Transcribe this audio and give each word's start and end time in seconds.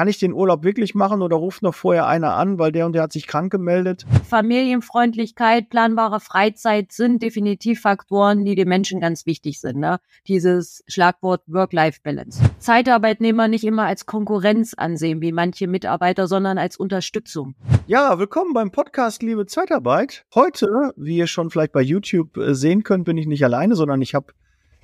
kann 0.00 0.08
ich 0.08 0.16
den 0.16 0.32
Urlaub 0.32 0.64
wirklich 0.64 0.94
machen 0.94 1.20
oder 1.20 1.36
ruft 1.36 1.60
noch 1.60 1.74
vorher 1.74 2.06
einer 2.06 2.34
an, 2.34 2.58
weil 2.58 2.72
der 2.72 2.86
und 2.86 2.94
der 2.94 3.02
hat 3.02 3.12
sich 3.12 3.26
krank 3.26 3.52
gemeldet? 3.52 4.06
Familienfreundlichkeit, 4.30 5.68
planbare 5.68 6.20
Freizeit 6.20 6.90
sind 6.90 7.22
definitiv 7.22 7.82
Faktoren, 7.82 8.46
die 8.46 8.54
den 8.54 8.66
Menschen 8.66 9.02
ganz 9.02 9.26
wichtig 9.26 9.60
sind. 9.60 9.76
Ne? 9.76 10.00
Dieses 10.26 10.82
Schlagwort 10.86 11.42
Work-Life-Balance. 11.48 12.42
Zeitarbeitnehmer 12.60 13.46
nicht 13.46 13.64
immer 13.64 13.84
als 13.84 14.06
Konkurrenz 14.06 14.72
ansehen, 14.72 15.20
wie 15.20 15.32
manche 15.32 15.66
Mitarbeiter, 15.66 16.28
sondern 16.28 16.56
als 16.56 16.78
Unterstützung. 16.78 17.54
Ja, 17.86 18.18
willkommen 18.18 18.54
beim 18.54 18.70
Podcast 18.70 19.22
Liebe 19.22 19.44
Zeitarbeit. 19.44 20.24
Heute, 20.34 20.94
wie 20.96 21.18
ihr 21.18 21.26
schon 21.26 21.50
vielleicht 21.50 21.72
bei 21.72 21.82
YouTube 21.82 22.38
äh, 22.38 22.54
sehen 22.54 22.84
könnt, 22.84 23.04
bin 23.04 23.18
ich 23.18 23.26
nicht 23.26 23.44
alleine, 23.44 23.76
sondern 23.76 24.00
ich 24.00 24.14
habe 24.14 24.32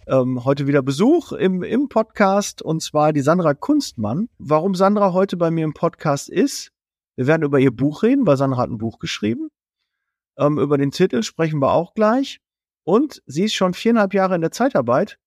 ähm, 0.07 0.45
heute 0.45 0.66
wieder 0.66 0.82
Besuch 0.82 1.32
im, 1.32 1.62
im 1.62 1.89
Podcast 1.89 2.62
und 2.62 2.80
zwar 2.80 3.12
die 3.12 3.20
Sandra 3.20 3.54
Kunstmann. 3.54 4.29
Warum 4.39 4.75
Sandra 4.75 5.12
heute 5.12 5.36
bei 5.36 5.50
mir 5.50 5.64
im 5.64 5.75
Podcast 5.75 6.29
ist, 6.29 6.71
wir 7.17 7.26
werden 7.26 7.43
über 7.43 7.58
ihr 7.58 7.75
Buch 7.75 8.03
reden, 8.03 8.26
weil 8.26 8.36
Sandra 8.36 8.62
hat 8.62 8.71
ein 8.71 8.79
Buch 8.79 8.98
geschrieben. 8.98 9.48
Ähm, 10.39 10.58
über 10.58 10.79
den 10.79 10.90
Titel 10.90 11.22
sprechen 11.22 11.61
wir 11.61 11.72
auch 11.72 11.95
gleich. 11.95 12.40
Und 12.84 13.22
sie 13.26 13.45
ist 13.45 13.54
schon 13.54 13.75
viereinhalb 13.75 14.14
Jahre 14.14 14.36
in 14.36 14.43
der 14.43 14.53
Zeitarbeit. 14.53 15.18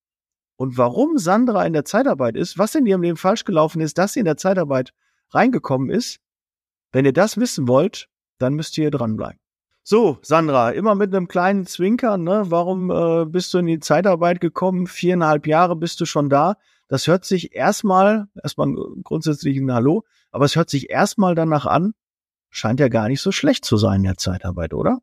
Und 0.55 0.77
warum 0.77 1.17
Sandra 1.17 1.65
in 1.65 1.73
der 1.73 1.85
Zeitarbeit 1.85 2.35
ist, 2.37 2.57
was 2.57 2.75
in 2.75 2.85
ihrem 2.85 3.01
Leben 3.01 3.17
falsch 3.17 3.43
gelaufen 3.43 3.81
ist, 3.81 3.97
dass 3.97 4.13
sie 4.13 4.19
in 4.19 4.25
der 4.25 4.37
Zeitarbeit 4.37 4.93
reingekommen 5.31 5.89
ist, 5.89 6.19
wenn 6.91 7.05
ihr 7.05 7.13
das 7.13 7.37
wissen 7.37 7.67
wollt, 7.67 8.07
dann 8.39 8.53
müsst 8.53 8.77
ihr 8.77 8.91
dranbleiben. 8.91 9.39
So, 9.83 10.19
Sandra, 10.21 10.71
immer 10.71 10.93
mit 10.93 11.15
einem 11.15 11.27
kleinen 11.27 11.65
Zwinkern, 11.65 12.23
ne? 12.23 12.43
Warum 12.47 12.91
äh, 12.91 13.25
bist 13.25 13.53
du 13.53 13.57
in 13.57 13.65
die 13.65 13.79
Zeitarbeit 13.79 14.39
gekommen? 14.39 14.87
Viereinhalb 14.87 15.47
Jahre 15.47 15.75
bist 15.75 15.99
du 15.99 16.05
schon 16.05 16.29
da. 16.29 16.57
Das 16.87 17.07
hört 17.07 17.25
sich 17.25 17.55
erstmal, 17.55 18.27
erstmal 18.43 18.75
grundsätzlich 19.03 19.57
ein 19.57 19.71
Hallo, 19.71 20.03
aber 20.31 20.45
es 20.45 20.55
hört 20.55 20.69
sich 20.69 20.89
erstmal 20.89 21.35
danach 21.35 21.65
an, 21.65 21.93
scheint 22.49 22.79
ja 22.79 22.87
gar 22.87 23.07
nicht 23.07 23.21
so 23.21 23.31
schlecht 23.31 23.65
zu 23.65 23.77
sein 23.77 24.01
in 24.01 24.03
der 24.03 24.17
Zeitarbeit, 24.17 24.73
oder? 24.73 24.99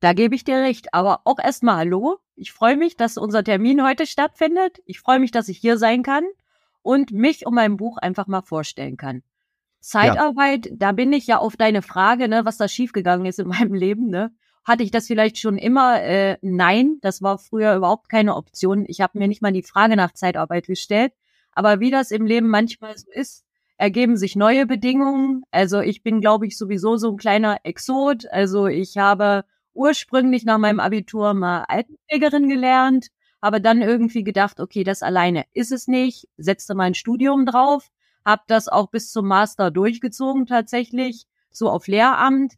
Da 0.00 0.12
gebe 0.12 0.34
ich 0.34 0.44
dir 0.44 0.58
recht. 0.58 0.94
Aber 0.94 1.22
auch 1.24 1.38
erstmal 1.38 1.76
Hallo. 1.76 2.18
Ich 2.36 2.52
freue 2.52 2.76
mich, 2.76 2.96
dass 2.96 3.16
unser 3.16 3.42
Termin 3.42 3.84
heute 3.84 4.06
stattfindet. 4.06 4.78
Ich 4.84 5.00
freue 5.00 5.18
mich, 5.18 5.32
dass 5.32 5.48
ich 5.48 5.58
hier 5.58 5.76
sein 5.76 6.02
kann 6.02 6.24
und 6.82 7.10
mich 7.10 7.46
und 7.46 7.54
mein 7.54 7.76
Buch 7.76 7.98
einfach 7.98 8.28
mal 8.28 8.42
vorstellen 8.42 8.96
kann. 8.96 9.22
Zeitarbeit, 9.80 10.66
ja. 10.66 10.72
da 10.76 10.92
bin 10.92 11.12
ich 11.12 11.26
ja 11.26 11.38
auf 11.38 11.56
deine 11.56 11.82
Frage, 11.82 12.28
ne, 12.28 12.44
was 12.44 12.56
da 12.56 12.68
schiefgegangen 12.68 13.26
ist 13.26 13.38
in 13.38 13.48
meinem 13.48 13.74
Leben, 13.74 14.08
ne? 14.08 14.32
Hatte 14.64 14.82
ich 14.82 14.90
das 14.90 15.06
vielleicht 15.06 15.38
schon 15.38 15.56
immer? 15.56 16.02
Äh, 16.02 16.36
nein, 16.42 16.98
das 17.00 17.22
war 17.22 17.38
früher 17.38 17.74
überhaupt 17.74 18.10
keine 18.10 18.36
Option. 18.36 18.84
Ich 18.86 19.00
habe 19.00 19.18
mir 19.18 19.26
nicht 19.26 19.40
mal 19.40 19.52
die 19.52 19.62
Frage 19.62 19.96
nach 19.96 20.12
Zeitarbeit 20.12 20.66
gestellt. 20.66 21.14
Aber 21.52 21.80
wie 21.80 21.90
das 21.90 22.10
im 22.10 22.26
Leben 22.26 22.48
manchmal 22.48 22.96
so 22.98 23.10
ist, 23.10 23.44
ergeben 23.78 24.18
sich 24.18 24.36
neue 24.36 24.66
Bedingungen. 24.66 25.42
Also 25.50 25.80
ich 25.80 26.02
bin, 26.02 26.20
glaube 26.20 26.46
ich, 26.46 26.58
sowieso 26.58 26.98
so 26.98 27.12
ein 27.12 27.16
kleiner 27.16 27.60
Exot. 27.62 28.26
Also 28.30 28.66
ich 28.66 28.98
habe 28.98 29.44
ursprünglich 29.72 30.44
nach 30.44 30.58
meinem 30.58 30.80
Abitur 30.80 31.32
mal 31.32 31.64
Altenpflegerin 31.68 32.48
gelernt, 32.48 33.08
habe 33.40 33.62
dann 33.62 33.80
irgendwie 33.80 34.24
gedacht, 34.24 34.60
okay, 34.60 34.84
das 34.84 35.02
alleine 35.02 35.44
ist 35.54 35.72
es 35.72 35.86
nicht, 35.86 36.28
setzte 36.36 36.74
mein 36.74 36.94
Studium 36.94 37.46
drauf 37.46 37.88
habe 38.28 38.42
das 38.46 38.68
auch 38.68 38.90
bis 38.90 39.10
zum 39.10 39.26
Master 39.26 39.70
durchgezogen 39.70 40.44
tatsächlich, 40.44 41.26
so 41.50 41.70
auf 41.70 41.86
Lehramt. 41.86 42.54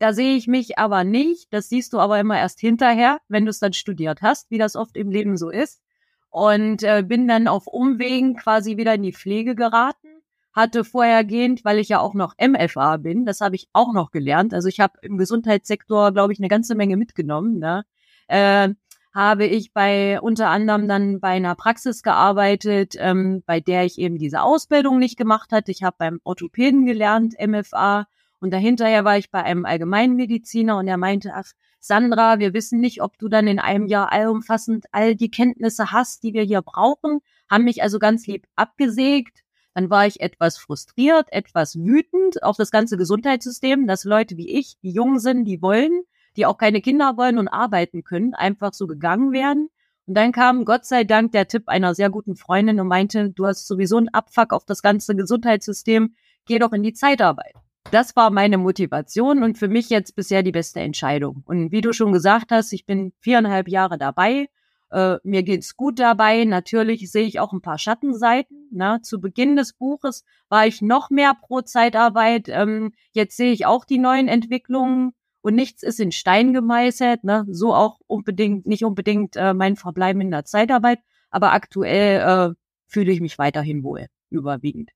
Da 0.00 0.12
sehe 0.12 0.34
ich 0.34 0.48
mich 0.48 0.78
aber 0.78 1.04
nicht. 1.04 1.52
Das 1.52 1.68
siehst 1.68 1.92
du 1.92 2.00
aber 2.00 2.18
immer 2.18 2.36
erst 2.36 2.58
hinterher, 2.58 3.20
wenn 3.28 3.44
du 3.44 3.50
es 3.50 3.60
dann 3.60 3.72
studiert 3.72 4.20
hast, 4.20 4.50
wie 4.50 4.58
das 4.58 4.74
oft 4.74 4.96
im 4.96 5.12
Leben 5.12 5.36
so 5.36 5.48
ist. 5.48 5.80
Und 6.28 6.82
äh, 6.82 7.04
bin 7.06 7.28
dann 7.28 7.46
auf 7.46 7.68
Umwegen 7.68 8.34
quasi 8.34 8.76
wieder 8.76 8.94
in 8.94 9.02
die 9.02 9.12
Pflege 9.12 9.54
geraten. 9.54 10.08
Hatte 10.52 10.82
vorhergehend, 10.82 11.64
weil 11.64 11.78
ich 11.78 11.88
ja 11.88 12.00
auch 12.00 12.14
noch 12.14 12.34
MFA 12.36 12.96
bin, 12.96 13.24
das 13.24 13.40
habe 13.40 13.54
ich 13.54 13.68
auch 13.72 13.92
noch 13.92 14.10
gelernt. 14.10 14.52
Also 14.52 14.68
ich 14.68 14.80
habe 14.80 14.98
im 15.02 15.18
Gesundheitssektor, 15.18 16.12
glaube 16.12 16.32
ich, 16.32 16.40
eine 16.40 16.48
ganze 16.48 16.74
Menge 16.74 16.96
mitgenommen. 16.96 17.60
Ne? 17.60 17.84
Äh, 18.26 18.70
habe 19.14 19.44
ich 19.44 19.72
bei 19.72 20.20
unter 20.20 20.48
anderem 20.48 20.88
dann 20.88 21.20
bei 21.20 21.28
einer 21.28 21.54
Praxis 21.54 22.02
gearbeitet, 22.02 22.94
ähm, 22.98 23.42
bei 23.46 23.60
der 23.60 23.84
ich 23.84 23.98
eben 23.98 24.18
diese 24.18 24.42
Ausbildung 24.42 24.98
nicht 24.98 25.16
gemacht 25.16 25.52
hatte. 25.52 25.70
Ich 25.70 25.82
habe 25.82 25.96
beim 25.98 26.20
Orthopäden 26.24 26.86
gelernt, 26.86 27.34
MFA, 27.38 28.06
und 28.42 28.50
dahinterher 28.52 29.04
war 29.04 29.18
ich 29.18 29.30
bei 29.30 29.44
einem 29.44 29.64
Allgemeinmediziner 29.64 30.76
und 30.76 30.88
er 30.88 30.96
meinte, 30.96 31.30
ach, 31.32 31.52
Sandra, 31.78 32.40
wir 32.40 32.52
wissen 32.52 32.80
nicht, 32.80 33.00
ob 33.00 33.16
du 33.16 33.28
dann 33.28 33.46
in 33.46 33.60
einem 33.60 33.86
Jahr 33.86 34.10
allumfassend 34.10 34.86
all 34.90 35.14
die 35.14 35.30
Kenntnisse 35.30 35.92
hast, 35.92 36.24
die 36.24 36.34
wir 36.34 36.42
hier 36.42 36.60
brauchen, 36.60 37.20
haben 37.48 37.62
mich 37.62 37.84
also 37.84 38.00
ganz 38.00 38.26
lieb 38.26 38.48
abgesägt. 38.56 39.44
Dann 39.74 39.90
war 39.90 40.08
ich 40.08 40.20
etwas 40.20 40.58
frustriert, 40.58 41.26
etwas 41.30 41.76
wütend 41.76 42.42
auf 42.42 42.56
das 42.56 42.72
ganze 42.72 42.96
Gesundheitssystem, 42.96 43.86
dass 43.86 44.02
Leute 44.02 44.36
wie 44.36 44.50
ich, 44.50 44.76
die 44.82 44.90
jung 44.90 45.20
sind, 45.20 45.44
die 45.44 45.62
wollen, 45.62 46.02
die 46.36 46.46
auch 46.46 46.58
keine 46.58 46.80
Kinder 46.80 47.16
wollen 47.16 47.38
und 47.38 47.48
arbeiten 47.48 48.04
können, 48.04 48.34
einfach 48.34 48.72
so 48.74 48.86
gegangen 48.86 49.32
werden. 49.32 49.68
Und 50.06 50.14
dann 50.14 50.32
kam 50.32 50.64
Gott 50.64 50.84
sei 50.84 51.04
Dank 51.04 51.32
der 51.32 51.46
Tipp 51.46 51.68
einer 51.68 51.94
sehr 51.94 52.10
guten 52.10 52.36
Freundin 52.36 52.80
und 52.80 52.88
meinte, 52.88 53.30
du 53.30 53.46
hast 53.46 53.66
sowieso 53.66 53.98
einen 53.98 54.08
Abfuck 54.08 54.52
auf 54.52 54.64
das 54.64 54.82
ganze 54.82 55.14
Gesundheitssystem, 55.14 56.14
geh 56.46 56.58
doch 56.58 56.72
in 56.72 56.82
die 56.82 56.92
Zeitarbeit. 56.92 57.54
Das 57.90 58.16
war 58.16 58.30
meine 58.30 58.58
Motivation 58.58 59.42
und 59.42 59.58
für 59.58 59.68
mich 59.68 59.90
jetzt 59.90 60.16
bisher 60.16 60.42
die 60.42 60.52
beste 60.52 60.80
Entscheidung. 60.80 61.42
Und 61.46 61.72
wie 61.72 61.80
du 61.80 61.92
schon 61.92 62.12
gesagt 62.12 62.50
hast, 62.50 62.72
ich 62.72 62.86
bin 62.86 63.12
viereinhalb 63.20 63.68
Jahre 63.68 63.98
dabei. 63.98 64.48
Äh, 64.90 65.16
mir 65.24 65.42
geht's 65.42 65.76
gut 65.76 65.98
dabei. 65.98 66.44
Natürlich 66.44 67.10
sehe 67.10 67.26
ich 67.26 67.40
auch 67.40 67.52
ein 67.52 67.60
paar 67.60 67.78
Schattenseiten. 67.78 68.68
Na, 68.70 68.94
ne? 68.94 69.02
zu 69.02 69.20
Beginn 69.20 69.56
des 69.56 69.72
Buches 69.74 70.24
war 70.48 70.66
ich 70.66 70.80
noch 70.80 71.10
mehr 71.10 71.34
pro 71.34 71.60
Zeitarbeit. 71.60 72.48
Ähm, 72.48 72.92
jetzt 73.12 73.36
sehe 73.36 73.52
ich 73.52 73.66
auch 73.66 73.84
die 73.84 73.98
neuen 73.98 74.28
Entwicklungen 74.28 75.12
und 75.42 75.54
nichts 75.54 75.82
ist 75.82 76.00
in 76.00 76.12
Stein 76.12 76.52
gemeißelt, 76.54 77.24
ne? 77.24 77.44
So 77.50 77.74
auch 77.74 78.00
unbedingt, 78.06 78.66
nicht 78.66 78.84
unbedingt 78.84 79.36
äh, 79.36 79.52
mein 79.52 79.76
Verbleiben 79.76 80.20
in 80.20 80.30
der 80.30 80.44
Zeitarbeit, 80.44 81.00
aber 81.30 81.52
aktuell 81.52 82.20
äh, 82.50 82.54
fühle 82.86 83.12
ich 83.12 83.20
mich 83.20 83.38
weiterhin 83.38 83.82
wohl, 83.82 84.06
überwiegend. 84.30 84.90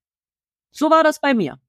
So 0.71 0.89
war 0.89 1.03
das 1.03 1.19
bei 1.19 1.33
mir. 1.33 1.59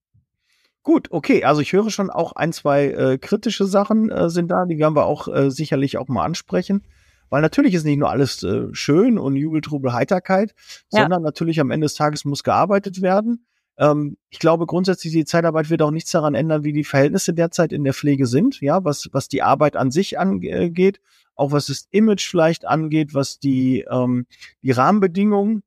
Gut, 0.82 1.08
okay. 1.10 1.44
Also 1.44 1.60
ich 1.60 1.72
höre 1.72 1.90
schon 1.90 2.08
auch 2.08 2.32
ein, 2.32 2.52
zwei 2.52 2.86
äh, 2.86 3.18
kritische 3.18 3.66
Sachen 3.66 4.10
äh, 4.10 4.30
sind 4.30 4.50
da, 4.50 4.64
die 4.64 4.78
werden 4.78 4.96
wir 4.96 5.06
auch 5.06 5.28
äh, 5.28 5.50
sicherlich 5.50 5.98
auch 5.98 6.08
mal 6.08 6.24
ansprechen. 6.24 6.82
Weil 7.30 7.42
natürlich 7.42 7.74
ist 7.74 7.84
nicht 7.84 7.98
nur 7.98 8.10
alles 8.10 8.42
äh, 8.42 8.68
schön 8.72 9.18
und 9.18 9.36
Jubeltrubel 9.36 9.92
Heiterkeit, 9.92 10.54
ja. 10.90 11.02
sondern 11.02 11.22
natürlich 11.22 11.60
am 11.60 11.70
Ende 11.70 11.84
des 11.84 11.94
Tages 11.94 12.24
muss 12.24 12.42
gearbeitet 12.42 13.02
werden. 13.02 13.46
Ähm, 13.78 14.16
ich 14.28 14.38
glaube 14.40 14.66
grundsätzlich, 14.66 15.12
die 15.12 15.24
Zeitarbeit 15.24 15.70
wird 15.70 15.82
auch 15.82 15.90
nichts 15.90 16.10
daran 16.10 16.34
ändern, 16.34 16.64
wie 16.64 16.72
die 16.72 16.84
Verhältnisse 16.84 17.32
derzeit 17.32 17.72
in 17.72 17.84
der 17.84 17.94
Pflege 17.94 18.26
sind, 18.26 18.60
ja, 18.60 18.84
was, 18.84 19.08
was 19.12 19.28
die 19.28 19.42
Arbeit 19.42 19.76
an 19.76 19.90
sich 19.90 20.18
angeht, 20.18 21.00
auch 21.34 21.52
was 21.52 21.66
das 21.66 21.86
Image 21.90 22.28
vielleicht 22.28 22.66
angeht, 22.66 23.14
was 23.14 23.38
die, 23.38 23.86
ähm, 23.90 24.26
die 24.62 24.72
Rahmenbedingungen 24.72 25.62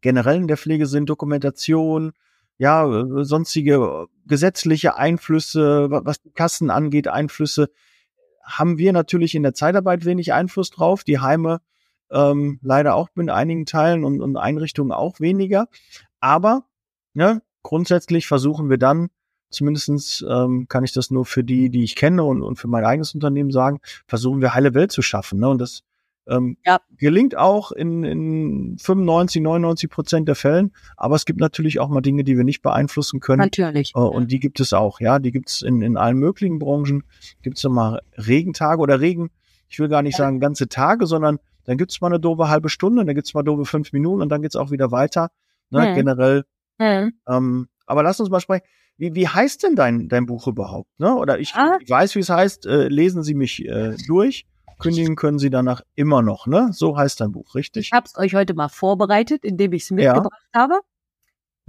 generell 0.00 0.36
in 0.36 0.48
der 0.48 0.56
Pflege 0.56 0.86
sind, 0.86 1.08
Dokumentation, 1.08 2.12
ja, 2.58 3.06
sonstige 3.24 4.06
gesetzliche 4.26 4.96
Einflüsse, 4.96 5.88
was 5.90 6.20
die 6.20 6.30
Kassen 6.30 6.70
angeht, 6.70 7.08
Einflüsse, 7.08 7.70
haben 8.42 8.78
wir 8.78 8.92
natürlich 8.92 9.34
in 9.34 9.42
der 9.42 9.54
Zeitarbeit 9.54 10.04
wenig 10.04 10.32
Einfluss 10.32 10.70
drauf. 10.70 11.04
Die 11.04 11.18
Heime 11.18 11.60
ähm, 12.10 12.58
leider 12.62 12.94
auch 12.94 13.08
in 13.16 13.30
einigen 13.30 13.66
Teilen 13.66 14.04
und, 14.04 14.20
und 14.20 14.36
Einrichtungen 14.36 14.92
auch 14.92 15.20
weniger. 15.20 15.68
Aber 16.20 16.64
ne, 17.14 17.42
grundsätzlich 17.62 18.26
versuchen 18.26 18.70
wir 18.70 18.78
dann, 18.78 19.08
zumindestens 19.50 20.24
ähm, 20.28 20.66
kann 20.68 20.84
ich 20.84 20.92
das 20.92 21.10
nur 21.10 21.24
für 21.24 21.44
die, 21.44 21.70
die 21.70 21.84
ich 21.84 21.96
kenne 21.96 22.24
und, 22.24 22.42
und 22.42 22.56
für 22.56 22.68
mein 22.68 22.84
eigenes 22.84 23.14
Unternehmen 23.14 23.50
sagen, 23.50 23.80
versuchen 24.06 24.40
wir 24.40 24.54
heile 24.54 24.74
Welt 24.74 24.92
zu 24.92 25.02
schaffen. 25.02 25.38
Ne? 25.38 25.48
Und 25.48 25.58
das 25.58 25.82
ähm, 26.26 26.56
ja. 26.64 26.80
gelingt 26.96 27.36
auch 27.36 27.70
in, 27.70 28.02
in 28.02 28.78
95, 28.78 29.42
99 29.42 29.90
Prozent 29.90 30.28
der 30.28 30.34
Fällen. 30.34 30.72
Aber 30.96 31.16
es 31.16 31.24
gibt 31.24 31.40
natürlich 31.40 31.80
auch 31.80 31.88
mal 31.88 32.00
Dinge, 32.00 32.24
die 32.24 32.36
wir 32.36 32.44
nicht 32.44 32.62
beeinflussen 32.62 33.20
können. 33.20 33.42
Natürlich. 33.42 33.92
Äh, 33.94 33.98
und 33.98 34.30
die 34.30 34.40
gibt 34.40 34.60
es 34.60 34.72
auch, 34.72 35.00
ja. 35.00 35.18
Die 35.18 35.32
gibt 35.32 35.50
es 35.50 35.62
in, 35.62 35.82
in 35.82 35.96
allen 35.96 36.18
möglichen 36.18 36.58
Branchen. 36.58 37.04
Gibt 37.42 37.58
es 37.58 37.64
mal 37.64 38.00
Regentage 38.16 38.80
oder 38.80 39.00
Regen, 39.00 39.30
ich 39.68 39.78
will 39.78 39.88
gar 39.88 40.02
nicht 40.02 40.18
ja. 40.18 40.24
sagen 40.24 40.40
ganze 40.40 40.68
Tage, 40.68 41.06
sondern 41.06 41.38
dann 41.64 41.78
gibt 41.78 41.90
es 41.90 42.00
mal 42.00 42.08
eine 42.08 42.20
doofe 42.20 42.48
halbe 42.48 42.68
Stunde, 42.68 43.04
dann 43.04 43.14
gibt 43.14 43.26
es 43.26 43.34
mal 43.34 43.42
doofe 43.42 43.64
fünf 43.64 43.92
Minuten 43.92 44.22
und 44.22 44.28
dann 44.28 44.42
geht 44.42 44.52
es 44.52 44.56
auch 44.56 44.70
wieder 44.70 44.92
weiter. 44.92 45.30
Ne? 45.70 45.86
Ja. 45.86 45.94
Generell 45.94 46.44
Mhm. 46.78 47.14
Ähm, 47.28 47.68
aber 47.86 48.02
lass 48.02 48.20
uns 48.20 48.30
mal 48.30 48.40
sprechen. 48.40 48.64
Wie, 48.96 49.14
wie 49.14 49.26
heißt 49.28 49.62
denn 49.62 49.74
dein, 49.74 50.08
dein 50.08 50.26
Buch 50.26 50.46
überhaupt? 50.46 50.88
Ne? 50.98 51.14
Oder 51.14 51.38
ich, 51.38 51.54
ah. 51.54 51.78
ich 51.80 51.90
weiß, 51.90 52.14
wie 52.14 52.20
es 52.20 52.30
heißt. 52.30 52.66
Äh, 52.66 52.88
lesen 52.88 53.22
Sie 53.22 53.34
mich 53.34 53.64
äh, 53.64 53.96
durch. 54.06 54.46
Kündigen 54.78 55.16
können 55.16 55.38
Sie 55.38 55.50
danach 55.50 55.82
immer 55.94 56.22
noch. 56.22 56.46
Ne? 56.46 56.70
So 56.72 56.96
heißt 56.96 57.20
dein 57.20 57.32
Buch, 57.32 57.54
richtig? 57.54 57.86
Ich 57.86 57.92
habe 57.92 58.06
es 58.06 58.16
euch 58.16 58.34
heute 58.34 58.54
mal 58.54 58.68
vorbereitet, 58.68 59.44
indem 59.44 59.72
ich 59.72 59.84
es 59.84 59.90
mitgebracht 59.90 60.42
ja. 60.54 60.60
habe. 60.60 60.80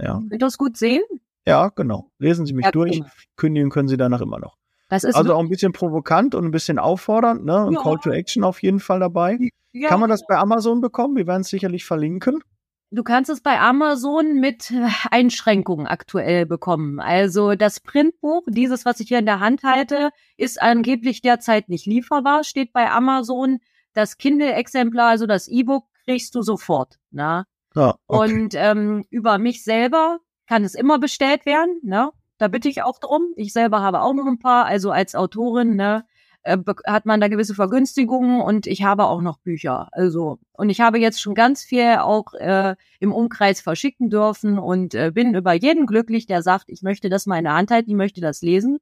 Ja. 0.00 0.22
Könnt 0.28 0.42
ihr 0.42 0.46
es 0.46 0.58
gut 0.58 0.76
sehen? 0.76 1.02
Ja, 1.46 1.68
genau. 1.68 2.10
Lesen 2.18 2.46
Sie 2.46 2.52
mich 2.52 2.64
ja, 2.64 2.72
durch. 2.72 2.96
Immer. 2.96 3.10
Kündigen 3.36 3.70
können 3.70 3.88
Sie 3.88 3.96
danach 3.96 4.20
immer 4.20 4.38
noch. 4.38 4.56
also 4.88 5.34
auch 5.34 5.40
ein 5.40 5.48
bisschen 5.48 5.72
provokant 5.72 6.34
und 6.34 6.44
ein 6.44 6.50
bisschen 6.50 6.78
auffordernd, 6.78 7.44
ne? 7.44 7.66
Ein 7.66 7.72
ja. 7.72 7.82
Call 7.82 7.98
to 7.98 8.10
Action 8.10 8.44
auf 8.44 8.62
jeden 8.62 8.80
Fall 8.80 9.00
dabei. 9.00 9.38
Ja. 9.72 9.88
Kann 9.88 10.00
man 10.00 10.10
das 10.10 10.26
bei 10.26 10.36
Amazon 10.36 10.80
bekommen? 10.80 11.16
Wir 11.16 11.26
werden 11.26 11.42
es 11.42 11.48
sicherlich 11.48 11.84
verlinken. 11.84 12.42
Du 12.90 13.02
kannst 13.02 13.30
es 13.30 13.40
bei 13.40 13.58
Amazon 13.60 14.38
mit 14.38 14.72
Einschränkungen 15.10 15.86
aktuell 15.86 16.46
bekommen. 16.46 17.00
Also 17.00 17.54
das 17.54 17.80
Printbuch, 17.80 18.42
dieses, 18.48 18.84
was 18.84 19.00
ich 19.00 19.08
hier 19.08 19.18
in 19.18 19.26
der 19.26 19.40
Hand 19.40 19.64
halte, 19.64 20.10
ist 20.36 20.62
angeblich 20.62 21.20
derzeit 21.20 21.68
nicht 21.68 21.86
lieferbar, 21.86 22.44
steht 22.44 22.72
bei 22.72 22.90
Amazon. 22.90 23.58
Das 23.92 24.18
Kindle-Exemplar, 24.18 25.08
also 25.08 25.26
das 25.26 25.48
E-Book, 25.48 25.86
kriegst 26.04 26.34
du 26.34 26.42
sofort. 26.42 26.98
Na? 27.10 27.46
Ja, 27.74 27.96
okay. 28.06 28.32
Und 28.32 28.54
ähm, 28.54 29.04
über 29.10 29.38
mich 29.38 29.64
selber 29.64 30.20
kann 30.46 30.64
es 30.64 30.74
immer 30.74 30.98
bestellt 30.98 31.44
werden. 31.44 31.80
Ne? 31.82 32.12
Da 32.38 32.48
bitte 32.48 32.68
ich 32.68 32.82
auch 32.82 32.98
drum. 33.00 33.32
Ich 33.36 33.52
selber 33.52 33.80
habe 33.80 34.02
auch 34.02 34.14
noch 34.14 34.26
ein 34.26 34.38
paar. 34.38 34.66
Also 34.66 34.90
als 34.90 35.14
Autorin 35.14 35.74
ne, 35.74 36.04
äh, 36.46 36.58
hat 36.86 37.06
man 37.06 37.20
da 37.20 37.28
gewisse 37.28 37.54
Vergünstigungen 37.54 38.40
und 38.40 38.66
ich 38.66 38.84
habe 38.84 39.04
auch 39.04 39.20
noch 39.20 39.38
Bücher. 39.38 39.88
Also 39.92 40.38
und 40.52 40.70
ich 40.70 40.80
habe 40.80 40.98
jetzt 40.98 41.20
schon 41.20 41.34
ganz 41.34 41.64
viel 41.64 41.96
auch 41.98 42.32
äh, 42.34 42.76
im 43.00 43.12
Umkreis 43.12 43.60
verschicken 43.60 44.10
dürfen 44.10 44.58
und 44.58 44.94
äh, 44.94 45.10
bin 45.12 45.34
über 45.34 45.52
jeden 45.52 45.86
glücklich, 45.86 46.26
der 46.26 46.42
sagt, 46.42 46.66
ich 46.68 46.82
möchte 46.82 47.08
das 47.08 47.26
mal 47.26 47.38
in 47.38 47.44
der 47.44 47.54
Hand 47.54 47.70
halten, 47.70 47.90
ich 47.90 47.96
möchte 47.96 48.20
das 48.20 48.42
lesen, 48.42 48.78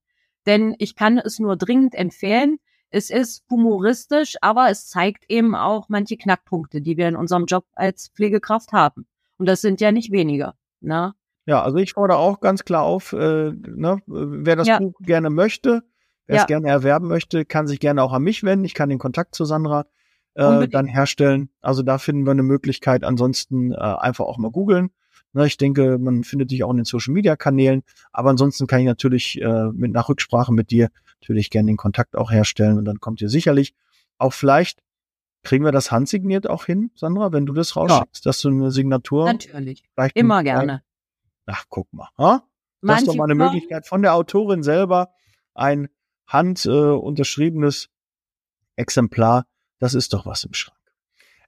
denn 0.47 0.75
ich 0.79 0.95
kann 0.95 1.19
es 1.19 1.39
nur 1.39 1.57
dringend 1.57 1.95
empfehlen. 1.95 2.59
Es 2.91 3.11
ist 3.11 3.45
humoristisch, 3.51 4.37
aber 4.41 4.71
es 4.71 4.87
zeigt 4.87 5.25
eben 5.29 5.55
auch 5.55 5.89
manche 5.89 6.17
Knackpunkte, 6.17 6.81
die 6.81 6.97
wir 6.97 7.09
in 7.09 7.17
unserem 7.17 7.47
Job 7.47 7.65
als 7.73 8.11
Pflegekraft 8.15 8.73
haben. 8.73 9.07
Und 9.39 9.47
das 9.47 9.63
sind 9.63 9.81
ja 9.81 9.91
nicht 9.91 10.13
wenige. 10.13 10.53
Ne? 10.81 11.15
Ja, 11.47 11.63
also 11.63 11.79
ich 11.79 11.95
fordere 11.95 12.19
auch 12.19 12.41
ganz 12.41 12.65
klar 12.65 12.85
auf, 12.85 13.13
äh, 13.13 13.51
ne, 13.51 13.99
wer 14.07 14.57
das 14.57 14.69
ja. 14.69 14.79
Buch 14.79 14.95
gerne 15.01 15.31
möchte, 15.31 15.83
wer 16.27 16.37
ja. 16.37 16.43
es 16.43 16.47
gerne 16.47 16.69
erwerben 16.69 17.09
möchte, 17.09 17.45
kann 17.45 17.67
sich 17.67 17.81
gerne 17.81 18.03
auch 18.03 18.13
an 18.13 18.23
mich 18.23 18.43
wenden. 18.43 18.65
Ich 18.65 18.75
kann 18.75 18.89
den 18.89 18.99
Kontakt 18.99 19.35
zu 19.35 19.45
Sandra 19.45 19.87
äh, 20.35 20.69
dann 20.69 20.87
herstellen. 20.87 21.51
Also 21.61 21.83
da 21.83 21.99
finden 21.99 22.27
wir 22.27 22.33
eine 22.33 22.43
Möglichkeit. 22.43 23.05
Ansonsten 23.05 23.73
äh, 23.73 23.77
einfach 23.77 24.25
auch 24.25 24.39
mal 24.39 24.51
googeln. 24.51 24.91
Ne, 25.33 25.47
ich 25.47 25.57
denke, 25.57 25.99
man 25.99 26.23
findet 26.23 26.51
dich 26.51 26.63
auch 26.63 26.71
in 26.71 26.77
den 26.77 26.85
Social 26.85 27.13
Media 27.13 27.37
Kanälen. 27.37 27.83
Aber 28.13 28.31
ansonsten 28.31 28.67
kann 28.67 28.81
ich 28.81 28.87
natürlich 28.87 29.41
äh, 29.41 29.67
mit 29.73 29.93
nach 29.93 30.09
Rücksprache 30.09 30.53
mit 30.53 30.71
dir 30.71 30.91
natürlich 31.21 31.51
gerne 31.51 31.67
den 31.67 31.77
Kontakt 31.77 32.17
auch 32.17 32.31
herstellen 32.31 32.79
und 32.79 32.85
dann 32.85 33.01
kommt 33.01 33.21
ihr 33.21 33.29
sicherlich 33.29 33.75
auch 34.19 34.33
vielleicht 34.33 34.81
kriegen 35.43 35.65
wir 35.65 35.73
das 35.73 35.93
handsigniert 35.93 36.49
auch 36.49 36.65
hin, 36.65 36.91
Sandra, 36.95 37.33
wenn 37.33 37.47
du 37.47 37.53
das 37.53 37.77
rausschickst, 37.77 38.25
ja. 38.25 38.29
dass 38.29 38.41
du 38.41 38.49
eine 38.49 38.71
Signatur 38.71 39.27
natürlich 39.27 39.85
immer 40.15 40.43
gerne. 40.43 40.83
Ach, 41.47 41.65
guck 41.69 41.93
mal. 41.93 42.09
Ha? 42.19 42.43
Das 42.81 43.01
ist 43.01 43.09
doch 43.09 43.15
mal 43.15 43.25
eine 43.25 43.35
Möglichkeit 43.35 43.87
von 43.87 44.03
der 44.03 44.15
Autorin 44.15 44.63
selber 44.63 45.11
ein 45.55 45.89
hand 46.27 46.67
äh, 46.67 46.71
unterschriebenes 46.71 47.89
Exemplar. 48.77 49.47
Das 49.79 49.95
ist 49.95 50.13
doch 50.13 50.27
was 50.27 50.45
im 50.45 50.55
Schrank. 50.55 50.79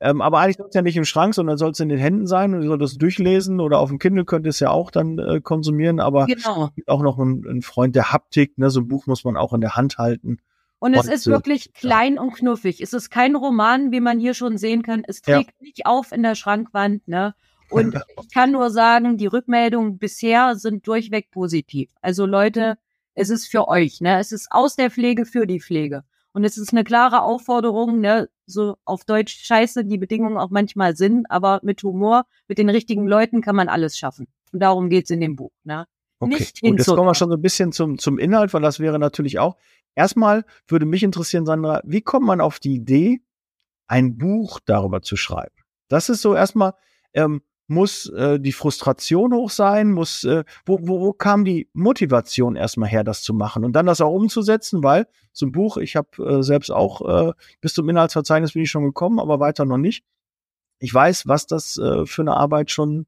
Ähm, 0.00 0.20
aber 0.20 0.40
eigentlich 0.40 0.56
soll 0.56 0.69
es 0.69 0.75
ja 0.75 0.82
nicht 0.82 0.96
im 0.96 1.05
Schrank, 1.05 1.34
sondern 1.34 1.56
soll 1.56 1.70
es 1.70 1.81
in 1.81 1.88
den 1.88 1.99
Händen 1.99 2.26
sein 2.26 2.55
und 2.55 2.62
ihr 2.62 2.69
sollt 2.69 2.82
das 2.82 2.99
durchlesen 2.99 3.61
oder 3.61 3.78
auf 3.78 3.88
dem 3.88 3.99
Kindle 3.99 4.25
könnt 4.25 4.46
ihr 4.46 4.50
es 4.50 4.61
ja 4.61 4.70
auch 4.70 4.90
dann 4.90 5.19
äh, 5.19 5.40
konsumieren. 5.40 6.00
Aber 6.00 6.26
genau. 6.26 6.70
auch 6.87 7.02
noch 7.02 7.19
ein, 7.19 7.44
ein, 7.49 7.62
Freund 7.62 7.96
der 7.96 8.12
Haptik. 8.12 8.58
Ne? 8.58 8.70
So 8.70 8.81
ein 8.81 8.88
Buch 8.88 9.06
muss 9.06 9.25
man 9.25 9.37
auch 9.37 9.52
in 9.55 9.62
der 9.62 9.76
Hand 9.76 9.96
halten. 9.99 10.38
Und 10.79 10.94
es 10.94 11.06
und, 11.06 11.12
ist 11.12 11.26
wirklich 11.26 11.69
äh, 11.69 11.72
klein 11.72 12.19
und 12.19 12.34
knuffig. 12.34 12.82
Es 12.82 12.93
ist 12.93 13.11
kein 13.11 13.34
Roman, 13.37 13.90
wie 13.90 14.00
man 14.00 14.19
hier 14.19 14.34
schon 14.34 14.58
sehen 14.58 14.82
kann. 14.82 15.02
Es 15.06 15.22
trägt 15.22 15.52
ja. 15.58 15.67
nicht 15.67 15.87
auf 15.87 16.12
in 16.12 16.22
der 16.22 16.34
Schrankwand. 16.34 17.08
Ne? 17.08 17.34
Und 17.70 17.94
ich 18.22 18.34
kann 18.34 18.52
nur 18.52 18.70
sagen, 18.70 19.17
die 19.17 19.26
Rückmeldungen 19.26 19.96
bisher 19.96 20.56
sind 20.56 20.87
durchweg 20.87 21.31
positiv. 21.31 21.90
Also 22.02 22.26
Leute, 22.26 22.76
es 23.16 23.30
ist 23.30 23.48
für 23.48 23.66
euch, 23.66 24.00
ne? 24.00 24.20
Es 24.20 24.30
ist 24.30 24.48
aus 24.50 24.76
der 24.76 24.90
Pflege 24.90 25.24
für 25.24 25.46
die 25.46 25.60
Pflege. 25.60 26.04
Und 26.32 26.44
es 26.44 26.58
ist 26.58 26.72
eine 26.72 26.84
klare 26.84 27.22
Aufforderung, 27.22 28.00
ne, 28.00 28.28
so 28.44 28.76
auf 28.84 29.06
Deutsch 29.06 29.42
scheiße, 29.42 29.86
die 29.86 29.96
Bedingungen 29.96 30.36
auch 30.36 30.50
manchmal 30.50 30.94
sind, 30.94 31.24
aber 31.30 31.60
mit 31.62 31.82
Humor, 31.82 32.26
mit 32.46 32.58
den 32.58 32.68
richtigen 32.68 33.06
Leuten 33.06 33.40
kann 33.40 33.56
man 33.56 33.70
alles 33.70 33.96
schaffen. 33.96 34.28
Und 34.52 34.60
darum 34.60 34.90
geht's 34.90 35.08
in 35.08 35.20
dem 35.20 35.34
Buch, 35.34 35.52
ne? 35.64 35.86
Okay. 36.18 36.34
Nicht 36.34 36.62
Und 36.62 36.76
jetzt 36.76 36.86
kommen 36.86 37.06
wir 37.06 37.14
schon 37.14 37.30
so 37.30 37.36
ein 37.36 37.42
bisschen 37.42 37.72
zum, 37.72 37.98
zum 37.98 38.18
Inhalt, 38.18 38.52
weil 38.52 38.62
das 38.62 38.80
wäre 38.80 38.98
natürlich 38.98 39.38
auch. 39.38 39.56
Erstmal 39.94 40.44
würde 40.69 40.84
mich 40.84 41.02
interessieren, 41.02 41.46
Sandra, 41.46 41.80
wie 41.84 42.02
kommt 42.02 42.26
man 42.26 42.42
auf 42.42 42.58
die 42.58 42.74
Idee, 42.74 43.22
ein 43.86 44.19
Buch 44.19 44.60
darüber 44.64 45.00
zu 45.00 45.16
schreiben? 45.16 45.54
Das 45.88 46.10
ist 46.10 46.20
so 46.20 46.34
erstmal, 46.34 46.74
ähm, 47.14 47.40
muss 47.68 48.08
äh, 48.10 48.38
die 48.38 48.52
Frustration 48.52 49.32
hoch 49.34 49.50
sein? 49.50 49.92
Muss, 49.92 50.24
äh, 50.24 50.44
wo, 50.64 50.78
wo, 50.82 51.00
wo 51.00 51.12
kam 51.12 51.44
die 51.44 51.68
Motivation 51.72 52.56
erstmal 52.56 52.88
her, 52.88 53.04
das 53.04 53.22
zu 53.22 53.34
machen 53.34 53.64
und 53.64 53.72
dann 53.72 53.86
das 53.86 54.00
auch 54.00 54.12
umzusetzen? 54.12 54.82
Weil 54.82 55.06
zum 55.32 55.52
Buch, 55.52 55.76
ich 55.76 55.96
habe 55.96 56.24
äh, 56.24 56.42
selbst 56.42 56.70
auch 56.70 57.28
äh, 57.28 57.32
bis 57.60 57.74
zum 57.74 57.88
Inhaltsverzeichnis 57.88 58.52
bin 58.52 58.62
ich 58.62 58.70
schon 58.70 58.84
gekommen, 58.84 59.18
aber 59.18 59.40
weiter 59.40 59.64
noch 59.64 59.78
nicht. 59.78 60.04
Ich 60.78 60.92
weiß, 60.92 61.26
was 61.26 61.46
das 61.46 61.78
äh, 61.78 62.06
für 62.06 62.22
eine 62.22 62.34
Arbeit 62.34 62.70
schon 62.70 63.06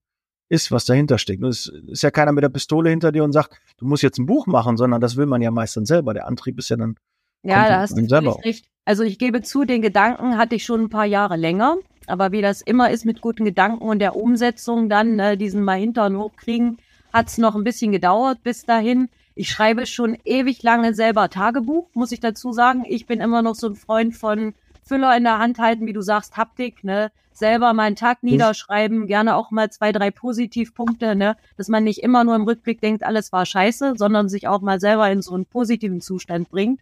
ist, 0.48 0.72
was 0.72 0.86
dahinter 0.86 1.18
steckt. 1.18 1.42
Und 1.42 1.50
es 1.50 1.70
ist 1.88 2.02
ja 2.02 2.10
keiner 2.10 2.32
mit 2.32 2.42
der 2.42 2.48
Pistole 2.48 2.90
hinter 2.90 3.12
dir 3.12 3.24
und 3.24 3.32
sagt, 3.32 3.60
du 3.76 3.86
musst 3.86 4.02
jetzt 4.02 4.18
ein 4.18 4.26
Buch 4.26 4.46
machen, 4.46 4.76
sondern 4.76 5.00
das 5.00 5.16
will 5.16 5.26
man 5.26 5.42
ja 5.42 5.50
meistens 5.50 5.88
selber. 5.88 6.14
Der 6.14 6.26
Antrieb 6.26 6.58
ist 6.58 6.70
ja 6.70 6.76
dann 6.76 6.96
ja, 7.42 7.68
da 7.68 7.80
hast 7.80 7.96
du 7.96 8.30
recht. 8.44 8.66
Also 8.84 9.02
ich 9.02 9.18
gebe 9.18 9.42
zu, 9.42 9.64
den 9.64 9.82
Gedanken 9.82 10.38
hatte 10.38 10.54
ich 10.54 10.64
schon 10.64 10.82
ein 10.82 10.88
paar 10.88 11.04
Jahre 11.04 11.36
länger. 11.36 11.76
Aber 12.08 12.32
wie 12.32 12.42
das 12.42 12.62
immer 12.62 12.90
ist 12.90 13.04
mit 13.04 13.20
guten 13.20 13.44
Gedanken 13.44 13.86
und 13.86 13.98
der 13.98 14.16
Umsetzung, 14.16 14.88
dann 14.88 15.18
äh, 15.18 15.36
diesen 15.36 15.62
mal 15.62 15.78
Hintern 15.78 16.16
hochkriegen, 16.16 16.78
hat 17.12 17.28
es 17.28 17.38
noch 17.38 17.54
ein 17.54 17.64
bisschen 17.64 17.92
gedauert 17.92 18.42
bis 18.42 18.64
dahin. 18.64 19.08
Ich 19.34 19.50
schreibe 19.50 19.86
schon 19.86 20.16
ewig 20.24 20.62
lange 20.62 20.94
selber 20.94 21.28
Tagebuch, 21.30 21.88
muss 21.94 22.12
ich 22.12 22.20
dazu 22.20 22.52
sagen. 22.52 22.84
Ich 22.88 23.06
bin 23.06 23.20
immer 23.20 23.42
noch 23.42 23.54
so 23.54 23.68
ein 23.68 23.76
Freund 23.76 24.16
von 24.16 24.54
Füller 24.82 25.16
in 25.16 25.24
der 25.24 25.38
Hand 25.38 25.58
halten, 25.58 25.86
wie 25.86 25.92
du 25.92 26.00
sagst, 26.00 26.36
Haptik, 26.36 26.82
ne? 26.82 27.12
Selber 27.32 27.72
meinen 27.72 27.94
Tag 27.94 28.24
niederschreiben, 28.24 29.06
gerne 29.06 29.36
auch 29.36 29.52
mal 29.52 29.70
zwei, 29.70 29.92
drei 29.92 30.10
Positivpunkte, 30.10 31.14
ne? 31.14 31.36
Dass 31.56 31.68
man 31.68 31.84
nicht 31.84 32.02
immer 32.02 32.24
nur 32.24 32.34
im 32.34 32.42
Rückblick 32.42 32.80
denkt, 32.80 33.04
alles 33.04 33.32
war 33.32 33.46
scheiße, 33.46 33.94
sondern 33.96 34.28
sich 34.28 34.48
auch 34.48 34.60
mal 34.60 34.80
selber 34.80 35.08
in 35.08 35.22
so 35.22 35.34
einen 35.34 35.46
positiven 35.46 36.00
Zustand 36.00 36.50
bringt. 36.50 36.80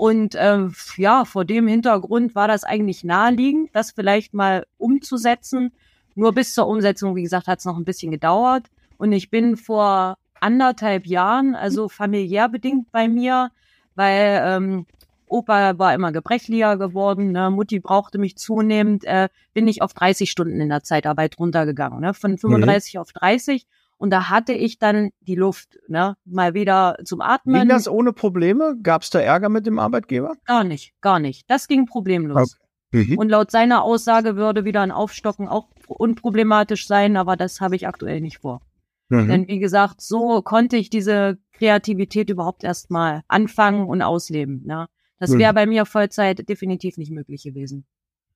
Und 0.00 0.34
äh, 0.34 0.66
ja, 0.96 1.26
vor 1.26 1.44
dem 1.44 1.68
Hintergrund 1.68 2.34
war 2.34 2.48
das 2.48 2.64
eigentlich 2.64 3.04
naheliegend, 3.04 3.68
das 3.74 3.90
vielleicht 3.90 4.32
mal 4.32 4.64
umzusetzen. 4.78 5.72
Nur 6.14 6.32
bis 6.32 6.54
zur 6.54 6.68
Umsetzung, 6.68 7.16
wie 7.16 7.22
gesagt, 7.22 7.48
hat 7.48 7.58
es 7.58 7.66
noch 7.66 7.76
ein 7.76 7.84
bisschen 7.84 8.10
gedauert. 8.10 8.70
Und 8.96 9.12
ich 9.12 9.28
bin 9.28 9.58
vor 9.58 10.16
anderthalb 10.40 11.06
Jahren, 11.06 11.54
also 11.54 11.90
familiär 11.90 12.48
bedingt 12.48 12.90
bei 12.90 13.08
mir, 13.08 13.50
weil 13.94 14.40
ähm, 14.42 14.86
Opa 15.26 15.78
war 15.78 15.92
immer 15.92 16.12
gebrechlicher 16.12 16.78
geworden, 16.78 17.32
ne? 17.32 17.50
Mutti 17.50 17.78
brauchte 17.78 18.16
mich 18.16 18.38
zunehmend, 18.38 19.04
äh, 19.04 19.28
bin 19.52 19.68
ich 19.68 19.82
auf 19.82 19.92
30 19.92 20.30
Stunden 20.30 20.62
in 20.62 20.70
der 20.70 20.82
Zeitarbeit 20.82 21.38
runtergegangen, 21.38 22.00
ne? 22.00 22.14
von 22.14 22.38
35 22.38 22.94
mhm. 22.94 23.00
auf 23.02 23.12
30 23.12 23.66
und 24.00 24.08
da 24.08 24.30
hatte 24.30 24.54
ich 24.54 24.78
dann 24.78 25.10
die 25.20 25.34
Luft, 25.34 25.78
ne, 25.86 26.16
mal 26.24 26.54
wieder 26.54 26.96
zum 27.04 27.20
Atmen. 27.20 27.60
Ging 27.60 27.68
das 27.68 27.86
ohne 27.86 28.14
Probleme? 28.14 28.78
Gab 28.82 29.02
es 29.02 29.10
da 29.10 29.20
Ärger 29.20 29.50
mit 29.50 29.66
dem 29.66 29.78
Arbeitgeber? 29.78 30.36
Gar 30.46 30.64
nicht, 30.64 30.94
gar 31.02 31.18
nicht. 31.18 31.50
Das 31.50 31.68
ging 31.68 31.84
problemlos. 31.84 32.56
Okay. 32.92 33.10
Mhm. 33.10 33.18
Und 33.18 33.28
laut 33.28 33.50
seiner 33.50 33.84
Aussage 33.84 34.36
würde 34.36 34.64
wieder 34.64 34.80
ein 34.80 34.90
Aufstocken 34.90 35.48
auch 35.48 35.68
unproblematisch 35.86 36.86
sein, 36.86 37.18
aber 37.18 37.36
das 37.36 37.60
habe 37.60 37.76
ich 37.76 37.86
aktuell 37.86 38.22
nicht 38.22 38.38
vor. 38.38 38.62
Mhm. 39.10 39.28
Denn 39.28 39.48
wie 39.48 39.58
gesagt, 39.58 40.00
so 40.00 40.40
konnte 40.40 40.78
ich 40.78 40.88
diese 40.88 41.36
Kreativität 41.52 42.30
überhaupt 42.30 42.64
erstmal 42.64 43.22
anfangen 43.28 43.86
und 43.86 44.00
ausleben. 44.00 44.62
Ne? 44.64 44.86
Das 45.18 45.36
wäre 45.36 45.52
mhm. 45.52 45.56
bei 45.56 45.66
mir 45.66 45.84
Vollzeit 45.84 46.48
definitiv 46.48 46.96
nicht 46.96 47.12
möglich 47.12 47.42
gewesen. 47.42 47.84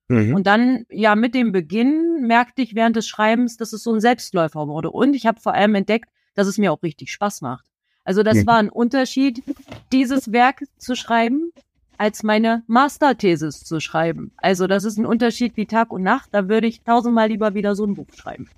Mhm. 0.07 0.35
Und 0.35 0.47
dann, 0.47 0.85
ja, 0.89 1.15
mit 1.15 1.33
dem 1.33 1.51
Beginn 1.51 2.27
merkte 2.27 2.61
ich 2.61 2.75
während 2.75 2.95
des 2.95 3.07
Schreibens, 3.07 3.57
dass 3.57 3.73
es 3.73 3.83
so 3.83 3.93
ein 3.93 4.01
Selbstläufer 4.01 4.67
wurde. 4.67 4.91
Und 4.91 5.15
ich 5.15 5.25
habe 5.25 5.39
vor 5.39 5.53
allem 5.53 5.75
entdeckt, 5.75 6.09
dass 6.35 6.47
es 6.47 6.57
mir 6.57 6.71
auch 6.71 6.83
richtig 6.83 7.11
Spaß 7.11 7.41
macht. 7.41 7.65
Also 8.03 8.21
das 8.21 8.37
mhm. 8.37 8.47
war 8.47 8.57
ein 8.57 8.69
Unterschied, 8.69 9.43
dieses 9.91 10.31
Werk 10.31 10.63
zu 10.77 10.95
schreiben, 10.95 11.51
als 11.97 12.23
meine 12.23 12.63
Masterthesis 12.67 13.63
zu 13.63 13.79
schreiben. 13.79 14.31
Also 14.37 14.67
das 14.67 14.83
ist 14.83 14.97
ein 14.97 15.05
Unterschied 15.05 15.57
wie 15.57 15.65
Tag 15.65 15.91
und 15.91 16.03
Nacht. 16.03 16.29
Da 16.31 16.47
würde 16.47 16.67
ich 16.67 16.83
tausendmal 16.83 17.29
lieber 17.29 17.55
wieder 17.55 17.75
so 17.75 17.85
ein 17.85 17.95
Buch 17.95 18.07
schreiben. 18.15 18.49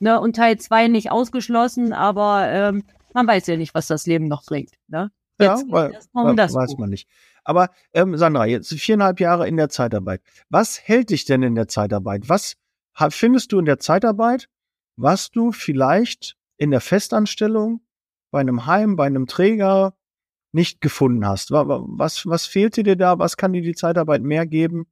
Ne? 0.00 0.18
Und 0.20 0.36
Teil 0.36 0.58
zwei 0.58 0.88
nicht 0.88 1.10
ausgeschlossen, 1.10 1.92
aber 1.92 2.48
ähm, 2.48 2.84
man 3.12 3.26
weiß 3.26 3.46
ja 3.46 3.56
nicht, 3.56 3.74
was 3.74 3.88
das 3.88 4.06
Leben 4.06 4.28
noch 4.28 4.44
bringt. 4.44 4.72
Ne? 4.88 5.10
Jetzt 5.38 5.64
ja, 5.66 5.72
weil, 5.72 5.98
um 6.12 6.36
weiß 6.36 6.78
man 6.78 6.90
nicht. 6.90 7.08
Aber 7.44 7.70
ähm, 7.92 8.16
Sandra, 8.16 8.46
jetzt 8.46 8.72
viereinhalb 8.72 9.20
Jahre 9.20 9.46
in 9.46 9.56
der 9.56 9.68
Zeitarbeit. 9.68 10.22
Was 10.48 10.80
hält 10.80 11.10
dich 11.10 11.26
denn 11.26 11.42
in 11.42 11.54
der 11.54 11.68
Zeitarbeit? 11.68 12.28
Was 12.28 12.56
findest 13.10 13.52
du 13.52 13.58
in 13.58 13.66
der 13.66 13.78
Zeitarbeit, 13.78 14.48
was 14.96 15.30
du 15.30 15.52
vielleicht 15.52 16.36
in 16.56 16.70
der 16.70 16.80
Festanstellung 16.80 17.80
bei 18.30 18.40
einem 18.40 18.66
Heim, 18.66 18.96
bei 18.96 19.06
einem 19.06 19.26
Träger 19.26 19.94
nicht 20.52 20.80
gefunden 20.80 21.26
hast? 21.26 21.50
Was, 21.50 22.26
was 22.26 22.46
fehlt 22.46 22.76
dir 22.76 22.96
da? 22.96 23.18
Was 23.18 23.36
kann 23.36 23.52
dir 23.52 23.62
die 23.62 23.74
Zeitarbeit 23.74 24.22
mehr 24.22 24.46
geben, 24.46 24.86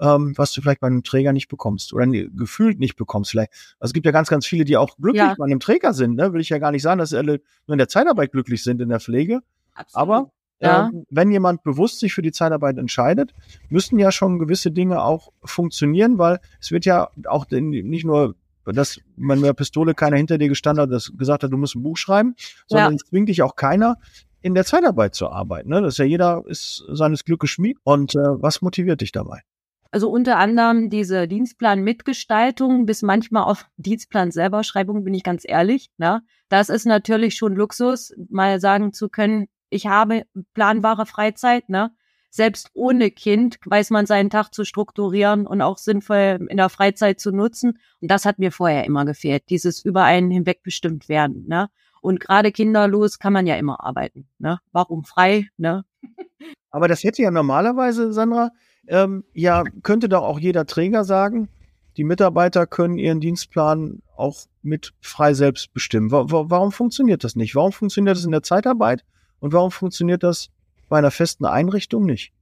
ähm, 0.00 0.34
was 0.36 0.52
du 0.52 0.60
vielleicht 0.60 0.80
bei 0.80 0.86
einem 0.86 1.02
Träger 1.02 1.32
nicht 1.32 1.48
bekommst 1.48 1.92
oder 1.92 2.06
gefühlt 2.06 2.78
nicht 2.78 2.96
bekommst? 2.96 3.30
Vielleicht. 3.30 3.50
Also 3.80 3.90
es 3.90 3.92
gibt 3.94 4.06
ja 4.06 4.12
ganz, 4.12 4.28
ganz 4.28 4.46
viele, 4.46 4.64
die 4.64 4.76
auch 4.76 4.96
glücklich 4.96 5.22
ja. 5.22 5.34
bei 5.36 5.46
einem 5.46 5.60
Träger 5.60 5.92
sind. 5.92 6.16
Ne? 6.16 6.32
Will 6.32 6.40
ich 6.40 6.50
ja 6.50 6.58
gar 6.58 6.70
nicht 6.70 6.82
sagen, 6.82 6.98
dass 6.98 7.10
sie 7.10 7.18
alle 7.18 7.40
nur 7.66 7.74
in 7.74 7.78
der 7.78 7.88
Zeitarbeit 7.88 8.32
glücklich 8.32 8.62
sind 8.62 8.80
in 8.80 8.90
der 8.90 9.00
Pflege. 9.00 9.40
Absolut. 9.74 10.02
Aber 10.02 10.32
ja. 10.60 10.88
äh, 10.88 11.02
wenn 11.10 11.30
jemand 11.30 11.62
bewusst 11.62 12.00
sich 12.00 12.14
für 12.14 12.22
die 12.22 12.32
Zeitarbeit 12.32 12.78
entscheidet, 12.78 13.32
müssen 13.68 13.98
ja 13.98 14.12
schon 14.12 14.38
gewisse 14.38 14.70
Dinge 14.70 15.02
auch 15.02 15.32
funktionieren, 15.42 16.18
weil 16.18 16.40
es 16.60 16.70
wird 16.70 16.84
ja 16.84 17.08
auch 17.26 17.46
nicht 17.50 18.04
nur 18.04 18.34
dass 18.64 19.00
man 19.16 19.38
mit 19.38 19.48
der 19.48 19.54
Pistole 19.54 19.94
keiner 19.94 20.16
hinter 20.16 20.38
dir 20.38 20.48
gestanden 20.48 20.82
hat, 20.82 20.92
das 20.92 21.12
gesagt 21.16 21.42
hat, 21.42 21.50
du 21.50 21.56
musst 21.56 21.74
ein 21.74 21.82
Buch 21.82 21.96
schreiben, 21.96 22.34
sondern 22.66 22.92
Ja. 22.92 22.96
es 22.96 23.08
zwingt 23.08 23.28
dich 23.28 23.42
auch 23.42 23.56
keiner, 23.56 23.96
in 24.42 24.54
der 24.54 24.64
Zeitarbeit 24.64 25.14
zu 25.14 25.30
arbeiten. 25.30 25.70
Ne? 25.70 25.82
Das 25.82 25.94
ist 25.94 25.98
ja 25.98 26.04
jeder 26.04 26.42
ist 26.46 26.84
seines 26.88 27.24
Glückes 27.24 27.50
Schmied. 27.50 27.78
Und 27.82 28.14
äh, 28.14 28.18
was 28.18 28.62
motiviert 28.62 29.00
dich 29.00 29.12
dabei? 29.12 29.40
Also 29.92 30.08
unter 30.08 30.38
anderem 30.38 30.88
diese 30.88 31.26
Dienstplan-Mitgestaltung 31.26 32.86
bis 32.86 33.02
manchmal 33.02 33.42
auf 33.42 33.66
Dienstplan-Selberschreibung, 33.76 35.04
bin 35.04 35.14
ich 35.14 35.24
ganz 35.24 35.42
ehrlich. 35.44 35.90
Ne? 35.98 36.22
Das 36.48 36.68
ist 36.68 36.86
natürlich 36.86 37.34
schon 37.34 37.54
Luxus, 37.56 38.14
mal 38.28 38.60
sagen 38.60 38.92
zu 38.92 39.08
können, 39.08 39.48
ich 39.70 39.86
habe 39.86 40.24
planbare 40.54 41.06
Freizeit. 41.06 41.68
Ne? 41.68 41.92
Selbst 42.28 42.70
ohne 42.74 43.10
Kind 43.10 43.58
weiß 43.64 43.90
man 43.90 44.06
seinen 44.06 44.30
Tag 44.30 44.52
zu 44.52 44.64
strukturieren 44.64 45.46
und 45.46 45.62
auch 45.62 45.78
sinnvoll 45.78 46.46
in 46.48 46.56
der 46.56 46.68
Freizeit 46.68 47.18
zu 47.18 47.32
nutzen. 47.32 47.78
Und 48.00 48.10
das 48.10 48.24
hat 48.24 48.38
mir 48.38 48.52
vorher 48.52 48.84
immer 48.84 49.04
gefehlt, 49.04 49.44
dieses 49.48 49.84
über 49.84 50.04
einen 50.04 50.30
hinweg 50.30 50.60
werden. 51.08 51.46
Ne? 51.48 51.68
Und 52.02 52.20
gerade 52.20 52.52
kinderlos 52.52 53.18
kann 53.18 53.32
man 53.32 53.46
ja 53.46 53.56
immer 53.56 53.82
arbeiten. 53.84 54.28
Ne? 54.38 54.58
Warum 54.72 55.04
frei? 55.04 55.48
Ne? 55.56 55.84
Aber 56.70 56.86
das 56.86 57.02
hätte 57.02 57.22
ja 57.22 57.30
normalerweise, 57.30 58.12
Sandra, 58.12 58.50
ähm, 58.86 59.24
ja, 59.32 59.64
könnte 59.82 60.08
doch 60.08 60.22
auch 60.22 60.38
jeder 60.38 60.66
Träger 60.66 61.04
sagen, 61.04 61.48
die 61.96 62.04
Mitarbeiter 62.04 62.66
können 62.66 62.98
ihren 62.98 63.20
Dienstplan 63.20 64.02
auch 64.16 64.46
mit 64.62 64.94
frei 65.00 65.34
selbst 65.34 65.72
bestimmen. 65.72 66.10
Wa 66.12 66.30
wa 66.30 66.44
warum 66.48 66.72
funktioniert 66.72 67.24
das 67.24 67.36
nicht? 67.36 67.54
Warum 67.54 67.72
funktioniert 67.72 68.16
das 68.16 68.24
in 68.24 68.30
der 68.30 68.42
Zeitarbeit 68.42 69.04
und 69.40 69.52
warum 69.52 69.70
funktioniert 69.70 70.22
das 70.22 70.50
bei 70.88 70.98
einer 70.98 71.10
festen 71.10 71.44
Einrichtung 71.44 72.04
nicht? 72.04 72.32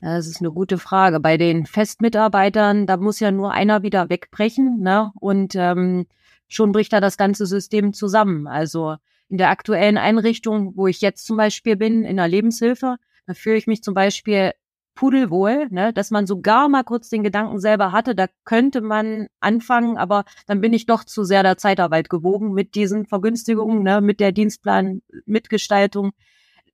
Das 0.00 0.26
ist 0.26 0.40
eine 0.40 0.50
gute 0.50 0.78
Frage. 0.78 1.20
Bei 1.20 1.36
den 1.36 1.64
Festmitarbeitern, 1.64 2.86
da 2.86 2.96
muss 2.96 3.20
ja 3.20 3.30
nur 3.30 3.52
einer 3.52 3.82
wieder 3.82 4.08
wegbrechen, 4.10 4.80
ne? 4.80 5.12
Und 5.20 5.54
ähm, 5.54 6.06
schon 6.48 6.72
bricht 6.72 6.92
da 6.92 7.00
das 7.00 7.16
ganze 7.16 7.46
System 7.46 7.92
zusammen. 7.92 8.48
Also 8.48 8.96
in 9.28 9.38
der 9.38 9.50
aktuellen 9.50 9.96
Einrichtung, 9.98 10.76
wo 10.76 10.88
ich 10.88 11.00
jetzt 11.00 11.24
zum 11.24 11.36
Beispiel 11.36 11.76
bin, 11.76 12.04
in 12.04 12.16
der 12.16 12.26
Lebenshilfe, 12.26 12.96
da 13.26 13.34
fühle 13.34 13.56
ich 13.56 13.68
mich 13.68 13.82
zum 13.82 13.94
Beispiel 13.94 14.52
pudelwohl, 14.94 15.68
ne, 15.70 15.92
dass 15.92 16.10
man 16.10 16.26
sogar 16.26 16.68
mal 16.68 16.84
kurz 16.84 17.08
den 17.08 17.22
Gedanken 17.22 17.58
selber 17.60 17.92
hatte, 17.92 18.14
da 18.14 18.26
könnte 18.44 18.80
man 18.80 19.28
anfangen, 19.40 19.96
aber 19.96 20.24
dann 20.46 20.60
bin 20.60 20.72
ich 20.72 20.86
doch 20.86 21.04
zu 21.04 21.24
sehr 21.24 21.42
der 21.42 21.56
Zeitarbeit 21.56 22.10
gewogen 22.10 22.52
mit 22.52 22.74
diesen 22.74 23.06
Vergünstigungen, 23.06 23.82
ne, 23.82 24.00
mit 24.00 24.20
der 24.20 24.32
Dienstplan-Mitgestaltung 24.32 26.12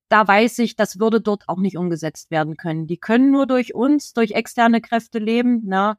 da 0.08 0.26
weiß 0.26 0.60
ich, 0.60 0.74
das 0.76 0.98
würde 0.98 1.20
dort 1.20 1.48
auch 1.48 1.58
nicht 1.58 1.76
umgesetzt 1.76 2.30
werden 2.30 2.56
können. 2.56 2.86
Die 2.86 2.96
können 2.96 3.30
nur 3.30 3.46
durch 3.46 3.74
uns, 3.74 4.14
durch 4.14 4.32
externe 4.32 4.80
Kräfte 4.80 5.18
leben. 5.18 5.66
Ne? 5.66 5.96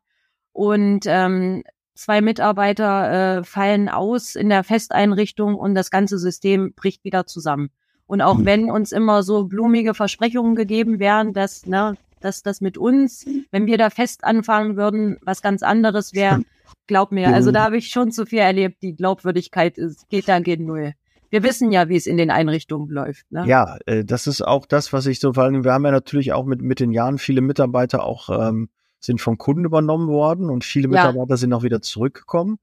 Und 0.52 1.02
ähm, 1.06 1.64
zwei 1.94 2.22
Mitarbeiter 2.22 3.38
äh, 3.40 3.44
fallen 3.44 3.88
aus 3.88 4.36
in 4.36 4.50
der 4.50 4.64
Festeinrichtung 4.64 5.56
und 5.56 5.76
das 5.76 5.92
ganze 5.92 6.18
System 6.18 6.74
bricht 6.74 7.04
wieder 7.04 7.28
zusammen. 7.28 7.70
Und 8.08 8.22
auch 8.22 8.40
Mhm. 8.40 8.46
wenn 8.46 8.72
uns 8.72 8.92
immer 8.92 9.22
so 9.22 9.46
blumige 9.46 9.94
Versprechungen 9.94 10.56
gegeben 10.56 11.00
wären, 11.00 11.34
dass, 11.34 11.68
ne, 11.68 11.96
dass 12.20 12.44
das 12.44 12.62
mit 12.62 12.78
uns, 12.78 13.26
wenn 13.52 13.66
wir 13.66 13.78
da 13.78 13.90
fest 13.90 14.24
anfangen 14.24 14.76
würden, 14.78 15.18
was 15.22 15.42
ganz 15.42 15.64
anderes 15.64 16.14
wäre, 16.14 16.42
glaub 16.88 17.12
mir, 17.12 17.34
also 17.34 17.52
da 17.52 17.64
habe 17.64 17.78
ich 17.78 17.90
schon 17.90 18.12
zu 18.12 18.26
viel 18.26 18.40
erlebt. 18.40 18.82
Die 18.82 18.96
Glaubwürdigkeit 18.96 19.78
ist, 19.78 20.10
geht 20.10 20.28
da 20.28 20.40
gegen 20.40 20.66
null. 20.66 20.94
Wir 21.32 21.44
wissen 21.44 21.72
ja, 21.72 21.90
wie 21.90 21.96
es 21.96 22.08
in 22.08 22.18
den 22.18 22.32
Einrichtungen 22.32 22.90
läuft. 22.90 23.32
Ne? 23.32 23.46
Ja, 23.48 23.78
äh, 23.86 24.04
das 24.04 24.26
ist 24.26 24.42
auch 24.42 24.66
das, 24.66 24.92
was 24.94 25.06
ich 25.06 25.20
so, 25.20 25.34
vor 25.34 25.44
allem, 25.44 25.64
wir 25.64 25.74
haben 25.74 25.86
ja 25.86 25.92
natürlich 25.92 26.34
auch 26.34 26.46
mit, 26.46 26.62
mit 26.62 26.80
den 26.80 26.92
Jahren 26.92 27.20
viele 27.20 27.42
Mitarbeiter 27.42 28.04
auch 28.04 28.30
ähm, 28.30 28.70
sind 29.00 29.22
vom 29.22 29.38
Kunden 29.38 29.64
übernommen 29.64 30.08
worden 30.08 30.50
und 30.50 30.64
viele 30.64 30.88
Ja. 30.88 30.94
Mitarbeiter 31.06 31.38
sind 31.38 31.54
auch 31.54 31.62
wieder 31.64 31.82
zurückgekommen, 31.82 32.58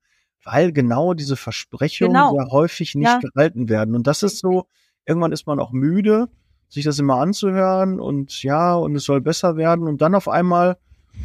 weil 0.45 0.73
genau 0.73 1.15
diese 1.15 1.37
Versprechungen 1.37 2.13
Genau. 2.13 2.33
sehr 2.35 2.51
häufig 2.51 2.95
nicht 2.97 3.07
Ja. 3.07 3.21
gehalten 3.21 3.69
werden. 3.69 3.95
Und 3.95 4.07
das 4.09 4.23
ist 4.25 4.41
so, 4.41 4.67
irgendwann 5.07 5.33
ist 5.33 5.47
man 5.47 5.61
auch 5.61 5.71
müde, 5.73 6.29
sich 6.76 6.85
das 6.85 6.99
immer 6.99 7.16
anzuhören 7.16 7.99
und 7.99 8.42
ja, 8.42 8.75
und 8.75 8.95
es 8.97 9.04
soll 9.04 9.21
besser 9.21 9.56
werden 9.56 9.88
und 9.88 10.00
dann 10.02 10.14
auf 10.14 10.28
einmal, 10.28 10.76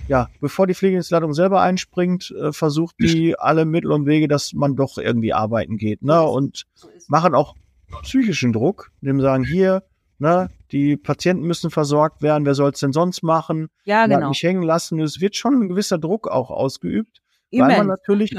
ja, 0.07 0.29
bevor 0.39 0.65
die 0.65 0.73
Pflegedienstleitung 0.73 1.33
selber 1.33 1.61
einspringt, 1.61 2.31
äh, 2.31 2.53
versucht 2.53 2.95
die 2.99 3.37
alle 3.37 3.65
Mittel 3.65 3.91
und 3.91 4.05
Wege, 4.05 4.29
dass 4.29 4.53
man 4.53 4.77
doch 4.77 4.97
irgendwie 4.97 5.33
arbeiten 5.33 5.77
geht, 5.77 6.03
ne? 6.03 6.21
Und 6.21 6.65
es. 6.95 7.09
machen 7.09 7.35
auch 7.35 7.55
psychischen 8.03 8.53
Druck, 8.53 8.91
indem 9.01 9.17
sie 9.17 9.23
sagen, 9.23 9.43
hier, 9.43 9.83
ne, 10.19 10.49
die 10.71 10.95
Patienten 10.95 11.45
müssen 11.45 11.69
versorgt 11.69 12.21
werden, 12.21 12.45
wer 12.45 12.55
soll 12.55 12.71
es 12.71 12.79
denn 12.79 12.93
sonst 12.93 13.21
machen? 13.21 13.67
Ja, 13.83 14.07
genau. 14.07 14.29
nicht 14.29 14.41
hängen 14.41 14.63
lassen. 14.63 15.01
Es 15.01 15.19
wird 15.19 15.35
schon 15.35 15.61
ein 15.61 15.67
gewisser 15.69 15.97
Druck 15.97 16.29
auch 16.29 16.49
ausgeübt, 16.49 17.21
weil 17.51 17.77
man 17.77 17.87
natürlich 17.87 18.33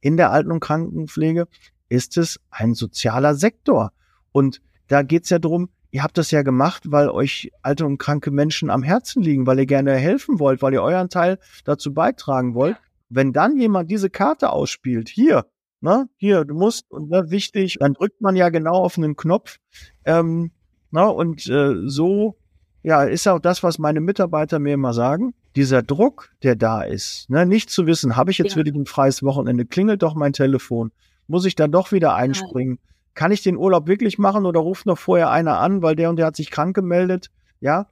in 0.00 0.16
der 0.16 0.32
Alten- 0.32 0.50
und 0.50 0.58
Krankenpflege 0.58 1.46
ist 1.88 2.16
es 2.16 2.40
ein 2.50 2.74
sozialer 2.74 3.36
Sektor. 3.36 3.92
Und 4.32 4.60
da 4.88 5.02
geht's 5.02 5.30
ja 5.30 5.38
drum, 5.38 5.70
ihr 5.92 6.02
habt 6.02 6.18
das 6.18 6.30
ja 6.30 6.42
gemacht, 6.42 6.90
weil 6.90 7.08
euch 7.08 7.52
alte 7.62 7.86
und 7.86 7.98
kranke 7.98 8.30
Menschen 8.30 8.70
am 8.70 8.82
Herzen 8.82 9.22
liegen, 9.22 9.46
weil 9.46 9.58
ihr 9.60 9.66
gerne 9.66 9.94
helfen 9.94 10.40
wollt, 10.40 10.62
weil 10.62 10.72
ihr 10.72 10.82
euren 10.82 11.10
Teil 11.10 11.38
dazu 11.64 11.94
beitragen 11.94 12.54
wollt. 12.54 12.76
Wenn 13.10 13.32
dann 13.32 13.58
jemand 13.58 13.90
diese 13.90 14.08
Karte 14.10 14.50
ausspielt, 14.50 15.10
hier, 15.10 15.44
ne, 15.80 16.08
hier, 16.16 16.44
du 16.46 16.54
musst, 16.54 16.90
und 16.90 17.10
ne, 17.10 17.30
wichtig, 17.30 17.76
dann 17.78 17.92
drückt 17.92 18.22
man 18.22 18.36
ja 18.36 18.48
genau 18.48 18.76
auf 18.76 18.96
einen 18.96 19.16
Knopf. 19.16 19.58
Ähm, 20.06 20.50
na, 20.90 21.04
und 21.04 21.46
äh, 21.46 21.74
so, 21.84 22.38
ja, 22.82 23.04
ist 23.04 23.28
auch 23.28 23.38
das, 23.38 23.62
was 23.62 23.78
meine 23.78 24.00
Mitarbeiter 24.00 24.58
mir 24.58 24.74
immer 24.74 24.94
sagen. 24.94 25.34
Dieser 25.56 25.82
Druck, 25.82 26.30
der 26.42 26.56
da 26.56 26.82
ist, 26.82 27.28
ne, 27.28 27.44
nicht 27.44 27.68
zu 27.68 27.86
wissen, 27.86 28.16
habe 28.16 28.30
ich 28.30 28.38
jetzt 28.38 28.52
Ja. 28.52 28.56
wirklich 28.56 28.74
ein 28.74 28.86
freies 28.86 29.22
Wochenende, 29.22 29.66
klingelt 29.66 30.02
doch 30.02 30.14
mein 30.14 30.32
Telefon, 30.32 30.90
muss 31.26 31.44
ich 31.44 31.54
da 31.54 31.68
doch 31.68 31.92
wieder 31.92 32.14
einspringen? 32.14 32.78
Kann 33.14 33.32
ich 33.32 33.42
den 33.42 33.56
Urlaub 33.56 33.86
wirklich 33.86 34.18
machen 34.18 34.46
oder 34.46 34.60
ruft 34.60 34.86
noch 34.86 34.98
vorher 34.98 35.30
einer 35.30 35.58
an, 35.58 35.82
weil 35.82 35.96
der 35.96 36.10
und 36.10 36.16
der 36.16 36.26
hat 36.26 36.36
sich 36.36 36.50
krank 36.50 36.74
gemeldet? 36.74 37.30
Ja, 37.60 37.86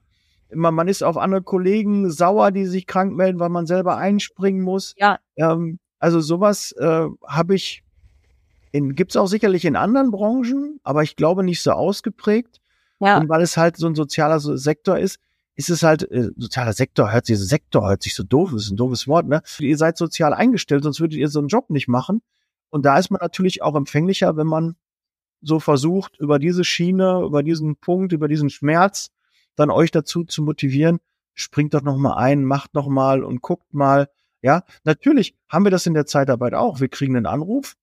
man, 0.54 0.74
man 0.74 0.88
ist 0.88 1.02
auf 1.02 1.16
andere 1.16 1.42
Kollegen 1.42 2.10
sauer, 2.10 2.50
die 2.50 2.66
sich 2.66 2.86
krank 2.86 3.14
melden, 3.14 3.38
weil 3.38 3.48
man 3.48 3.66
selber 3.66 3.96
einspringen 3.96 4.62
muss. 4.62 4.94
Ja. 4.98 5.18
Ähm, 5.36 5.78
also 5.98 6.20
sowas 6.20 6.72
äh, 6.72 7.06
habe 7.26 7.54
ich 7.54 7.82
in, 8.72 8.94
gibt's 8.94 9.16
auch 9.16 9.26
sicherlich 9.26 9.64
in 9.64 9.76
anderen 9.76 10.10
Branchen, 10.10 10.80
aber 10.82 11.02
ich 11.02 11.16
glaube 11.16 11.42
nicht 11.42 11.62
so 11.62 11.72
ausgeprägt. 11.72 12.60
Ja, 13.00 13.18
Und 13.18 13.28
weil 13.28 13.42
es 13.42 13.56
halt 13.56 13.76
so 13.76 13.86
ein 13.86 13.94
sozialer 13.94 14.40
so 14.40 14.56
Sektor 14.56 14.98
ist, 14.98 15.18
ist 15.56 15.70
es 15.70 15.82
halt, 15.82 16.10
äh, 16.10 16.30
sozialer 16.36 16.72
Sektor 16.72 17.12
hört 17.12 17.26
sich, 17.26 17.38
Sektor 17.38 17.88
hört 17.88 18.02
sich 18.02 18.14
so 18.14 18.22
doof, 18.22 18.52
ist 18.52 18.70
ein 18.70 18.76
doofes 18.76 19.08
Wort, 19.08 19.26
ne? 19.26 19.42
Ihr 19.58 19.76
seid 19.76 19.96
sozial 19.96 20.32
eingestellt, 20.32 20.84
sonst 20.84 21.00
würdet 21.00 21.18
ihr 21.18 21.28
so 21.28 21.38
einen 21.38 21.48
Job 21.48 21.70
nicht 21.70 21.88
machen. 21.88 22.22
Und 22.70 22.84
da 22.84 22.98
ist 22.98 23.10
man 23.10 23.18
natürlich 23.20 23.62
auch 23.62 23.74
empfänglicher, 23.74 24.36
wenn 24.36 24.46
man 24.46 24.76
so 25.42 25.60
versucht, 25.60 26.18
über 26.18 26.38
diese 26.38 26.64
Schiene, 26.64 27.22
über 27.24 27.42
diesen 27.42 27.76
Punkt, 27.76 28.12
über 28.12 28.28
diesen 28.28 28.50
Schmerz, 28.50 29.10
dann 29.56 29.70
euch 29.70 29.90
dazu 29.90 30.24
zu 30.24 30.42
motivieren, 30.42 31.00
springt 31.34 31.74
doch 31.74 31.82
noch 31.82 31.96
mal 31.96 32.14
ein, 32.16 32.44
macht 32.44 32.74
noch 32.74 32.88
mal 32.88 33.24
und 33.24 33.42
guckt 33.42 33.72
mal. 33.72 34.08
Ja, 34.42 34.64
natürlich 34.84 35.34
haben 35.48 35.64
wir 35.64 35.70
das 35.70 35.86
in 35.86 35.94
der 35.94 36.06
Zeitarbeit 36.06 36.54
auch. 36.54 36.80
Wir 36.80 36.88
kriegen 36.88 37.16
einen 37.16 37.26
Anruf 37.26 37.76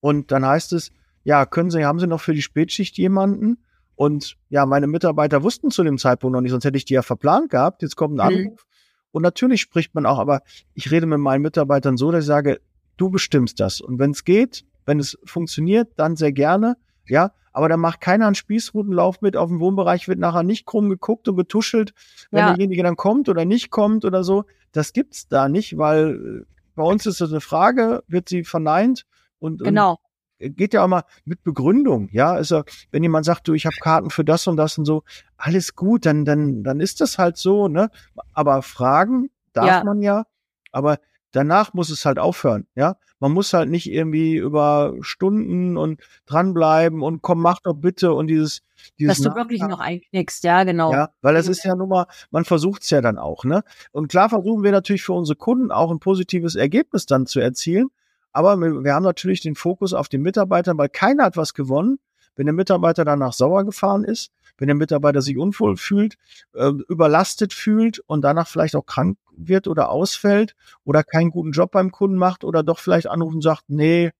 und 0.00 0.30
dann 0.30 0.44
heißt 0.44 0.72
es, 0.74 0.90
ja, 1.22 1.46
können 1.46 1.70
Sie, 1.70 1.84
haben 1.84 1.98
Sie 1.98 2.06
noch 2.06 2.20
für 2.20 2.34
die 2.34 2.42
Spätschicht 2.42 2.98
jemanden? 2.98 3.64
Und 3.96 4.36
ja, 4.50 4.66
meine 4.66 4.86
Mitarbeiter 4.86 5.42
wussten 5.42 5.70
zu 5.70 5.82
dem 5.84 5.98
Zeitpunkt 5.98 6.34
noch 6.34 6.40
nicht, 6.40 6.50
sonst 6.50 6.64
hätte 6.64 6.76
ich 6.76 6.84
die 6.84 6.94
ja 6.94 7.02
verplant 7.02 7.50
gehabt. 7.50 7.80
Jetzt 7.82 7.96
kommt 7.96 8.20
ein 8.20 8.32
Mhm. 8.32 8.38
Anruf. 8.38 8.66
Und 9.12 9.22
natürlich 9.22 9.60
spricht 9.60 9.94
man 9.94 10.04
auch, 10.06 10.18
aber 10.18 10.42
ich 10.74 10.90
rede 10.90 11.06
mit 11.06 11.20
meinen 11.20 11.40
Mitarbeitern 11.42 11.96
so, 11.96 12.10
dass 12.10 12.24
ich 12.24 12.26
sage, 12.26 12.60
du 12.96 13.08
bestimmst 13.10 13.60
das. 13.60 13.80
Und 13.80 13.98
wenn 13.98 14.10
es 14.10 14.24
geht, 14.24 14.64
wenn 14.86 14.98
es 15.00 15.18
funktioniert, 15.24 15.88
dann 15.96 16.16
sehr 16.16 16.32
gerne. 16.32 16.76
Ja, 17.06 17.32
aber 17.52 17.68
da 17.68 17.76
macht 17.76 18.00
keiner 18.00 18.26
einen 18.26 18.34
Spießrutenlauf 18.34 19.20
mit. 19.20 19.36
Auf 19.36 19.48
dem 19.48 19.60
Wohnbereich 19.60 20.08
wird 20.08 20.18
nachher 20.18 20.42
nicht 20.42 20.66
krumm 20.66 20.88
geguckt 20.88 21.28
und 21.28 21.36
getuschelt, 21.36 21.92
wenn 22.30 22.40
Ja. 22.40 22.46
derjenige 22.48 22.82
dann 22.82 22.96
kommt 22.96 23.28
oder 23.28 23.44
nicht 23.44 23.70
kommt 23.70 24.04
oder 24.04 24.24
so. 24.24 24.44
Das 24.72 24.92
gibt's 24.92 25.28
da 25.28 25.48
nicht, 25.48 25.78
weil 25.78 26.42
äh, 26.42 26.46
bei 26.74 26.82
uns 26.82 27.06
ist 27.06 27.20
das 27.20 27.30
eine 27.30 27.40
Frage, 27.40 28.02
wird 28.08 28.28
sie 28.28 28.42
verneint 28.44 29.06
und, 29.38 29.60
und 29.62 29.68
genau. 29.68 29.98
geht 30.40 30.74
ja 30.74 30.82
auch 30.82 30.88
mal 30.88 31.04
mit 31.24 31.44
Begründung, 31.44 32.08
ja. 32.10 32.32
Also 32.32 32.64
wenn 32.90 33.02
jemand 33.04 33.24
sagt, 33.24 33.46
du, 33.46 33.54
ich 33.54 33.66
habe 33.66 33.76
Karten 33.80 34.10
für 34.10 34.24
das 34.24 34.46
und 34.48 34.56
das 34.56 34.76
und 34.78 34.84
so, 34.84 35.04
alles 35.36 35.76
gut, 35.76 36.06
dann 36.06 36.24
dann 36.24 36.64
dann 36.64 36.80
ist 36.80 37.00
das 37.00 37.18
halt 37.18 37.36
so, 37.36 37.68
ne? 37.68 37.90
Aber 38.32 38.62
fragen 38.62 39.30
darf 39.52 39.68
Ja. 39.68 39.84
man 39.84 40.02
ja, 40.02 40.24
aber 40.72 40.98
danach 41.34 41.74
muss 41.74 41.90
es 41.90 42.04
halt 42.04 42.18
aufhören, 42.18 42.66
ja. 42.74 42.96
Man 43.18 43.32
muss 43.32 43.52
halt 43.52 43.70
nicht 43.70 43.90
irgendwie 43.90 44.36
über 44.36 44.94
Stunden 45.00 45.76
und 45.76 46.00
dranbleiben 46.26 47.02
und 47.02 47.22
komm, 47.22 47.40
mach 47.40 47.60
doch 47.60 47.74
bitte 47.74 48.12
und 48.12 48.26
dieses 48.26 48.62
dieses 48.98 49.18
Dass 49.18 49.32
du 49.32 49.36
wirklich 49.36 49.62
noch 49.62 49.80
einknickst, 49.80 50.44
ja, 50.44 50.64
genau. 50.64 50.92
Ja, 50.92 51.10
weil 51.22 51.34
das 51.34 51.48
ist 51.48 51.64
ja 51.64 51.74
nun 51.74 51.88
mal, 51.88 52.06
man 52.30 52.44
versucht's 52.44 52.90
ja 52.90 53.00
dann 53.00 53.18
auch, 53.18 53.44
ne? 53.44 53.62
Und 53.92 54.08
klar 54.08 54.28
versuchen 54.28 54.62
wir 54.62 54.72
natürlich 54.72 55.02
für 55.02 55.14
unsere 55.14 55.36
Kunden 55.36 55.70
auch 55.70 55.90
ein 55.90 56.00
positives 56.00 56.54
Ergebnis 56.54 57.06
dann 57.06 57.26
zu 57.26 57.40
erzielen. 57.40 57.88
Aber 58.32 58.56
wir, 58.56 58.84
wir 58.84 58.94
haben 58.94 59.04
natürlich 59.04 59.40
den 59.40 59.54
Fokus 59.54 59.94
auf 59.94 60.08
den 60.08 60.22
Mitarbeitern, 60.22 60.76
weil 60.76 60.88
keiner 60.88 61.24
hat 61.24 61.36
was 61.36 61.54
gewonnen, 61.54 61.98
wenn 62.36 62.46
der 62.46 62.54
Mitarbeiter 62.54 63.04
danach 63.04 63.32
sauer 63.32 63.64
gefahren 63.64 64.04
ist, 64.04 64.32
wenn 64.58 64.66
der 64.66 64.74
Mitarbeiter 64.74 65.22
sich 65.22 65.38
unwohl 65.38 65.76
fühlt, 65.76 66.16
äh, 66.54 66.70
überlastet 66.88 67.52
fühlt 67.52 68.00
und 68.00 68.22
danach 68.22 68.48
vielleicht 68.48 68.76
auch 68.76 68.86
krank 68.86 69.18
wird 69.36 69.68
oder 69.68 69.90
ausfällt 69.90 70.54
oder 70.84 71.02
keinen 71.02 71.30
guten 71.30 71.52
Job 71.52 71.72
beim 71.72 71.90
Kunden 71.90 72.16
macht 72.16 72.44
oder 72.44 72.62
doch 72.62 72.78
vielleicht 72.78 73.08
anrufen 73.08 73.36
und 73.36 73.42
sagt, 73.42 73.64
nee, 73.68 74.10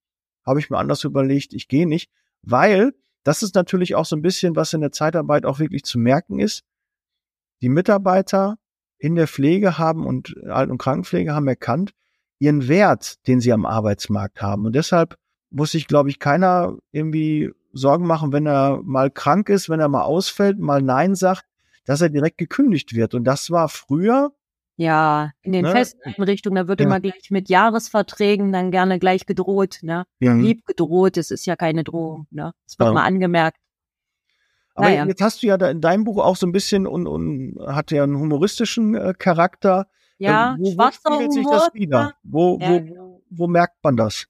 habe 0.45 0.61
ich 0.61 0.71
mir 0.71 0.79
anders 0.79 1.05
überlegt, 1.05 1.53
ich 1.55 1.69
gehe 1.69 1.87
nicht, 1.87 2.11
weil 2.43 2.93
das 3.23 3.43
ist 3.43 3.55
natürlich 3.55 3.95
auch 3.95 4.05
so 4.05 4.17
ein 4.17 4.23
bisschen, 4.23 4.55
was 4.55 4.73
in 4.73 4.83
der 4.83 4.93
Zeitarbeit 4.93 5.47
auch 5.47 5.59
wirklich 5.59 5.85
zu 5.85 5.99
merken 5.99 6.39
ist. 6.39 6.63
Die 7.63 7.71
Mitarbeiter 7.71 8.59
in 8.99 9.15
der 9.15 9.27
Pflege 9.27 9.79
haben 9.79 10.07
und 10.07 10.37
Alten- 10.47 10.73
und 10.73 10.79
Krankenpflege 10.79 11.35
haben 11.35 11.49
erkannt, 11.49 11.93
ihren 12.39 12.69
Wert, 12.69 13.27
den 13.27 13.41
sie 13.41 13.53
am 13.53 13.65
Arbeitsmarkt 13.65 14.43
haben. 14.43 14.67
Und 14.67 14.75
deshalb 14.75 15.17
muss 15.51 15.71
sich, 15.71 15.87
glaube 15.87 16.11
ich, 16.11 16.19
keiner 16.19 16.77
irgendwie 16.91 17.51
Sorgen 17.73 18.07
machen, 18.07 18.33
wenn 18.33 18.47
er 18.47 18.81
mal 18.83 19.11
krank 19.11 19.49
ist, 19.49 19.69
wenn 19.69 19.81
er 19.81 19.89
mal 19.89 20.03
ausfällt, 20.03 20.59
mal 20.59 20.83
Nein 20.83 21.15
sagt, 21.15 21.45
dass 21.85 22.01
er 22.01 22.09
direkt 22.09 22.39
gekündigt 22.39 22.95
wird. 22.95 23.15
Und 23.15 23.25
das 23.25 23.51
war 23.51 23.69
früher. 23.69 24.33
Ja, 24.77 25.31
in 25.43 25.53
den 25.53 25.63
ne? 25.63 25.71
Festeinrichtungen, 25.71 26.57
da 26.57 26.69
wird 26.69 26.81
ja. 26.81 26.87
immer 26.87 26.99
gleich 26.99 27.31
mit 27.31 27.49
Jahresverträgen 27.49 28.53
dann 28.53 28.73
gerne 28.73 28.99
gleich 28.99 29.25
gedroht, 29.25 29.79
ne? 29.83 30.05
Ja. 30.19 30.35
Lieb 30.35 30.67
gedroht, 30.67 31.17
es 31.17 31.31
ist 31.31 31.47
ja 31.47 31.55
keine 31.55 31.85
Drohung, 31.85 32.27
ne? 32.31 32.53
Es 32.67 32.79
wird 32.79 32.89
ja. 32.89 32.93
mal 32.93 33.05
angemerkt. 33.05 33.59
Aber 34.75 34.89
naja. 34.89 35.07
jetzt 35.07 35.23
hast 35.23 35.43
du 35.43 35.47
ja 35.47 35.57
da 35.57 35.71
in 35.71 35.81
deinem 35.81 36.03
Buch 36.03 36.19
auch 36.19 36.35
so 36.35 36.47
ein 36.47 36.53
bisschen 36.53 36.87
und, 36.87 37.07
und 37.07 37.57
hat 37.65 37.93
ja 37.93 38.03
einen 38.03 38.19
humoristischen 38.19 38.97
äh, 38.97 39.15
Charakter. 39.17 39.87
Ja, 40.19 40.55
äh, 40.55 40.59
wo, 40.59 40.77
wo 40.77 40.91
spiegelt 40.91 41.33
sich 41.33 41.47
das 41.47 41.73
wieder? 41.75 42.15
Wo, 42.25 42.59
ja, 42.61 42.69
wo, 42.69 42.81
genau. 42.81 43.23
wo 43.31 43.47
merkt 43.47 43.77
man 43.85 43.97
das? 43.97 44.27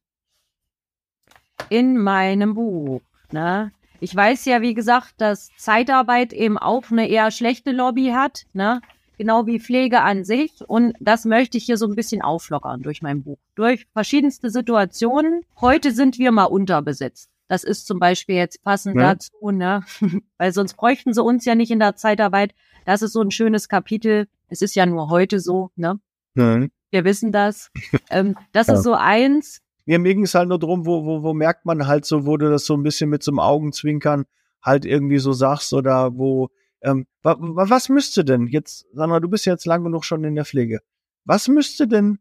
In 1.70 1.96
meinem 1.96 2.52
Buch. 2.52 3.00
Ne? 3.32 3.72
Ich 4.00 4.14
weiß 4.14 4.44
ja, 4.44 4.60
wie 4.60 4.74
gesagt, 4.74 5.14
dass 5.18 5.48
Zeitarbeit 5.56 6.34
eben 6.34 6.58
auch 6.58 6.90
eine 6.90 7.08
eher 7.08 7.30
schlechte 7.30 7.72
Lobby 7.72 8.08
hat, 8.08 8.44
ne? 8.52 8.82
Genau 9.18 9.46
wie 9.46 9.60
Pflege 9.60 10.02
an 10.02 10.24
sich. 10.24 10.52
Und 10.66 10.94
das 11.00 11.24
möchte 11.24 11.58
ich 11.58 11.64
hier 11.64 11.76
so 11.76 11.86
ein 11.86 11.94
bisschen 11.94 12.22
auflockern 12.22 12.82
durch 12.82 13.02
mein 13.02 13.22
Buch. 13.22 13.38
Durch 13.54 13.86
verschiedenste 13.92 14.50
Situationen. 14.50 15.42
Heute 15.60 15.92
sind 15.92 16.18
wir 16.18 16.32
mal 16.32 16.44
unterbesetzt. 16.44 17.30
Das 17.48 17.64
ist 17.64 17.86
zum 17.86 17.98
Beispiel 17.98 18.36
jetzt 18.36 18.62
passend 18.62 18.96
ja. 18.96 19.14
dazu, 19.14 19.50
ne? 19.50 19.84
weil 20.38 20.52
sonst 20.52 20.74
bräuchten 20.74 21.12
sie 21.12 21.22
uns 21.22 21.44
ja 21.44 21.54
nicht 21.54 21.70
in 21.70 21.78
der 21.78 21.96
Zeitarbeit. 21.96 22.54
Das 22.84 23.02
ist 23.02 23.12
so 23.12 23.20
ein 23.20 23.30
schönes 23.30 23.68
Kapitel. 23.68 24.28
Es 24.48 24.62
ist 24.62 24.74
ja 24.74 24.86
nur 24.86 25.10
heute 25.10 25.40
so, 25.40 25.70
ne? 25.76 25.98
Nein. 26.34 26.70
Wir 26.90 27.04
wissen 27.04 27.32
das. 27.32 27.70
ähm, 28.10 28.36
das 28.52 28.68
ja. 28.68 28.74
ist 28.74 28.82
so 28.82 28.94
eins. 28.94 29.60
Mir, 29.86 29.98
mir 29.98 30.14
ging 30.14 30.24
es 30.24 30.34
halt 30.34 30.48
nur 30.48 30.58
drum, 30.58 30.86
wo, 30.86 31.04
wo, 31.04 31.22
wo 31.22 31.34
merkt 31.34 31.66
man 31.66 31.86
halt 31.86 32.06
so, 32.06 32.24
wo 32.24 32.36
du 32.36 32.50
das 32.50 32.64
so 32.64 32.74
ein 32.74 32.82
bisschen 32.82 33.10
mit 33.10 33.22
so 33.22 33.30
einem 33.30 33.40
Augenzwinkern 33.40 34.24
halt 34.62 34.86
irgendwie 34.86 35.18
so 35.18 35.32
sagst 35.32 35.74
oder 35.74 36.16
wo, 36.16 36.48
ähm, 36.84 37.06
wa, 37.22 37.36
wa, 37.38 37.68
was 37.68 37.88
müsste 37.88 38.24
denn 38.24 38.46
jetzt, 38.46 38.86
Sandra, 38.92 39.20
du 39.20 39.28
bist 39.28 39.46
jetzt 39.46 39.66
lang 39.66 39.82
genug 39.82 40.04
schon 40.04 40.22
in 40.24 40.34
der 40.34 40.44
Pflege. 40.44 40.80
Was 41.24 41.48
müsste 41.48 41.88
denn 41.88 42.18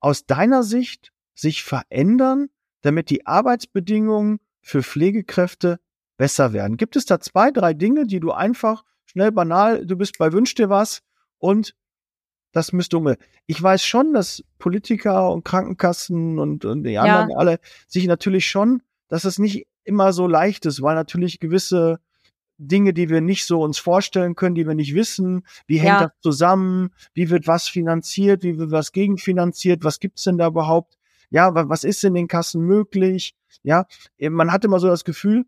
aus 0.00 0.26
deiner 0.26 0.62
Sicht 0.62 1.12
sich 1.34 1.64
verändern, 1.64 2.48
damit 2.82 3.10
die 3.10 3.26
Arbeitsbedingungen 3.26 4.38
für 4.62 4.82
Pflegekräfte 4.82 5.80
besser 6.16 6.52
werden? 6.52 6.76
Gibt 6.76 6.96
es 6.96 7.04
da 7.04 7.20
zwei, 7.20 7.50
drei 7.50 7.74
Dinge, 7.74 8.06
die 8.06 8.20
du 8.20 8.30
einfach 8.32 8.84
schnell 9.04 9.32
banal, 9.32 9.84
du 9.84 9.96
bist 9.96 10.18
bei 10.18 10.32
Wünsch 10.32 10.54
dir 10.54 10.70
was 10.70 11.02
und 11.38 11.74
das 12.52 12.72
müsste 12.72 12.96
um. 12.96 13.14
Ich 13.46 13.62
weiß 13.62 13.84
schon, 13.84 14.14
dass 14.14 14.42
Politiker 14.58 15.30
und 15.30 15.44
Krankenkassen 15.44 16.38
und, 16.38 16.64
und 16.64 16.84
die 16.84 16.96
anderen 16.96 17.30
ja. 17.30 17.36
alle 17.36 17.58
sich 17.86 18.06
natürlich 18.06 18.46
schon, 18.48 18.82
dass 19.08 19.24
es 19.24 19.38
nicht 19.38 19.66
immer 19.84 20.12
so 20.12 20.26
leicht 20.26 20.64
ist, 20.64 20.80
weil 20.80 20.94
natürlich 20.94 21.38
gewisse 21.38 22.00
Dinge, 22.58 22.92
die 22.94 23.08
wir 23.08 23.20
nicht 23.20 23.44
so 23.46 23.62
uns 23.62 23.78
vorstellen 23.78 24.34
können, 24.34 24.54
die 24.54 24.66
wir 24.66 24.74
nicht 24.74 24.94
wissen, 24.94 25.46
wie 25.66 25.78
hängt 25.78 26.00
ja. 26.00 26.02
das 26.04 26.12
zusammen, 26.20 26.90
wie 27.14 27.30
wird 27.30 27.46
was 27.46 27.68
finanziert, 27.68 28.42
wie 28.42 28.58
wird 28.58 28.70
was 28.70 28.92
gegenfinanziert, 28.92 29.84
was 29.84 30.00
gibt's 30.00 30.24
denn 30.24 30.38
da 30.38 30.48
überhaupt? 30.48 30.98
Ja, 31.30 31.50
was 31.54 31.84
ist 31.84 32.04
in 32.04 32.14
den 32.14 32.28
Kassen 32.28 32.62
möglich? 32.62 33.34
Ja, 33.62 33.86
man 34.18 34.52
hat 34.52 34.64
immer 34.64 34.78
so 34.78 34.86
das 34.86 35.04
Gefühl, 35.04 35.44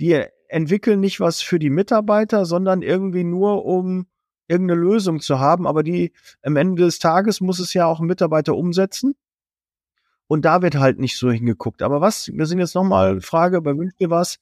die 0.00 0.24
entwickeln 0.48 1.00
nicht 1.00 1.20
was 1.20 1.40
für 1.40 1.58
die 1.58 1.70
Mitarbeiter, 1.70 2.44
sondern 2.44 2.82
irgendwie 2.82 3.24
nur 3.24 3.64
um 3.64 4.06
irgendeine 4.48 4.80
Lösung 4.80 5.20
zu 5.20 5.38
haben, 5.38 5.66
aber 5.66 5.82
die 5.82 6.12
am 6.42 6.56
Ende 6.56 6.82
des 6.82 6.98
Tages 6.98 7.40
muss 7.40 7.58
es 7.58 7.72
ja 7.74 7.86
auch 7.86 8.00
ein 8.00 8.06
Mitarbeiter 8.06 8.54
umsetzen. 8.54 9.14
Und 10.26 10.44
da 10.44 10.62
wird 10.62 10.76
halt 10.76 10.98
nicht 10.98 11.18
so 11.18 11.30
hingeguckt. 11.30 11.82
Aber 11.82 12.00
was, 12.00 12.28
wir 12.32 12.46
sind 12.46 12.58
jetzt 12.58 12.74
nochmal 12.74 13.20
Frage, 13.20 13.60
bei 13.60 13.76
Wünsch 13.76 13.94
dir 13.96 14.10
was, 14.10 14.38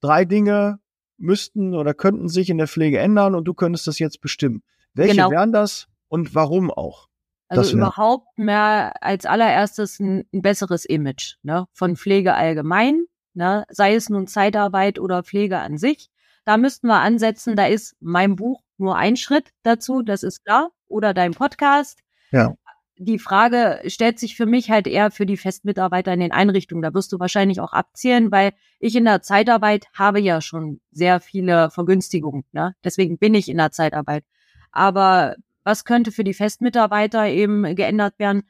drei 0.00 0.24
Dinge 0.24 0.80
müssten 1.18 1.74
oder 1.74 1.94
könnten 1.94 2.28
sich 2.28 2.50
in 2.50 2.58
der 2.58 2.68
Pflege 2.68 2.98
ändern 2.98 3.34
und 3.34 3.44
du 3.44 3.54
könntest 3.54 3.86
das 3.86 3.98
jetzt 3.98 4.20
bestimmen. 4.20 4.62
Welche 4.94 5.16
genau. 5.16 5.30
wären 5.30 5.52
das 5.52 5.88
und 6.08 6.34
warum 6.34 6.70
auch? 6.70 7.08
Also 7.48 7.76
überhaupt 7.76 8.38
mehr 8.38 8.92
als 9.02 9.24
allererstes 9.24 10.00
ein, 10.00 10.24
ein, 10.32 10.42
besseres 10.42 10.84
Image 10.84 11.36
ne, 11.42 11.66
von 11.72 11.96
Pflege 11.96 12.34
allgemein, 12.34 13.04
ne, 13.32 13.64
sei 13.70 13.94
es 13.94 14.10
nun 14.10 14.26
Zeitarbeit 14.26 14.98
oder 14.98 15.22
Pflege 15.22 15.58
an 15.58 15.78
sich. 15.78 16.10
Da 16.44 16.56
müssten 16.56 16.88
wir 16.88 17.00
ansetzen, 17.00 17.56
da 17.56 17.66
ist 17.66 17.96
mein 18.00 18.36
Buch 18.36 18.62
nur 18.76 18.96
ein 18.96 19.16
Schritt 19.16 19.50
dazu, 19.62 20.02
das 20.02 20.22
ist 20.22 20.44
klar, 20.44 20.70
oder 20.88 21.14
dein 21.14 21.32
Podcast. 21.32 22.00
Ja. 22.30 22.54
Die 23.00 23.18
Frage 23.18 23.80
stellt 23.86 24.18
sich 24.18 24.36
für 24.36 24.46
mich 24.46 24.70
halt 24.70 24.86
eher 24.86 25.10
für 25.10 25.24
die 25.24 25.36
Festmitarbeiter 25.36 26.12
in 26.12 26.20
den 26.20 26.32
Einrichtungen. 26.32 26.82
Da 26.82 26.92
wirst 26.94 27.12
du 27.12 27.20
wahrscheinlich 27.20 27.60
auch 27.60 27.72
abzählen, 27.72 28.32
weil 28.32 28.52
ich 28.80 28.96
in 28.96 29.04
der 29.04 29.22
Zeitarbeit 29.22 29.86
habe 29.94 30.20
ja 30.20 30.40
schon 30.40 30.80
sehr 30.90 31.20
viele 31.20 31.70
Vergünstigungen. 31.70 32.44
Ne? 32.52 32.74
Deswegen 32.82 33.18
bin 33.18 33.34
ich 33.34 33.48
in 33.48 33.56
der 33.56 33.70
Zeitarbeit. 33.70 34.24
Aber 34.72 35.36
was 35.62 35.84
könnte 35.84 36.10
für 36.10 36.24
die 36.24 36.34
Festmitarbeiter 36.34 37.26
eben 37.26 37.74
geändert 37.76 38.18
werden? 38.18 38.42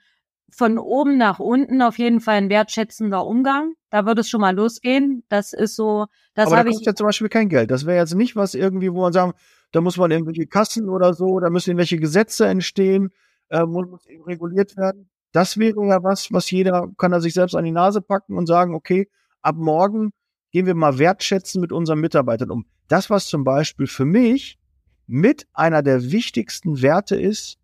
Von 0.51 0.79
oben 0.79 1.19
nach 1.19 1.41
unten 1.41 1.83
auf 1.83 1.99
jeden 1.99 2.21
Fall 2.21 2.37
ein 2.37 2.49
wertschätzender 2.49 3.27
Umgang. 3.27 3.75
Da 3.91 4.07
würde 4.07 4.23
es 4.23 4.31
schon 4.31 4.41
mal 4.41 4.57
losgehen. 4.57 5.25
Das 5.29 5.53
ist 5.53 5.77
so, 5.77 6.07
das 6.33 6.51
habe 6.51 6.71
da 6.71 6.77
ich. 6.77 6.87
ja 6.87 6.95
zum 6.95 7.07
Beispiel 7.07 7.29
kein 7.29 7.51
Geld. 7.51 7.71
Das 7.71 7.85
wäre 7.85 7.99
jetzt 7.99 8.15
nicht 8.15 8.35
was 8.35 8.55
irgendwie, 8.55 8.93
wo 8.93 9.03
man 9.03 9.13
sagen, 9.13 9.35
da 9.73 9.83
muss 9.83 9.99
man 9.99 10.11
irgendwelche 10.11 10.47
Kassen 10.47 10.89
oder 10.89 11.13
so, 11.13 11.39
da 11.41 11.51
müssen 11.51 11.71
irgendwelche 11.71 11.99
Gesetze 11.99 12.47
entstehen, 12.47 13.11
äh, 13.51 13.65
muss 13.65 14.07
reguliert 14.27 14.77
werden. 14.77 15.09
Das 15.33 15.59
wäre 15.59 15.87
ja 15.87 16.03
was, 16.03 16.33
was 16.33 16.51
jeder 16.51 16.89
kann 16.97 17.13
er 17.13 17.21
sich 17.21 17.35
selbst 17.35 17.55
an 17.55 17.65
die 17.65 17.73
Nase 17.73 18.01
packen 18.01 18.37
und 18.37 18.47
sagen, 18.47 18.75
okay, 18.75 19.09
ab 19.43 19.57
morgen 19.57 20.13
gehen 20.51 20.67
wir 20.67 20.75
mal 20.75 20.99
wertschätzen 20.99 21.61
mit 21.61 21.73
unseren 21.73 22.01
Mitarbeitern 22.01 22.51
um. 22.51 22.67
Das, 22.89 23.11
was 23.11 23.27
zum 23.27 23.45
Beispiel 23.45 23.87
für 23.87 24.07
mich 24.07 24.59
mit 25.07 25.47
einer 25.53 25.83
der 25.83 26.11
wichtigsten 26.11 26.81
Werte 26.81 27.17
ist 27.17 27.59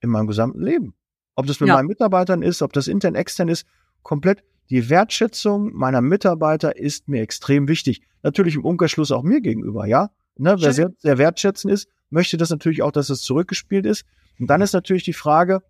in 0.00 0.10
meinem 0.10 0.26
gesamten 0.26 0.62
Leben. 0.62 0.94
Ob 1.34 1.46
das 1.46 1.60
mit 1.60 1.68
ja. 1.68 1.74
meinen 1.74 1.88
Mitarbeitern 1.88 2.42
ist, 2.42 2.62
ob 2.62 2.72
das 2.72 2.88
intern, 2.88 3.14
extern 3.14 3.48
ist, 3.48 3.66
komplett. 4.02 4.42
Die 4.70 4.90
Wertschätzung 4.90 5.72
meiner 5.72 6.00
Mitarbeiter 6.00 6.76
ist 6.76 7.08
mir 7.08 7.22
extrem 7.22 7.68
wichtig. 7.68 8.02
Natürlich 8.22 8.54
im 8.54 8.64
Umkehrschluss 8.64 9.12
auch 9.12 9.22
mir 9.22 9.40
gegenüber, 9.40 9.86
ja 9.86 10.10
ne, 10.38 10.56
wer 10.58 10.72
sehr, 10.72 10.92
sehr 10.98 11.18
wertschätzend 11.18 11.72
ist, 11.72 11.88
möchte 12.10 12.36
das 12.36 12.50
natürlich 12.50 12.82
auch, 12.82 12.92
dass 12.92 13.10
es 13.10 13.22
zurückgespielt 13.22 13.86
ist. 13.86 14.04
Und 14.38 14.48
dann 14.48 14.60
ist 14.60 14.72
natürlich 14.72 15.04
die 15.04 15.12
Frage, 15.12 15.62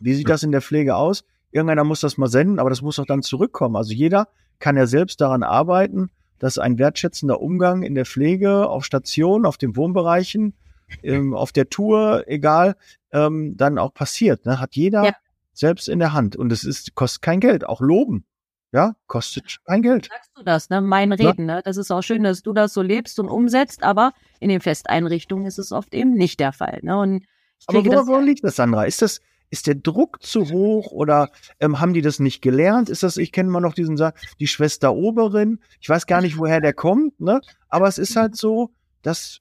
wie 0.00 0.14
sieht 0.14 0.28
das 0.28 0.42
in 0.42 0.52
der 0.52 0.62
Pflege 0.62 0.96
aus? 0.96 1.24
Irgendeiner 1.50 1.84
muss 1.84 2.00
das 2.00 2.18
mal 2.18 2.28
senden, 2.28 2.58
aber 2.58 2.70
das 2.70 2.82
muss 2.82 2.98
auch 2.98 3.06
dann 3.06 3.22
zurückkommen. 3.22 3.76
Also 3.76 3.92
jeder 3.92 4.28
kann 4.58 4.76
ja 4.76 4.86
selbst 4.86 5.20
daran 5.20 5.42
arbeiten, 5.42 6.10
dass 6.38 6.58
ein 6.58 6.78
wertschätzender 6.78 7.40
Umgang 7.40 7.82
in 7.82 7.94
der 7.94 8.06
Pflege, 8.06 8.68
auf 8.68 8.84
Station, 8.84 9.46
auf 9.46 9.58
den 9.58 9.76
Wohnbereichen, 9.76 10.54
ähm, 11.02 11.34
auf 11.34 11.52
der 11.52 11.68
Tour, 11.68 12.24
egal, 12.26 12.76
ähm, 13.12 13.56
dann 13.56 13.78
auch 13.78 13.94
passiert. 13.94 14.44
Ne? 14.46 14.58
Hat 14.58 14.74
jeder 14.74 15.04
ja. 15.04 15.12
selbst 15.52 15.88
in 15.88 15.98
der 15.98 16.12
Hand. 16.12 16.34
Und 16.36 16.50
es 16.52 16.64
ist, 16.64 16.94
kostet 16.94 17.22
kein 17.22 17.40
Geld. 17.40 17.64
Auch 17.64 17.80
loben. 17.80 18.24
Ja, 18.72 18.96
kostet 19.06 19.58
kein 19.66 19.82
Geld. 19.82 20.08
Sagst 20.10 20.30
du 20.34 20.42
das, 20.42 20.70
ne? 20.70 20.80
Mein 20.80 21.12
Reden, 21.12 21.46
ja. 21.46 21.56
ne? 21.56 21.62
Das 21.62 21.76
ist 21.76 21.90
auch 21.90 22.00
schön, 22.00 22.22
dass 22.22 22.42
du 22.42 22.54
das 22.54 22.72
so 22.72 22.80
lebst 22.80 23.20
und 23.20 23.28
umsetzt, 23.28 23.82
aber 23.82 24.12
in 24.40 24.48
den 24.48 24.62
Festeinrichtungen 24.62 25.44
ist 25.44 25.58
es 25.58 25.72
oft 25.72 25.92
eben 25.92 26.14
nicht 26.14 26.40
der 26.40 26.54
Fall, 26.54 26.80
ne? 26.82 26.98
Und 26.98 27.26
aber 27.66 27.84
wo, 27.84 28.06
woran 28.06 28.26
liegt 28.26 28.44
das, 28.44 28.56
Sandra? 28.56 28.84
Ist 28.84 29.02
das, 29.02 29.20
ist 29.50 29.66
der 29.66 29.74
Druck 29.74 30.22
zu 30.22 30.50
hoch 30.50 30.92
oder 30.92 31.30
ähm, 31.60 31.78
haben 31.80 31.92
die 31.92 32.00
das 32.00 32.18
nicht 32.18 32.40
gelernt? 32.40 32.88
Ist 32.88 33.02
das, 33.02 33.18
ich 33.18 33.32
kenne 33.32 33.50
mal 33.50 33.60
noch 33.60 33.74
diesen 33.74 33.98
die 34.40 34.46
Schwester 34.46 34.94
Oberin, 34.94 35.60
ich 35.80 35.88
weiß 35.88 36.06
gar 36.06 36.22
nicht, 36.22 36.38
woher 36.38 36.60
der 36.60 36.72
kommt, 36.72 37.20
ne? 37.20 37.40
Aber 37.68 37.86
es 37.86 37.98
ist 37.98 38.16
halt 38.16 38.36
so, 38.36 38.72
dass 39.02 39.40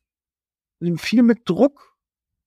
viel 0.97 1.23
mit 1.23 1.47
Druck 1.47 1.95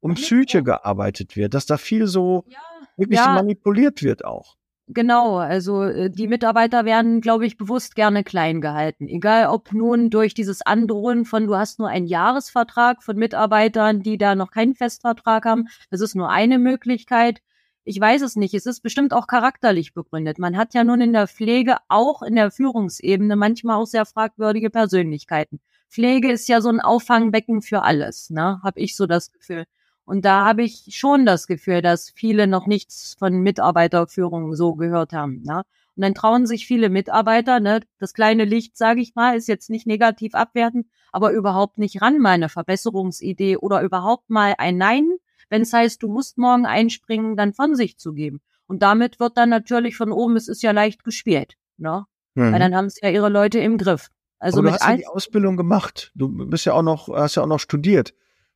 und 0.00 0.16
Psyche 0.16 0.62
gearbeitet 0.62 1.36
wird, 1.36 1.54
dass 1.54 1.64
da 1.64 1.78
viel 1.78 2.06
so 2.06 2.44
ja, 2.48 2.58
wirklich 2.98 3.18
ja. 3.18 3.32
manipuliert 3.32 4.02
wird 4.02 4.24
auch. 4.24 4.56
Genau, 4.88 5.38
also 5.38 5.82
äh, 5.84 6.10
die 6.10 6.28
Mitarbeiter 6.28 6.84
werden, 6.84 7.22
glaube 7.22 7.46
ich, 7.46 7.56
bewusst 7.56 7.94
gerne 7.94 8.22
klein 8.22 8.60
gehalten. 8.60 9.08
Egal 9.08 9.46
ob 9.46 9.72
nun 9.72 10.10
durch 10.10 10.34
dieses 10.34 10.60
Androhen 10.60 11.24
von, 11.24 11.46
du 11.46 11.56
hast 11.56 11.78
nur 11.78 11.88
einen 11.88 12.06
Jahresvertrag 12.06 13.02
von 13.02 13.16
Mitarbeitern, 13.16 14.02
die 14.02 14.18
da 14.18 14.34
noch 14.34 14.50
keinen 14.50 14.74
Festvertrag 14.74 15.46
haben. 15.46 15.68
Das 15.90 16.02
ist 16.02 16.14
nur 16.14 16.28
eine 16.28 16.58
Möglichkeit. 16.58 17.40
Ich 17.84 17.98
weiß 17.98 18.20
es 18.22 18.36
nicht. 18.36 18.52
Es 18.54 18.66
ist 18.66 18.80
bestimmt 18.82 19.14
auch 19.14 19.26
charakterlich 19.26 19.94
begründet. 19.94 20.38
Man 20.38 20.56
hat 20.56 20.74
ja 20.74 20.84
nun 20.84 21.00
in 21.00 21.14
der 21.14 21.28
Pflege, 21.28 21.76
auch 21.88 22.22
in 22.22 22.34
der 22.34 22.50
Führungsebene, 22.50 23.36
manchmal 23.36 23.76
auch 23.76 23.86
sehr 23.86 24.04
fragwürdige 24.04 24.68
Persönlichkeiten. 24.68 25.60
Pflege 25.88 26.30
ist 26.30 26.48
ja 26.48 26.60
so 26.60 26.68
ein 26.68 26.80
Auffangbecken 26.80 27.62
für 27.62 27.82
alles, 27.82 28.28
ne? 28.30 28.60
Hab 28.62 28.76
ich 28.76 28.96
so 28.96 29.06
das 29.06 29.32
Gefühl. 29.32 29.64
Und 30.04 30.24
da 30.24 30.44
habe 30.44 30.62
ich 30.62 30.86
schon 30.90 31.24
das 31.24 31.46
Gefühl, 31.46 31.80
dass 31.80 32.10
viele 32.10 32.46
noch 32.46 32.66
nichts 32.66 33.16
von 33.18 33.40
Mitarbeiterführung 33.40 34.54
so 34.54 34.74
gehört 34.74 35.12
haben. 35.12 35.42
Ne? 35.44 35.62
Und 35.96 36.02
dann 36.02 36.14
trauen 36.14 36.46
sich 36.46 36.66
viele 36.66 36.90
Mitarbeiter, 36.90 37.60
ne, 37.60 37.80
das 37.98 38.14
kleine 38.14 38.44
Licht, 38.44 38.76
sage 38.76 39.00
ich 39.00 39.14
mal, 39.14 39.36
ist 39.36 39.48
jetzt 39.48 39.70
nicht 39.70 39.86
negativ 39.86 40.34
abwertend, 40.34 40.86
aber 41.12 41.32
überhaupt 41.32 41.78
nicht 41.78 42.02
ran, 42.02 42.18
meine 42.18 42.48
Verbesserungsidee 42.48 43.56
oder 43.56 43.80
überhaupt 43.82 44.28
mal 44.28 44.54
ein 44.58 44.76
Nein, 44.76 45.08
wenn 45.48 45.62
es 45.62 45.72
heißt, 45.72 46.02
du 46.02 46.08
musst 46.08 46.36
morgen 46.36 46.66
einspringen, 46.66 47.36
dann 47.36 47.54
von 47.54 47.76
sich 47.76 47.96
zu 47.98 48.12
geben. 48.12 48.40
Und 48.66 48.82
damit 48.82 49.20
wird 49.20 49.36
dann 49.36 49.50
natürlich 49.50 49.96
von 49.96 50.10
oben, 50.10 50.36
es 50.36 50.48
ist 50.48 50.62
ja 50.62 50.72
leicht 50.72 51.04
gespielt, 51.04 51.56
ne? 51.76 52.06
Mhm. 52.34 52.52
Weil 52.52 52.58
dann 52.58 52.74
haben 52.74 52.86
es 52.86 53.00
ja 53.00 53.10
ihre 53.10 53.28
Leute 53.28 53.60
im 53.60 53.78
Griff. 53.78 54.08
Also 54.40 54.58
aber 54.58 54.68
du 54.68 54.74
hast 54.74 54.86
ja 54.86 54.96
die 54.96 55.06
Ausbildung 55.06 55.56
gemacht. 55.56 56.10
Du 56.14 56.28
bist 56.28 56.64
ja 56.64 56.72
auch 56.72 56.82
noch, 56.82 57.08
hast 57.08 57.36
ja 57.36 57.42
auch 57.42 57.46
noch 57.46 57.60
studiert 57.60 58.14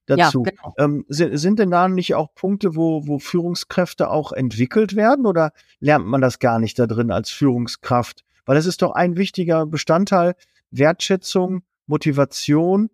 dazu. 0.08 0.44
Ja, 0.44 0.50
genau. 0.50 0.74
ähm, 0.78 1.04
sind, 1.08 1.58
denn 1.58 1.70
da 1.70 1.88
nicht 1.88 2.14
auch 2.14 2.34
Punkte, 2.34 2.74
wo, 2.74 3.06
wo 3.06 3.18
Führungskräfte 3.18 4.10
auch 4.10 4.32
entwickelt 4.32 4.96
werden 4.96 5.26
oder 5.26 5.52
lernt 5.80 6.06
man 6.06 6.20
das 6.20 6.38
gar 6.38 6.58
nicht 6.58 6.78
da 6.78 6.86
drin 6.86 7.10
als 7.10 7.30
Führungskraft? 7.30 8.24
Weil 8.44 8.56
das 8.56 8.66
ist 8.66 8.82
doch 8.82 8.92
ein 8.92 9.16
wichtiger 9.16 9.66
Bestandteil, 9.66 10.34
Wertschätzung, 10.70 11.62
Motivation. 11.86 12.90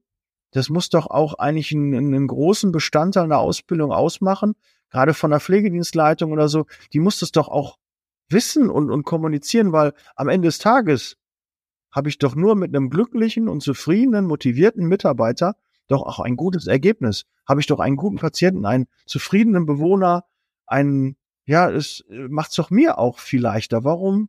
Das 0.51 0.69
muss 0.69 0.89
doch 0.89 1.07
auch 1.07 1.35
eigentlich 1.35 1.73
einen, 1.73 1.95
einen 1.95 2.27
großen 2.27 2.73
Bestandteil 2.73 3.25
einer 3.25 3.39
Ausbildung 3.39 3.93
ausmachen, 3.93 4.55
gerade 4.91 5.15
von 5.15 5.31
der 5.31 5.41
Pflegedienstleitung 5.41 6.33
oder 6.33 6.49
so. 6.49 6.67
Die 6.93 7.01
muss 7.01 7.19
das 7.19 7.33
doch 7.33 7.49
auch 7.49 7.79
wissen 8.29 8.71
und, 8.71 8.91
und 8.91 9.05
kommunizieren, 9.05 9.73
weil 9.73 9.93
am 10.17 10.29
Ende 10.29 10.49
des 10.49 10.59
Tages 10.59 11.17
habe 11.93 12.09
ich 12.09 12.19
doch 12.19 12.35
nur 12.35 12.57
mit 12.57 12.75
einem 12.75 12.91
glücklichen 12.91 13.49
und 13.49 13.63
zufriedenen, 13.63 14.27
motivierten 14.27 14.87
Mitarbeiter 14.87 15.55
doch 15.89 16.03
auch 16.03 16.21
ein 16.21 16.37
gutes 16.37 16.67
Ergebnis. 16.67 17.27
Habe 17.47 17.61
ich 17.61 17.67
doch 17.67 17.81
einen 17.81 17.97
guten 17.97 18.17
Patienten, 18.17 18.65
einen 18.67 18.87
zufriedenen 19.07 19.67
Bewohner, 19.67 20.25
einen, 20.67 21.17
ja, 21.45 21.71
es 21.71 22.05
äh, 22.09 22.29
macht 22.29 22.51
es 22.51 22.57
doch 22.57 22.71
mir 22.71 22.99
auch 22.99 23.19
viel 23.19 23.41
leichter. 23.41 23.85
Warum? 23.85 24.29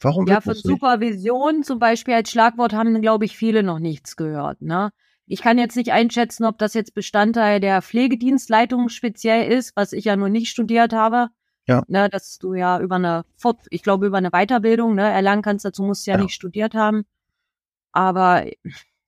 Warum 0.00 0.26
ja, 0.26 0.40
von 0.40 0.54
Supervision 0.54 1.62
zum 1.62 1.78
Beispiel 1.78 2.14
als 2.14 2.30
Schlagwort 2.30 2.74
haben, 2.74 3.00
glaube 3.00 3.24
ich, 3.24 3.36
viele 3.36 3.62
noch 3.62 3.78
nichts 3.78 4.16
gehört. 4.16 4.60
Ne? 4.60 4.90
Ich 5.26 5.40
kann 5.40 5.58
jetzt 5.58 5.76
nicht 5.76 5.90
einschätzen, 5.92 6.44
ob 6.44 6.58
das 6.58 6.74
jetzt 6.74 6.94
Bestandteil 6.94 7.60
der 7.60 7.80
Pflegedienstleitung 7.80 8.90
speziell 8.90 9.50
ist, 9.50 9.74
was 9.74 9.92
ich 9.92 10.04
ja 10.04 10.16
nur 10.16 10.28
nicht 10.28 10.50
studiert 10.50 10.92
habe. 10.92 11.28
Ja. 11.68 11.82
Ne, 11.88 12.08
dass 12.08 12.38
du 12.38 12.54
ja 12.54 12.78
über 12.78 12.94
eine 12.94 13.24
Fort, 13.36 13.66
ich 13.70 13.82
glaube 13.82 14.06
über 14.06 14.18
eine 14.18 14.30
Weiterbildung 14.30 14.94
ne, 14.94 15.10
erlangen 15.10 15.42
kannst, 15.42 15.64
dazu 15.64 15.82
musst 15.82 16.06
du 16.06 16.12
ja, 16.12 16.16
ja. 16.16 16.22
nicht 16.22 16.34
studiert 16.34 16.74
haben. 16.74 17.06
Aber 17.90 18.44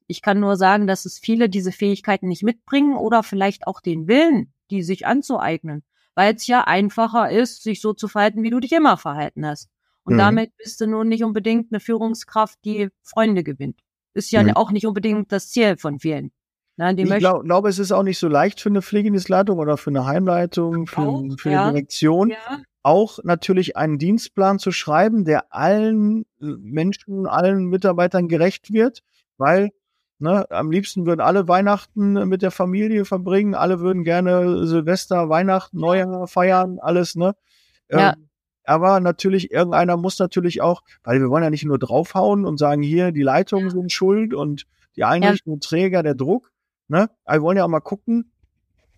ich 0.09 0.23
kann 0.23 0.40
nur 0.40 0.57
sagen, 0.57 0.87
dass 0.87 1.05
es 1.05 1.18
viele 1.18 1.49
diese 1.49 1.71
Fähigkeiten 1.71 2.27
nicht 2.27 2.42
mitbringen 2.42 2.97
oder 2.97 3.23
vielleicht 3.23 3.66
auch 3.66 3.81
den 3.81 4.09
Willen, 4.09 4.53
die 4.71 4.83
sich 4.83 5.07
anzueignen, 5.07 5.85
weil 6.14 6.35
es 6.35 6.47
ja 6.47 6.64
einfacher 6.64 7.31
ist, 7.31 7.62
sich 7.62 7.81
so 7.81 7.92
zu 7.92 8.09
verhalten, 8.09 8.42
wie 8.42 8.51
du 8.51 8.59
dich 8.59 8.73
immer 8.73 8.97
verhalten 8.97 9.47
hast. 9.47 9.68
Und 10.05 10.14
mhm. 10.14 10.18
damit 10.18 10.57
bist 10.57 10.81
du 10.81 10.87
nun 10.87 11.09
nicht 11.09 11.23
unbedingt 11.23 11.71
eine 11.71 11.81
Führungskraft, 11.81 12.59
die 12.64 12.88
Freunde 13.03 13.44
gewinnt. 13.44 13.81
Ist 14.14 14.33
ja 14.33 14.42
mhm. 14.42 14.57
auch 14.57 14.71
nicht 14.71 14.87
unbedingt 14.87 15.31
das 15.31 15.51
Ziel 15.51 15.77
von 15.77 16.01
vielen. 16.01 16.33
Na, 16.79 16.92
ich 16.92 17.18
glaub, 17.18 17.42
glaube, 17.42 17.68
es 17.68 17.79
ist 17.79 17.92
auch 17.92 18.05
nicht 18.05 18.18
so 18.18 18.29
leicht 18.29 18.61
für 18.61 18.68
eine 18.68 18.83
Pflegedienstleitung 18.83 19.59
oder 19.59 19.77
für 19.77 19.90
eine 19.90 20.07
Heimleitung, 20.07 20.87
für, 20.87 21.01
auch, 21.01 21.25
für 21.37 21.51
ja. 21.51 21.64
eine 21.64 21.73
Direktion, 21.73 22.31
ja. 22.31 22.62
auch 22.85 23.18
natürlich 23.25 23.77
einen 23.77 23.99
Dienstplan 23.99 24.61
zu 24.61 24.71
schreiben, 24.71 25.25
der 25.25 25.53
allen 25.53 26.25
Menschen, 26.38 27.27
allen 27.27 27.64
Mitarbeitern 27.64 28.29
gerecht 28.29 28.73
wird, 28.73 29.03
weil 29.38 29.73
Ne? 30.20 30.50
Am 30.50 30.70
liebsten 30.70 31.07
würden 31.07 31.20
alle 31.20 31.46
Weihnachten 31.46 32.12
mit 32.28 32.42
der 32.42 32.50
Familie 32.50 33.04
verbringen, 33.04 33.54
alle 33.54 33.78
würden 33.81 34.02
gerne 34.02 34.66
Silvester, 34.66 35.28
Weihnachten, 35.28 35.78
Neujahr 35.78 36.26
feiern, 36.26 36.78
alles, 36.81 37.14
ne? 37.14 37.37
Ja. 37.88 38.11
Ähm, 38.11 38.28
aber 38.64 39.00
natürlich, 39.00 39.50
irgendeiner 39.50 39.96
muss 39.96 40.18
natürlich 40.18 40.61
auch, 40.61 40.83
weil 41.04 41.20
wir 41.20 41.31
wollen 41.31 41.44
ja 41.44 41.50
nicht 41.50 41.64
nur 41.64 41.78
draufhauen 41.78 42.44
und 42.44 42.59
sagen, 42.59 42.83
hier, 42.83 43.12
die 43.12 43.22
Leitungen 43.22 43.70
sind 43.70 43.92
schuld 43.92 44.35
und 44.35 44.66
die 44.96 45.04
Einrichtung, 45.04 45.54
ja. 45.54 45.61
Träger, 45.61 46.02
der 46.02 46.14
Druck, 46.14 46.50
ne? 46.88 47.09
Aber 47.24 47.38
wir 47.38 47.42
wollen 47.42 47.57
ja 47.57 47.64
auch 47.64 47.68
mal 47.68 47.81
gucken, 47.81 48.33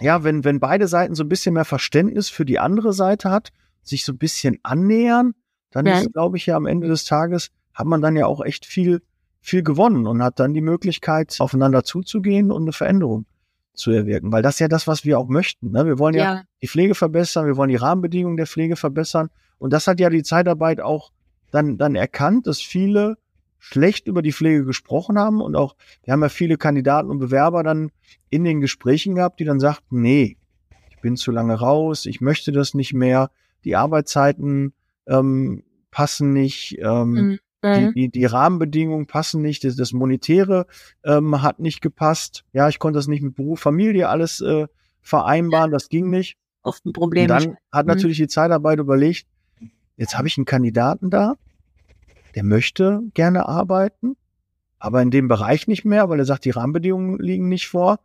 ja, 0.00 0.24
wenn, 0.24 0.44
wenn 0.44 0.58
beide 0.58 0.88
Seiten 0.88 1.14
so 1.14 1.22
ein 1.22 1.28
bisschen 1.28 1.52
mehr 1.52 1.66
Verständnis 1.66 2.30
für 2.30 2.46
die 2.46 2.58
andere 2.58 2.94
Seite 2.94 3.30
hat, 3.30 3.52
sich 3.82 4.04
so 4.04 4.12
ein 4.12 4.18
bisschen 4.18 4.58
annähern, 4.62 5.34
dann 5.70 5.86
ja. 5.86 5.98
ist, 5.98 6.12
glaube 6.14 6.38
ich, 6.38 6.46
ja 6.46 6.56
am 6.56 6.66
Ende 6.66 6.88
des 6.88 7.04
Tages, 7.04 7.50
hat 7.74 7.86
man 7.86 8.00
dann 8.00 8.16
ja 8.16 8.26
auch 8.26 8.42
echt 8.42 8.64
viel 8.64 9.02
viel 9.40 9.62
gewonnen 9.62 10.06
und 10.06 10.22
hat 10.22 10.38
dann 10.38 10.54
die 10.54 10.60
Möglichkeit, 10.60 11.36
aufeinander 11.38 11.82
zuzugehen 11.84 12.50
und 12.50 12.62
eine 12.62 12.72
Veränderung 12.72 13.26
zu 13.74 13.90
erwirken. 13.90 14.32
Weil 14.32 14.42
das 14.42 14.54
ist 14.54 14.60
ja 14.60 14.68
das, 14.68 14.86
was 14.86 15.04
wir 15.04 15.18
auch 15.18 15.28
möchten. 15.28 15.70
Ne? 15.70 15.86
Wir 15.86 15.98
wollen 15.98 16.14
ja, 16.14 16.34
ja, 16.34 16.42
die 16.62 16.68
Pflege 16.68 16.94
verbessern, 16.94 17.46
wir 17.46 17.56
wollen 17.56 17.70
die 17.70 17.76
Rahmenbedingungen 17.76 18.36
der 18.36 18.46
Pflege 18.46 18.76
verbessern. 18.76 19.30
Und 19.58 19.72
das 19.72 19.86
hat 19.86 20.00
ja 20.00 20.10
die 20.10 20.22
Zeitarbeit 20.22 20.80
auch 20.80 21.10
dann, 21.50 21.78
dann 21.78 21.94
erkannt, 21.94 22.46
dass 22.46 22.60
viele 22.60 23.16
schlecht 23.58 24.06
über 24.06 24.22
die 24.22 24.32
Pflege 24.32 24.64
gesprochen 24.64 25.18
haben 25.18 25.40
und 25.40 25.54
auch, 25.54 25.76
wir 26.04 26.12
haben 26.12 26.22
ja 26.22 26.30
viele 26.30 26.56
Kandidaten 26.56 27.10
und 27.10 27.18
Bewerber 27.18 27.62
dann 27.62 27.90
in 28.30 28.42
den 28.44 28.60
Gesprächen 28.60 29.14
gehabt, 29.14 29.38
die 29.38 29.44
dann 29.44 29.60
sagten, 29.60 30.00
nee, 30.00 30.38
ich 30.90 31.00
bin 31.00 31.16
zu 31.16 31.30
lange 31.30 31.54
raus, 31.54 32.06
ich 32.06 32.20
möchte 32.20 32.52
das 32.52 32.72
nicht 32.74 32.94
mehr, 32.94 33.30
die 33.64 33.76
Arbeitszeiten 33.76 34.72
ähm, 35.06 35.62
passen 35.90 36.32
nicht, 36.32 36.78
ähm, 36.80 37.10
mhm. 37.10 37.38
Die, 37.62 37.68
mhm. 37.68 37.92
die, 37.92 38.08
die 38.08 38.24
Rahmenbedingungen 38.24 39.06
passen 39.06 39.42
nicht, 39.42 39.64
das, 39.64 39.76
das 39.76 39.92
Monetäre 39.92 40.66
ähm, 41.04 41.42
hat 41.42 41.58
nicht 41.58 41.82
gepasst. 41.82 42.44
Ja, 42.52 42.68
ich 42.68 42.78
konnte 42.78 42.98
das 42.98 43.06
nicht 43.06 43.22
mit 43.22 43.34
Beruf, 43.34 43.60
Familie 43.60 44.08
alles 44.08 44.40
äh, 44.40 44.66
vereinbaren, 45.02 45.70
das 45.70 45.88
ging 45.88 46.08
nicht. 46.08 46.36
Oft 46.62 46.84
ein 46.86 46.92
Problem. 46.92 47.24
Und 47.24 47.28
dann 47.28 47.56
hat 47.70 47.86
mhm. 47.86 47.92
natürlich 47.92 48.16
die 48.16 48.28
Zeitarbeit 48.28 48.78
überlegt, 48.78 49.26
jetzt 49.96 50.16
habe 50.16 50.28
ich 50.28 50.38
einen 50.38 50.46
Kandidaten 50.46 51.10
da, 51.10 51.34
der 52.34 52.44
möchte 52.44 53.02
gerne 53.12 53.46
arbeiten, 53.46 54.16
aber 54.78 55.02
in 55.02 55.10
dem 55.10 55.28
Bereich 55.28 55.68
nicht 55.68 55.84
mehr, 55.84 56.08
weil 56.08 56.18
er 56.18 56.24
sagt, 56.24 56.46
die 56.46 56.50
Rahmenbedingungen 56.50 57.18
liegen 57.18 57.48
nicht 57.48 57.68
vor. 57.68 57.98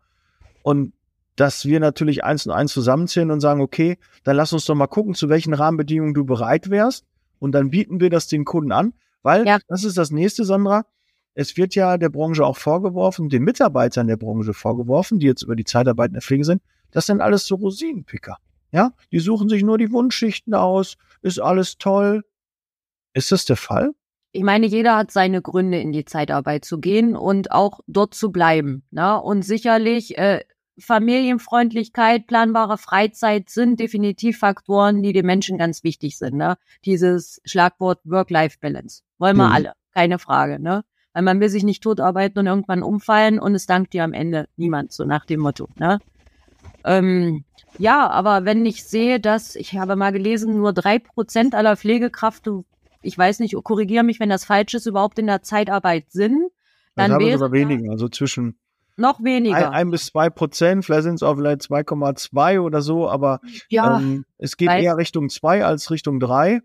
Und 0.63 0.94
dass 1.36 1.65
wir 1.65 1.80
natürlich 1.80 2.24
eins 2.24 2.46
und 2.46 2.54
eins 2.54 2.74
zusammenzählen 2.74 3.32
und 3.32 3.39
sagen, 3.39 3.62
okay, 3.62 3.98
dann 4.24 4.36
lass 4.36 4.54
uns 4.54 4.65
doch 4.65 4.76
mal 4.76 4.88
gucken, 4.88 5.15
zu 5.15 5.30
welchen 5.30 5.54
Rahmenbedingungen 5.54 6.13
du 6.13 6.26
bereit 6.26 6.70
wärst. 6.70 7.06
Und 7.39 7.52
dann 7.52 7.70
bieten 7.70 8.00
wir 8.00 8.10
das 8.10 8.28
den 8.28 8.46
Kunden 8.46 8.72
an. 8.72 8.94
Weil, 9.25 9.47
ja. 9.47 9.57
das 9.67 9.83
ist 9.83 9.97
das 9.97 10.11
nächste, 10.11 10.45
Sandra, 10.45 10.85
es 11.33 11.57
wird 11.57 11.73
ja 11.73 11.97
der 11.97 12.09
Branche 12.09 12.45
auch 12.45 12.57
vorgeworfen, 12.57 13.27
den 13.27 13.43
Mitarbeitern 13.43 14.05
der 14.05 14.17
Branche 14.17 14.53
vorgeworfen, 14.53 15.17
die 15.17 15.25
jetzt 15.25 15.41
über 15.41 15.55
die 15.55 15.63
Zeitarbeit 15.63 16.09
in 16.09 16.13
der 16.13 16.21
Pflege 16.21 16.45
sind, 16.45 16.61
das 16.91 17.07
sind 17.07 17.21
alles 17.21 17.47
so 17.47 17.55
Rosinenpicker. 17.55 18.38
Ja, 18.71 18.91
die 19.11 19.17
suchen 19.17 19.49
sich 19.49 19.63
nur 19.63 19.79
die 19.79 19.91
Wunschschichten 19.91 20.53
aus, 20.53 20.97
ist 21.23 21.39
alles 21.39 21.79
toll. 21.79 22.23
Ist 23.13 23.31
das 23.31 23.45
der 23.45 23.57
Fall? 23.57 23.93
Ich 24.31 24.43
meine, 24.43 24.67
jeder 24.67 24.95
hat 24.95 25.09
seine 25.09 25.41
Gründe, 25.41 25.79
in 25.79 25.91
die 25.91 26.05
Zeitarbeit 26.05 26.63
zu 26.63 26.79
gehen 26.79 27.15
und 27.15 27.51
auch 27.51 27.79
dort 27.88 28.13
zu 28.13 28.31
bleiben. 28.31 28.83
Ne? 28.91 29.19
Und 29.19 29.41
sicherlich 29.41 30.19
äh, 30.19 30.41
Familienfreundlichkeit, 30.77 32.27
planbare 32.27 32.77
Freizeit 32.77 33.49
sind 33.49 33.79
definitiv 33.79 34.39
Faktoren, 34.39 35.01
die 35.01 35.13
den 35.13 35.25
Menschen 35.25 35.57
ganz 35.57 35.83
wichtig 35.83 36.17
sind. 36.17 36.35
Ne? 36.35 36.57
Dieses 36.83 37.41
Schlagwort 37.45 37.99
Work-Life-Balance. 38.03 39.03
Wollen 39.17 39.38
wir 39.38 39.47
mhm. 39.47 39.53
alle, 39.53 39.73
keine 39.93 40.19
Frage. 40.19 40.59
Ne? 40.61 40.83
Weil 41.13 41.23
man 41.23 41.39
will 41.39 41.49
sich 41.49 41.63
nicht 41.63 41.81
totarbeiten 41.81 42.39
und 42.39 42.47
irgendwann 42.47 42.83
umfallen 42.83 43.39
und 43.39 43.55
es 43.55 43.65
dankt 43.65 43.93
dir 43.93 44.03
am 44.03 44.13
Ende 44.13 44.47
niemand, 44.57 44.91
so 44.91 45.05
nach 45.05 45.25
dem 45.25 45.39
Motto. 45.39 45.69
Ne? 45.77 45.99
Ähm, 46.83 47.45
ja, 47.77 48.09
aber 48.09 48.45
wenn 48.45 48.65
ich 48.65 48.83
sehe, 48.83 49.19
dass, 49.19 49.55
ich 49.55 49.77
habe 49.77 49.95
mal 49.95 50.11
gelesen, 50.11 50.57
nur 50.57 50.73
drei 50.73 50.99
Prozent 50.99 51.55
aller 51.55 51.77
Pflegekräfte, 51.77 52.63
ich 53.01 53.17
weiß 53.17 53.39
nicht, 53.39 53.55
korrigiere 53.63 54.03
mich, 54.03 54.19
wenn 54.19 54.29
das 54.29 54.45
falsch 54.45 54.73
ist, 54.73 54.88
überhaupt 54.88 55.19
in 55.19 55.27
der 55.27 55.41
Zeitarbeit 55.41 56.11
sind, 56.11 56.49
dann 56.95 57.19
wäre 57.19 57.38
sogar 57.38 57.51
weniger, 57.51 57.91
also 57.91 58.07
zwischen 58.07 58.57
noch 58.97 59.23
weniger. 59.23 59.58
Ein, 59.58 59.73
ein 59.73 59.91
bis 59.91 60.08
zwei 60.08 60.29
Prozent, 60.29 60.86
vielleicht 60.86 61.03
sind 61.03 61.15
es 61.15 61.23
auch 61.23 61.36
vielleicht 61.36 61.62
2,2 61.62 62.60
oder 62.60 62.81
so, 62.81 63.10
aber 63.10 63.39
ja, 63.69 63.99
ähm, 63.99 64.25
es 64.38 64.58
geht 64.58 64.69
eher 64.69 64.97
Richtung 64.97 65.29
zwei 65.29 65.65
als 65.65 65.91
Richtung 65.91 66.19
drei. 66.19 66.62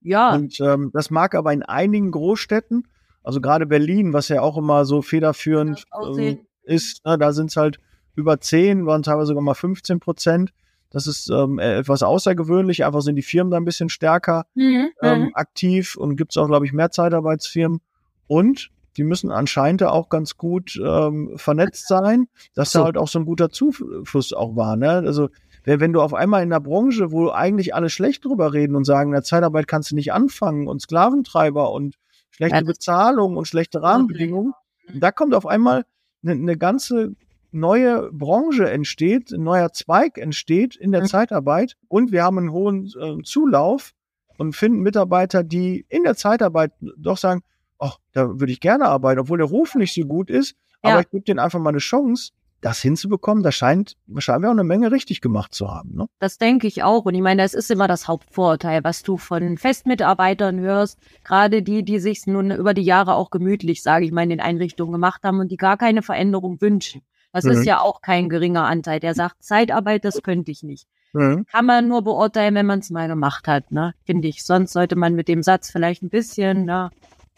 Ja. 0.00 0.34
Und 0.34 0.60
ähm, 0.60 0.90
das 0.92 1.10
mag 1.10 1.34
aber 1.34 1.52
in 1.52 1.62
einigen 1.62 2.10
Großstädten, 2.10 2.88
also 3.22 3.40
gerade 3.40 3.66
Berlin, 3.66 4.12
was 4.12 4.28
ja 4.28 4.42
auch 4.42 4.56
immer 4.58 4.84
so 4.84 5.00
federführend 5.00 5.84
ähm, 6.02 6.40
ist, 6.62 7.04
ne, 7.04 7.18
da 7.18 7.32
sind 7.32 7.50
es 7.50 7.56
halt 7.56 7.78
über 8.14 8.40
10, 8.40 8.86
waren 8.86 9.02
teilweise 9.02 9.28
sogar 9.28 9.42
mal 9.42 9.54
15 9.54 10.00
Prozent. 10.00 10.52
Das 10.90 11.06
ist 11.06 11.30
ähm, 11.30 11.58
e-, 11.58 11.78
etwas 11.78 12.02
außergewöhnlich. 12.02 12.84
Einfach 12.84 13.00
sind 13.00 13.16
die 13.16 13.22
Firmen 13.22 13.50
da 13.50 13.56
ein 13.56 13.64
bisschen 13.64 13.88
stärker 13.88 14.46
mhm. 14.54 14.90
ähm, 15.02 15.20
mhm. 15.20 15.30
aktiv 15.34 15.96
und 15.96 16.16
gibt 16.16 16.32
es 16.32 16.36
auch, 16.36 16.48
glaube 16.48 16.66
ich, 16.66 16.72
mehr 16.72 16.90
Zeitarbeitsfirmen. 16.90 17.80
Und 18.26 18.70
die 18.96 19.04
müssen 19.04 19.30
anscheinend 19.30 19.82
auch 19.82 20.08
ganz 20.08 20.36
gut 20.36 20.80
ähm, 20.82 21.32
vernetzt 21.36 21.88
sein, 21.88 22.28
dass 22.54 22.72
so. 22.72 22.80
da 22.80 22.84
halt 22.86 22.98
auch 22.98 23.08
so 23.08 23.18
ein 23.18 23.24
guter 23.24 23.50
Zufluss 23.50 24.32
auch 24.32 24.56
war. 24.56 24.76
Ne? 24.76 24.90
Also 24.90 25.28
wenn, 25.64 25.80
wenn 25.80 25.92
du 25.92 26.00
auf 26.00 26.14
einmal 26.14 26.42
in 26.42 26.52
einer 26.52 26.60
Branche, 26.60 27.12
wo 27.12 27.30
eigentlich 27.30 27.74
alle 27.74 27.90
schlecht 27.90 28.24
drüber 28.24 28.52
reden 28.52 28.76
und 28.76 28.84
sagen, 28.84 29.10
in 29.10 29.14
der 29.14 29.22
Zeitarbeit 29.22 29.68
kannst 29.68 29.90
du 29.90 29.94
nicht 29.94 30.12
anfangen 30.12 30.68
und 30.68 30.82
Sklaventreiber 30.82 31.72
und 31.72 31.96
schlechte 32.30 32.58
ja. 32.58 32.64
Bezahlung 32.64 33.36
und 33.36 33.46
schlechte 33.46 33.82
Rahmenbedingungen, 33.82 34.52
da 34.94 35.10
kommt 35.10 35.34
auf 35.34 35.46
einmal 35.46 35.84
eine, 36.22 36.32
eine 36.32 36.56
ganze 36.56 37.14
neue 37.52 38.10
Branche 38.12 38.68
entsteht, 38.70 39.30
ein 39.32 39.42
neuer 39.42 39.72
Zweig 39.72 40.18
entsteht 40.18 40.74
in 40.74 40.92
der 40.92 41.02
Mhm. 41.02 41.06
Zeitarbeit 41.06 41.76
und 41.88 42.10
wir 42.10 42.24
haben 42.24 42.38
einen 42.38 42.52
hohen 42.52 42.86
äh, 42.98 43.22
Zulauf 43.22 43.92
und 44.38 44.56
finden 44.56 44.80
Mitarbeiter, 44.80 45.44
die 45.44 45.84
in 45.88 46.02
der 46.02 46.16
Zeitarbeit 46.16 46.72
doch 46.96 47.18
sagen, 47.18 47.42
ach, 47.82 47.98
da 48.12 48.28
würde 48.40 48.52
ich 48.52 48.60
gerne 48.60 48.86
arbeiten, 48.86 49.20
obwohl 49.20 49.38
der 49.38 49.46
Ruf 49.48 49.74
nicht 49.74 49.94
so 49.94 50.02
gut 50.06 50.30
ist, 50.30 50.54
Ja. 50.84 50.90
aber 50.92 51.00
ich 51.00 51.10
gebe 51.10 51.24
denen 51.24 51.38
einfach 51.40 51.58
mal 51.58 51.70
eine 51.70 51.78
Chance, 51.78 52.32
das 52.60 52.80
hinzubekommen. 52.80 53.42
Da 53.42 53.50
scheint 53.50 53.96
wahrscheinlich 54.06 54.46
auch 54.46 54.52
eine 54.52 54.62
Menge 54.62 54.92
richtig 54.92 55.20
gemacht 55.20 55.52
zu 55.52 55.68
haben. 55.68 55.94
Ne? 55.96 56.06
Das 56.20 56.38
denke 56.38 56.68
ich 56.68 56.84
auch. 56.84 57.04
Und 57.04 57.14
ich 57.16 57.20
meine, 57.20 57.42
das 57.42 57.54
ist 57.54 57.70
immer 57.72 57.88
das 57.88 58.06
Hauptvorurteil, 58.06 58.84
was 58.84 59.02
du 59.02 59.16
von 59.16 59.58
Festmitarbeitern 59.58 60.60
hörst. 60.60 60.98
Gerade 61.24 61.62
die, 61.62 61.82
die 61.84 61.98
sich 61.98 62.26
nun 62.26 62.52
über 62.52 62.72
die 62.72 62.82
Jahre 62.82 63.14
auch 63.14 63.30
gemütlich, 63.30 63.82
sage 63.82 64.04
ich 64.04 64.12
mal, 64.12 64.22
in 64.22 64.30
den 64.30 64.40
Einrichtungen 64.40 64.92
gemacht 64.92 65.22
haben 65.24 65.40
und 65.40 65.50
die 65.50 65.56
gar 65.56 65.76
keine 65.76 66.02
Veränderung 66.02 66.60
wünschen. 66.60 67.02
Das 67.32 67.44
Mhm. 67.44 67.50
ist 67.52 67.64
ja 67.66 67.80
auch 67.80 68.00
kein 68.00 68.28
geringer 68.28 68.64
Anteil. 68.64 69.00
Der 69.00 69.14
sagt, 69.14 69.42
Zeitarbeit, 69.42 70.04
das 70.04 70.22
könnte 70.22 70.50
ich 70.52 70.62
nicht. 70.62 70.86
Mhm. 71.14 71.44
Kann 71.46 71.66
man 71.66 71.88
nur 71.88 72.02
beurteilen, 72.02 72.54
wenn 72.54 72.66
man 72.66 72.78
es 72.78 72.90
mal 72.90 73.08
gemacht 73.08 73.48
hat, 73.48 73.70
ne? 73.72 73.92
Finde 74.04 74.28
ich. 74.28 74.44
Sonst 74.44 74.72
sollte 74.72 74.96
man 74.96 75.14
mit 75.14 75.28
dem 75.28 75.42
Satz 75.42 75.70
vielleicht 75.70 76.02
ein 76.02 76.10
bisschen 76.10 76.64
ne, 76.64 76.90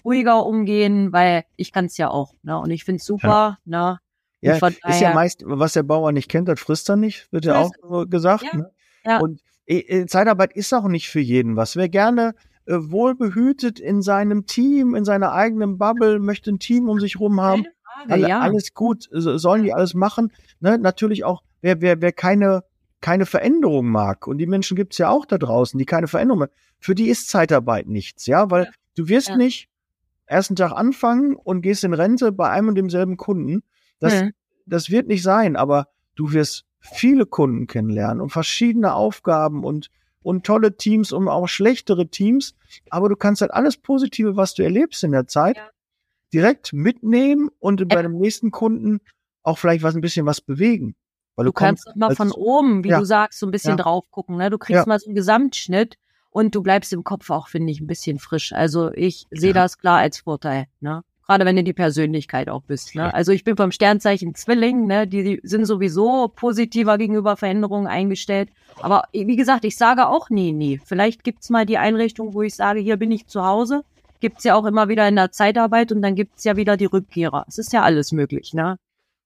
ruhiger 0.05 0.45
umgehen, 0.47 1.13
weil 1.13 1.45
ich 1.57 1.73
kann 1.73 1.87
es 1.87 1.97
ja 1.97 2.09
auch. 2.11 2.35
Ne? 2.43 2.59
Und 2.59 2.71
ich 2.71 2.85
finde 2.85 2.99
es 3.01 3.07
super, 3.07 3.59
ne? 3.65 3.99
Ja, 4.41 4.57
von 4.57 4.75
ist 4.89 5.01
ja 5.01 5.15
meist, 5.15 5.43
was 5.47 5.73
der 5.73 5.85
Bauer 5.85 6.13
nicht 6.13 6.29
kennt, 6.31 6.49
das 6.49 6.61
frisst 6.61 6.91
er 6.91 6.97
nicht, 6.97 7.33
wird 7.33 7.47
ja 7.47 7.55
Ja, 7.55 7.61
auch 7.63 7.71
so 7.81 8.07
gesagt. 8.07 8.43
ja, 8.45 8.57
Ne? 8.59 8.71
ja. 9.07 9.19
Und 9.21 9.41
äh, 9.67 9.79
äh, 9.79 10.07
Zeitarbeit 10.07 10.53
ist 10.55 10.73
auch 10.75 10.87
nicht 10.89 11.09
für 11.09 11.21
jeden 11.21 11.57
was. 11.57 11.77
Wer 11.77 11.89
gerne 11.89 12.35
äh, 12.67 12.75
wohlbehütet 12.79 13.81
in 13.81 14.03
seinem 14.03 14.45
Team, 14.47 14.95
in 14.95 15.07
seiner 15.07 15.33
eigenen 15.33 15.79
Bubble, 15.79 16.19
möchte 16.19 16.51
ein 16.51 16.59
Team 16.59 16.89
um 16.91 17.01
sich 17.01 17.19
rum 17.21 17.41
haben, 17.41 17.65
Frage, 17.85 18.13
alle, 18.13 18.29
ja. 18.29 18.41
alles 18.41 18.75
gut, 18.75 19.09
so- 19.11 19.39
sollen 19.39 19.63
die 19.63 19.73
alles 19.73 19.95
machen. 19.95 20.31
Ne? 20.61 20.77
Natürlich 20.79 21.25
auch, 21.25 21.43
wer, 21.63 21.81
wer, 21.81 22.03
wer 22.03 22.13
keine, 22.13 22.65
keine 23.01 23.25
Veränderung 23.25 23.87
mag, 23.89 24.27
und 24.27 24.37
die 24.39 24.47
Menschen 24.47 24.77
gibt's 24.77 24.99
ja 24.99 25.09
auch 25.09 25.25
da 25.25 25.39
draußen, 25.39 25.79
die 25.79 25.87
keine 25.87 26.07
Veränderung 26.09 26.41
mag, 26.41 26.51
für 26.79 26.95
die 26.95 27.09
ist 27.09 27.31
Zeitarbeit 27.31 27.87
nichts, 27.87 28.27
ja, 28.27 28.51
weil 28.51 28.65
Ja. 28.65 28.71
du 28.97 29.09
wirst 29.09 29.29
Ja. 29.31 29.37
nicht 29.37 29.69
ersten 30.27 30.57
Tag 30.57 30.73
anfangen 30.73 31.37
und 31.37 31.63
gehst 31.63 31.85
in 31.85 31.95
Rente 31.95 32.33
bei 32.33 32.49
einem 32.51 32.69
und 32.69 32.75
demselben 32.77 33.17
Kunden. 33.17 33.63
Das, 34.01 34.21
Hm. 34.21 34.33
das 34.67 34.91
wird 34.91 35.07
nicht 35.09 35.23
sein, 35.23 35.57
aber 35.57 35.89
du 36.15 36.33
wirst 36.33 36.65
viele 36.81 37.27
Kunden 37.27 37.67
kennenlernen 37.67 38.21
und 38.21 38.31
verschiedene 38.31 38.95
Aufgaben 38.95 39.65
und, 39.65 39.91
und 40.23 40.45
tolle 40.45 40.77
Teams 40.77 41.13
und 41.13 41.29
auch 41.29 41.47
schlechtere 41.49 42.09
Teams. 42.09 42.55
Aber 42.91 43.09
du 43.09 43.17
kannst 43.17 43.41
halt 43.43 43.53
alles 43.53 43.77
Positive, 43.77 44.37
was 44.37 44.55
du 44.55 44.63
erlebst 44.63 45.03
in 45.05 45.13
der 45.13 45.27
Zeit, 45.27 45.57
Ja. 45.57 45.71
direkt 46.33 46.73
mitnehmen 46.73 47.49
und 47.59 47.89
bei 47.89 47.97
Ja. 47.97 48.03
dem 48.03 48.19
nächsten 48.19 48.51
Kunden 48.51 49.01
auch 49.43 49.59
vielleicht 49.59 49.83
was 49.83 49.95
ein 49.95 50.01
bisschen 50.01 50.27
was 50.27 50.41
bewegen. 50.41 50.95
Weil 51.37 51.47
Du 51.47 51.53
kannst 51.53 51.85
kommst 51.85 51.95
auch 51.95 51.97
mal 51.97 52.15
von 52.15 52.33
oben, 52.33 52.85
wie 52.85 52.89
Ja. 52.91 52.99
du 52.99 53.05
sagst, 53.05 53.39
so 53.41 53.47
ein 53.47 53.51
bisschen 53.51 53.77
drauf 53.77 54.05
gucken. 54.11 54.37
Ne? 54.37 54.51
Du 54.51 54.59
kriegst 54.59 54.87
mal 54.87 54.99
so 54.99 55.07
einen 55.07 55.15
Gesamtschnitt 55.15 55.97
und 56.35 56.53
du 56.55 56.63
bleibst 56.63 56.93
im 56.93 57.05
Kopf 57.05 57.31
auch, 57.31 57.47
finde 57.47 57.71
ich, 57.71 57.81
ein 57.81 57.87
bisschen 57.87 58.19
frisch. 58.19 58.53
Also 58.53 58.93
ich 58.93 59.27
sehe 59.31 59.51
Ja. 59.51 59.55
das 59.63 59.79
klar 59.79 59.99
als 59.99 60.19
Vorteil. 60.19 60.67
Ne? 60.81 61.03
Gerade 61.27 61.45
wenn 61.45 61.55
du 61.55 61.63
die 61.63 61.73
Persönlichkeit 61.73 62.49
auch 62.49 62.63
bist. 62.65 62.97
Ne? 62.97 63.15
Also 63.15 63.31
ich 63.31 63.45
bin 63.45 63.57
vom 63.57 63.71
Sternzeichen 63.71 64.35
Zwilling, 64.35 64.87
ne? 64.87 65.07
die, 65.07 65.23
die 65.23 65.41
sind 65.45 65.65
sowieso 65.65 66.27
positiver 66.35 66.99
gegenüber 66.99 67.37
Veränderungen 67.37 67.87
eingestellt. 67.87 68.51
Aber 68.81 69.05
wie 69.13 69.37
gesagt, 69.37 69.65
ich 69.65 69.77
sage 69.77 70.09
auch 70.09 70.29
nie, 70.29 70.53
nie. 70.53 70.81
Vielleicht 70.85 71.23
gibt's 71.23 71.51
mal 71.51 71.65
die 71.67 71.79
Einrichtung, 71.79 72.35
wo 72.35 72.43
ich 72.43 72.55
sage, 72.57 72.81
hier 72.81 72.97
bin 72.97 73.13
ich 73.13 73.29
zu 73.29 73.45
Hause. 73.47 73.85
Gibt's 74.19 74.43
ja 74.43 74.57
auch 74.57 74.65
immer 74.65 74.89
wieder 74.89 75.07
in 75.07 75.15
der 75.17 75.31
Zeitarbeit 75.31 75.93
und 75.93 76.03
dann 76.03 76.17
gibt's 76.17 76.43
ja 76.43 76.57
wieder 76.57 76.77
die 76.77 76.87
Rückkehrer. 76.87 77.45
Es 77.47 77.59
ist 77.59 77.73
ja 77.73 77.83
alles 77.85 78.11
möglich, 78.11 78.55
ne? 78.55 78.77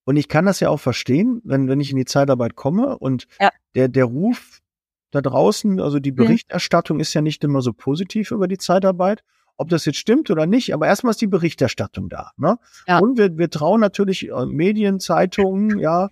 Und 0.05 0.17
ich 0.17 0.29
kann 0.29 0.45
das 0.47 0.61
ja 0.61 0.69
auch 0.71 0.81
verstehen, 0.81 1.41
wenn, 1.45 1.69
wenn 1.69 1.81
ich 1.81 1.91
in 1.91 1.97
die 1.97 2.05
Zeitarbeit 2.05 2.55
komme 2.55 2.99
und 2.99 3.27
Ja. 3.41 3.51
der, 3.75 3.89
der 3.89 4.05
Ruf 4.05 4.61
da 5.11 5.21
draußen, 5.23 5.81
also 5.81 5.99
die 5.99 6.13
Berichterstattung 6.13 7.01
ist 7.01 7.15
ja 7.15 7.21
nicht 7.21 7.43
immer 7.45 7.63
so 7.63 7.73
positiv 7.73 8.31
über 8.31 8.49
die 8.49 8.59
Zeitarbeit. 8.59 9.23
Ob 9.57 9.71
das 9.71 9.87
jetzt 9.87 9.99
stimmt 9.99 10.31
oder 10.31 10.47
nicht, 10.47 10.73
aber 10.73 10.87
erstmal 10.87 11.11
ist 11.11 11.21
die 11.21 11.27
Berichterstattung 11.27 12.09
da. 12.09 12.31
Ne? 12.37 12.59
Ja. 12.87 13.01
Und 13.01 13.19
wir, 13.19 13.39
wir 13.39 13.51
trauen 13.51 13.81
natürlich 13.81 14.29
äh, 14.29 14.47
Medien, 14.47 15.01
Zeitungen, 15.01 15.79
ja, 15.81 16.11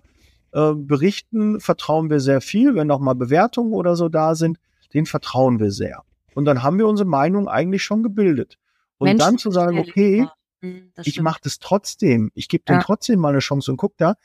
äh, 0.51 0.73
Berichten 0.75 1.61
vertrauen 1.61 2.09
wir 2.09 2.19
sehr 2.19 2.41
viel. 2.41 2.75
Wenn 2.75 2.91
auch 2.91 2.99
mal 2.99 3.15
Bewertungen 3.15 3.73
oder 3.73 3.95
so 3.95 4.09
da 4.09 4.35
sind, 4.35 4.57
denen 4.93 5.05
vertrauen 5.05 5.59
wir 5.59 5.71
sehr. 5.71 6.03
Und 6.35 6.45
dann 6.45 6.61
haben 6.61 6.77
wir 6.77 6.87
unsere 6.87 7.07
Meinung 7.07 7.47
eigentlich 7.47 7.83
schon 7.83 8.03
gebildet. 8.03 8.57
Und 8.97 9.05
Menschen 9.05 9.19
dann 9.19 9.37
zu 9.37 9.51
sagen, 9.51 9.79
okay. 9.79 10.27
Hm, 10.61 10.91
das 10.95 11.07
ich 11.07 11.21
mache 11.21 11.39
das 11.43 11.59
trotzdem. 11.59 12.31
Ich 12.33 12.49
gebe 12.49 12.63
Ja. 12.67 12.79
trotzdem 12.79 13.19
mal 13.19 13.29
eine 13.29 13.39
Chance 13.39 13.71
und 13.71 13.77
guck 13.77 13.95
da. 13.97 14.15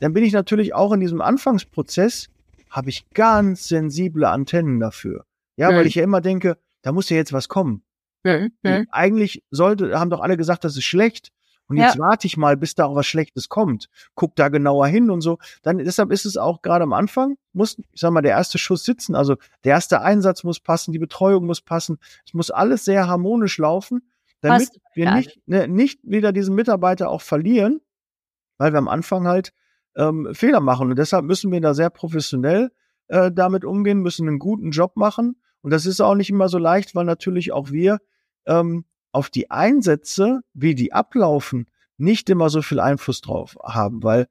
Dann 0.00 0.12
bin 0.12 0.24
ich 0.24 0.32
natürlich 0.32 0.74
auch 0.74 0.92
in 0.92 1.00
diesem 1.00 1.20
Anfangsprozess, 1.20 2.28
habe 2.70 2.90
ich 2.90 3.08
ganz 3.10 3.68
sensible 3.68 4.28
Antennen 4.28 4.80
dafür. 4.80 5.24
Ja, 5.56 5.70
Mhm. 5.70 5.76
weil 5.76 5.86
ich 5.86 5.94
ja 5.94 6.04
immer 6.04 6.20
denke, 6.20 6.58
da 6.82 6.92
muss 6.92 7.08
ja 7.10 7.16
jetzt 7.16 7.32
was 7.32 7.48
kommen. 7.48 7.82
Hm, 8.24 8.50
hm. 8.64 8.86
Eigentlich 8.90 9.44
sollte, 9.50 9.98
haben 9.98 10.10
doch 10.10 10.20
alle 10.20 10.36
gesagt, 10.36 10.64
das 10.64 10.76
ist 10.76 10.84
schlecht. 10.84 11.30
Und 11.68 11.78
jetzt 11.78 11.98
warte 11.98 12.28
ich 12.28 12.36
mal, 12.36 12.56
bis 12.56 12.76
da 12.76 12.84
auch 12.84 12.94
was 12.94 13.06
Schlechtes 13.08 13.48
kommt. 13.48 13.88
Guck 14.14 14.36
da 14.36 14.48
genauer 14.50 14.86
hin 14.86 15.10
und 15.10 15.20
so. 15.20 15.38
Dann, 15.62 15.78
deshalb 15.78 16.12
ist 16.12 16.24
es 16.24 16.36
auch 16.36 16.62
gerade 16.62 16.84
am 16.84 16.92
Anfang, 16.92 17.38
muss, 17.52 17.76
ich 17.78 18.00
sag 18.00 18.12
mal, 18.12 18.22
der 18.22 18.32
erste 18.32 18.56
Schuss 18.58 18.84
sitzen. 18.84 19.16
Also 19.16 19.34
der 19.64 19.72
erste 19.72 20.00
Einsatz 20.00 20.44
muss 20.44 20.60
passen, 20.60 20.92
die 20.92 21.00
Betreuung 21.00 21.44
muss 21.44 21.60
passen. 21.60 21.98
Es 22.24 22.34
muss 22.34 22.52
alles 22.52 22.84
sehr 22.84 23.08
harmonisch 23.08 23.58
laufen, 23.58 24.08
damit 24.42 24.68
Passt 24.68 24.80
wir 24.94 25.12
nicht, 25.14 25.40
ne, 25.46 25.66
nicht 25.66 25.98
wieder 26.04 26.30
diesen 26.32 26.54
Mitarbeiter 26.54 27.10
auch 27.10 27.22
verlieren, 27.22 27.80
weil 28.58 28.72
wir 28.72 28.78
am 28.78 28.88
Anfang 28.88 29.26
halt 29.26 29.52
ähm, 29.96 30.28
Fehler 30.32 30.60
machen. 30.60 30.90
Und 30.90 30.98
deshalb 30.98 31.24
müssen 31.24 31.50
wir 31.50 31.60
da 31.60 31.74
sehr 31.74 31.90
professionell 31.90 32.70
äh, 33.08 33.30
damit 33.32 33.64
umgehen, 33.64 34.00
müssen 34.00 34.28
einen 34.28 34.38
guten 34.38 34.70
Job 34.70 34.96
machen. 34.96 35.36
Und 35.62 35.72
das 35.72 35.86
ist 35.86 36.00
auch 36.00 36.14
nicht 36.14 36.30
immer 36.30 36.48
so 36.48 36.58
leicht, 36.58 36.94
weil 36.94 37.04
natürlich 37.04 37.52
auch 37.52 37.70
wir 37.70 37.98
ähm, 38.46 38.84
auf 39.12 39.30
die 39.30 39.50
Einsätze, 39.50 40.40
wie 40.54 40.74
die 40.74 40.92
ablaufen, 40.92 41.66
nicht 41.96 42.28
immer 42.30 42.50
so 42.50 42.62
viel 42.62 42.80
Einfluss 42.80 43.22
drauf 43.22 43.56
haben, 43.64 44.02
weil 44.02 44.26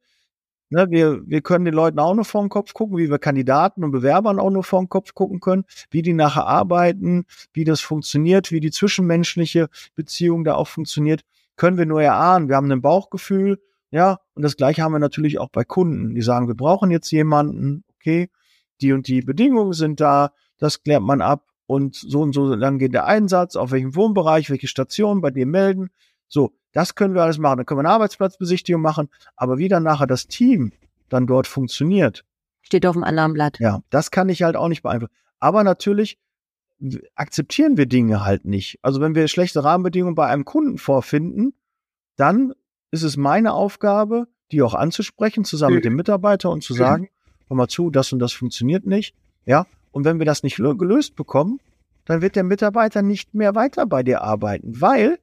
ne, 0.70 0.88
wir, 0.90 1.22
wir 1.26 1.42
können 1.42 1.66
den 1.66 1.74
Leuten 1.74 2.00
auch 2.00 2.14
nur 2.14 2.26
vor 2.26 2.44
den 2.44 2.50
Kopf 2.50 2.74
gucken, 2.74 2.98
wie 2.98 3.10
wir 3.10 3.18
Kandidaten 3.18 3.84
und 3.84 3.92
Bewerbern 3.92 4.40
auch 4.40 4.52
nur 4.52 4.64
vor 4.64 4.82
den 4.82 4.90
Kopf 4.90 5.14
gucken 5.14 5.40
können, 5.40 5.66
wie 5.90 6.02
die 6.02 6.14
nachher 6.14 6.46
arbeiten, 6.46 7.26
wie 7.54 7.64
das 7.64 7.82
funktioniert, 7.82 8.52
wie 8.52 8.60
die 8.60 8.72
zwischenmenschliche 8.72 9.70
Beziehung 9.96 10.44
da 10.44 10.56
auch 10.56 10.68
funktioniert, 10.68 11.22
können 11.56 11.78
wir 11.78 11.86
nur 11.86 12.02
erahnen. 12.02 12.50
Wir 12.50 12.56
haben 12.56 12.72
ein 12.72 12.82
Bauchgefühl, 12.82 13.60
ja, 13.92 14.20
und 14.34 14.44
das 14.44 14.58
gleiche 14.58 14.82
haben 14.82 14.92
wir 14.92 15.00
natürlich 15.00 15.40
auch 15.40 15.50
bei 15.50 15.64
Kunden, 15.64 16.16
die 16.16 16.22
sagen, 16.22 16.48
wir 16.48 16.56
brauchen 16.56 16.92
jetzt 16.92 17.12
jemanden, 17.12 17.84
okay, 17.96 18.30
die 18.82 18.94
und 18.94 19.08
die 19.08 19.22
Bedingungen 19.22 19.74
sind 19.74 20.00
da, 20.00 20.32
das 20.58 20.84
klärt 20.84 21.04
man 21.04 21.22
ab 21.22 21.48
und 21.68 21.96
so 21.96 22.22
und 22.22 22.34
so 22.34 22.54
lang 22.54 22.78
geht 22.78 22.94
der 22.94 23.06
Einsatz, 23.06 23.56
auf 23.56 23.72
welchem 23.72 23.96
Wohnbereich, 23.96 24.50
welche 24.50 24.68
Station 24.68 25.22
bei 25.22 25.32
dem 25.32 25.52
melden. 25.52 25.90
So, 26.28 26.54
das 26.72 26.96
können 26.96 27.14
wir 27.14 27.24
alles 27.24 27.38
machen. 27.38 27.58
Dann 27.58 27.66
können 27.66 27.80
wir 27.80 27.86
eine 27.86 27.96
Arbeitsplatzbesichtigung 27.96 28.82
machen, 28.82 29.10
aber 29.36 29.58
wie 29.58 29.68
dann 29.68 29.84
nachher 29.84 30.08
das 30.08 30.28
Team 30.28 30.72
dann 31.10 31.28
dort 31.28 31.48
funktioniert, 31.48 32.26
Steht 32.62 32.86
auf 32.88 32.94
dem 32.96 33.04
anderen 33.04 33.34
Blatt. 33.34 33.60
ja, 33.60 33.82
das 33.92 34.10
kann 34.10 34.28
ich 34.28 34.42
halt 34.42 34.56
auch 34.56 34.68
nicht 34.68 34.82
beeinflussen. 34.82 35.14
Aber 35.40 35.64
natürlich 35.64 36.18
akzeptieren 37.14 37.78
wir 37.78 37.86
Dinge 37.86 38.26
halt 38.26 38.46
nicht. 38.46 38.80
Also 38.82 39.00
wenn 39.02 39.16
wir 39.16 39.28
schlechte 39.28 39.64
Rahmenbedingungen 39.64 40.16
bei 40.16 40.28
einem 40.28 40.46
Kunden 40.46 40.78
vorfinden, 40.78 41.54
dann 42.16 42.54
ist 42.92 43.04
es 43.04 43.18
meine 43.18 43.54
Aufgabe, 43.54 44.28
die 44.52 44.62
auch 44.62 44.74
anzusprechen, 44.74 45.44
zusammen 45.46 45.76
mit 45.76 45.86
dem 45.86 45.96
Mitarbeiter 45.96 46.50
und 46.52 46.64
zu 46.64 46.74
Mhm. 46.74 46.78
sagen, 46.78 47.10
hör 47.48 47.58
mal 47.58 47.68
zu, 47.68 47.90
das 47.90 48.12
und 48.14 48.20
das 48.20 48.32
funktioniert 48.34 48.86
nicht. 48.86 49.16
Ja, 49.46 49.66
und 49.92 50.06
wenn 50.06 50.20
wir 50.20 50.26
das 50.26 50.44
nicht 50.44 50.58
lö- 50.58 50.78
gelöst 50.78 51.16
bekommen, 51.16 51.60
dann 52.06 52.22
wird 52.22 52.36
der 52.36 52.44
Mitarbeiter 52.44 53.02
nicht 53.02 53.34
mehr 53.34 53.56
weiter 53.56 53.86
bei 53.86 54.04
dir 54.04 54.22
arbeiten, 54.22 54.80
weil 54.82 55.20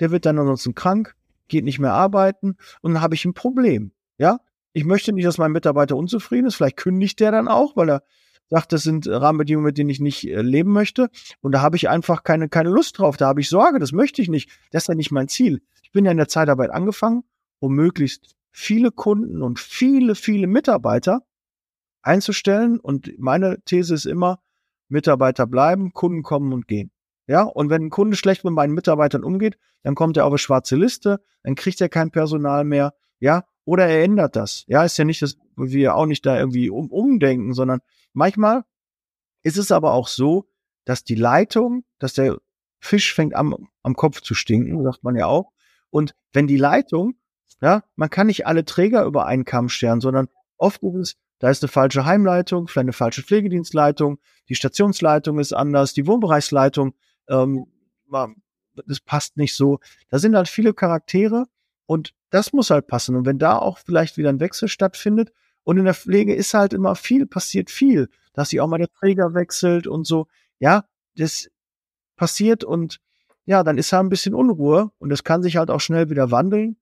der 0.00 0.10
wird 0.10 0.26
dann 0.26 0.38
ansonsten 0.38 0.74
krank, 0.74 1.14
geht 1.48 1.64
nicht 1.64 1.78
mehr 1.78 1.92
arbeiten 1.92 2.56
und 2.82 2.94
dann 2.94 3.02
habe 3.02 3.14
ich 3.14 3.24
ein 3.24 3.34
Problem. 3.34 3.92
Ja, 4.18 4.40
ich 4.72 4.84
möchte 4.84 5.12
nicht, 5.12 5.26
dass 5.26 5.38
mein 5.38 5.52
Mitarbeiter 5.52 5.96
unzufrieden 5.96 6.46
ist. 6.46 6.56
Vielleicht 6.56 6.76
kündigt 6.76 7.20
der 7.20 7.30
dann 7.32 7.48
auch, 7.48 7.76
weil 7.76 7.88
er 7.90 8.02
sagt, 8.48 8.72
das 8.72 8.82
sind 8.82 9.06
Rahmenbedingungen, 9.06 9.66
mit 9.66 9.78
denen 9.78 9.90
ich 9.90 10.00
nicht 10.00 10.26
äh, 10.26 10.42
leben 10.42 10.72
möchte. 10.72 11.10
Und 11.40 11.52
da 11.52 11.60
habe 11.60 11.76
ich 11.76 11.88
einfach 11.88 12.22
keine, 12.22 12.48
keine 12.48 12.70
Lust 12.70 12.98
drauf. 12.98 13.16
Da 13.16 13.26
habe 13.26 13.40
ich 13.40 13.48
Sorge, 13.48 13.78
das 13.78 13.92
möchte 13.92 14.22
ich 14.22 14.28
nicht. 14.28 14.50
Das 14.70 14.84
ist 14.84 14.88
ja 14.88 14.94
nicht 14.94 15.10
mein 15.10 15.28
Ziel. 15.28 15.62
Ich 15.82 15.92
bin 15.92 16.04
ja 16.04 16.10
in 16.10 16.16
der 16.16 16.28
Zeitarbeit 16.28 16.70
angefangen, 16.70 17.24
um 17.60 17.74
möglichst 17.74 18.36
viele 18.50 18.90
Kunden 18.90 19.42
und 19.42 19.58
viele, 19.58 20.14
viele 20.14 20.46
Mitarbeiter 20.46 21.22
einzustellen. 22.02 22.80
Und 22.80 23.18
meine 23.18 23.62
These 23.64 23.94
ist 23.94 24.06
immer, 24.06 24.40
Mitarbeiter 24.88 25.46
bleiben, 25.46 25.92
Kunden 25.92 26.22
kommen 26.22 26.52
und 26.52 26.66
gehen. 26.66 26.90
Ja, 27.26 27.42
und 27.42 27.68
wenn 27.68 27.84
ein 27.84 27.90
Kunde 27.90 28.16
schlecht 28.16 28.44
mit 28.44 28.54
meinen 28.54 28.72
Mitarbeitern 28.72 29.22
umgeht, 29.22 29.58
dann 29.82 29.94
kommt 29.94 30.16
er 30.16 30.24
auf 30.24 30.32
eine 30.32 30.38
schwarze 30.38 30.76
Liste, 30.76 31.20
dann 31.42 31.54
kriegt 31.56 31.80
er 31.80 31.90
kein 31.90 32.10
Personal 32.10 32.64
mehr, 32.64 32.94
ja, 33.20 33.44
oder 33.66 33.86
er 33.86 34.02
ändert 34.02 34.34
das. 34.34 34.64
Ja, 34.66 34.82
ist 34.82 34.96
ja 34.96 35.04
nicht, 35.04 35.20
dass 35.20 35.36
wir 35.56 35.94
auch 35.94 36.06
nicht 36.06 36.24
da 36.24 36.38
irgendwie 36.38 36.70
um, 36.70 36.90
umdenken, 36.90 37.52
sondern 37.52 37.80
manchmal 38.12 38.64
ist 39.42 39.56
es 39.56 39.72
aber 39.72 39.92
auch 39.92 40.08
so, 40.08 40.48
dass 40.84 41.04
die 41.04 41.14
Leitung, 41.14 41.84
dass 41.98 42.14
der 42.14 42.38
Fisch 42.80 43.14
fängt 43.14 43.34
am, 43.34 43.68
am 43.82 43.94
Kopf 43.94 44.20
zu 44.20 44.34
stinken, 44.34 44.82
sagt 44.82 45.04
man 45.04 45.16
ja 45.16 45.26
auch. 45.26 45.52
Und 45.90 46.14
wenn 46.32 46.46
die 46.46 46.56
Leitung 46.56 47.14
Ja, 47.60 47.82
man 47.96 48.10
kann 48.10 48.28
nicht 48.28 48.46
alle 48.46 48.64
Träger 48.64 49.04
über 49.04 49.26
einen 49.26 49.44
Kamm 49.44 49.68
scheren, 49.68 50.00
sondern 50.00 50.28
oft 50.58 50.82
ist 50.82 50.94
es, 50.94 51.16
da 51.40 51.50
ist 51.50 51.62
eine 51.62 51.68
falsche 51.68 52.04
Heimleitung, 52.04 52.68
vielleicht 52.68 52.84
eine 52.84 52.92
falsche 52.92 53.22
Pflegedienstleitung, 53.22 54.18
die 54.48 54.54
Stationsleitung 54.54 55.38
ist 55.38 55.52
anders, 55.52 55.92
die 55.92 56.06
Wohnbereichsleitung, 56.06 56.94
ähm, 57.28 57.66
das 58.86 59.00
passt 59.00 59.36
nicht 59.36 59.54
so. 59.54 59.80
Da 60.08 60.18
sind 60.18 60.36
halt 60.36 60.48
viele 60.48 60.72
Charaktere 60.72 61.46
und 61.86 62.14
das 62.30 62.52
muss 62.52 62.70
halt 62.70 62.86
passen. 62.86 63.16
Und 63.16 63.26
wenn 63.26 63.38
da 63.38 63.58
auch 63.58 63.78
vielleicht 63.78 64.16
wieder 64.16 64.28
ein 64.30 64.40
Wechsel 64.40 64.68
stattfindet 64.68 65.32
und 65.68 65.76
in 65.76 65.84
der 65.84 65.92
Pflege 65.92 66.34
ist 66.34 66.54
halt 66.54 66.72
immer 66.72 66.94
viel, 66.94 67.26
passiert 67.26 67.70
viel, 67.70 68.08
dass 68.32 68.48
sich 68.48 68.60
auch 68.62 68.68
mal 68.68 68.78
der 68.78 68.88
Träger 68.88 69.34
wechselt 69.34 69.86
und 69.86 70.06
so. 70.06 70.26
Ja, 70.58 70.86
das 71.14 71.50
passiert 72.16 72.64
und 72.64 73.00
ja, 73.44 73.62
dann 73.62 73.76
ist 73.76 73.92
da 73.92 74.00
ein 74.00 74.08
bisschen 74.08 74.32
Unruhe 74.32 74.90
und 74.96 75.10
das 75.10 75.24
kann 75.24 75.42
sich 75.42 75.58
halt 75.58 75.70
auch 75.70 75.80
schnell 75.82 76.08
wieder 76.08 76.30
wandeln 76.30 76.78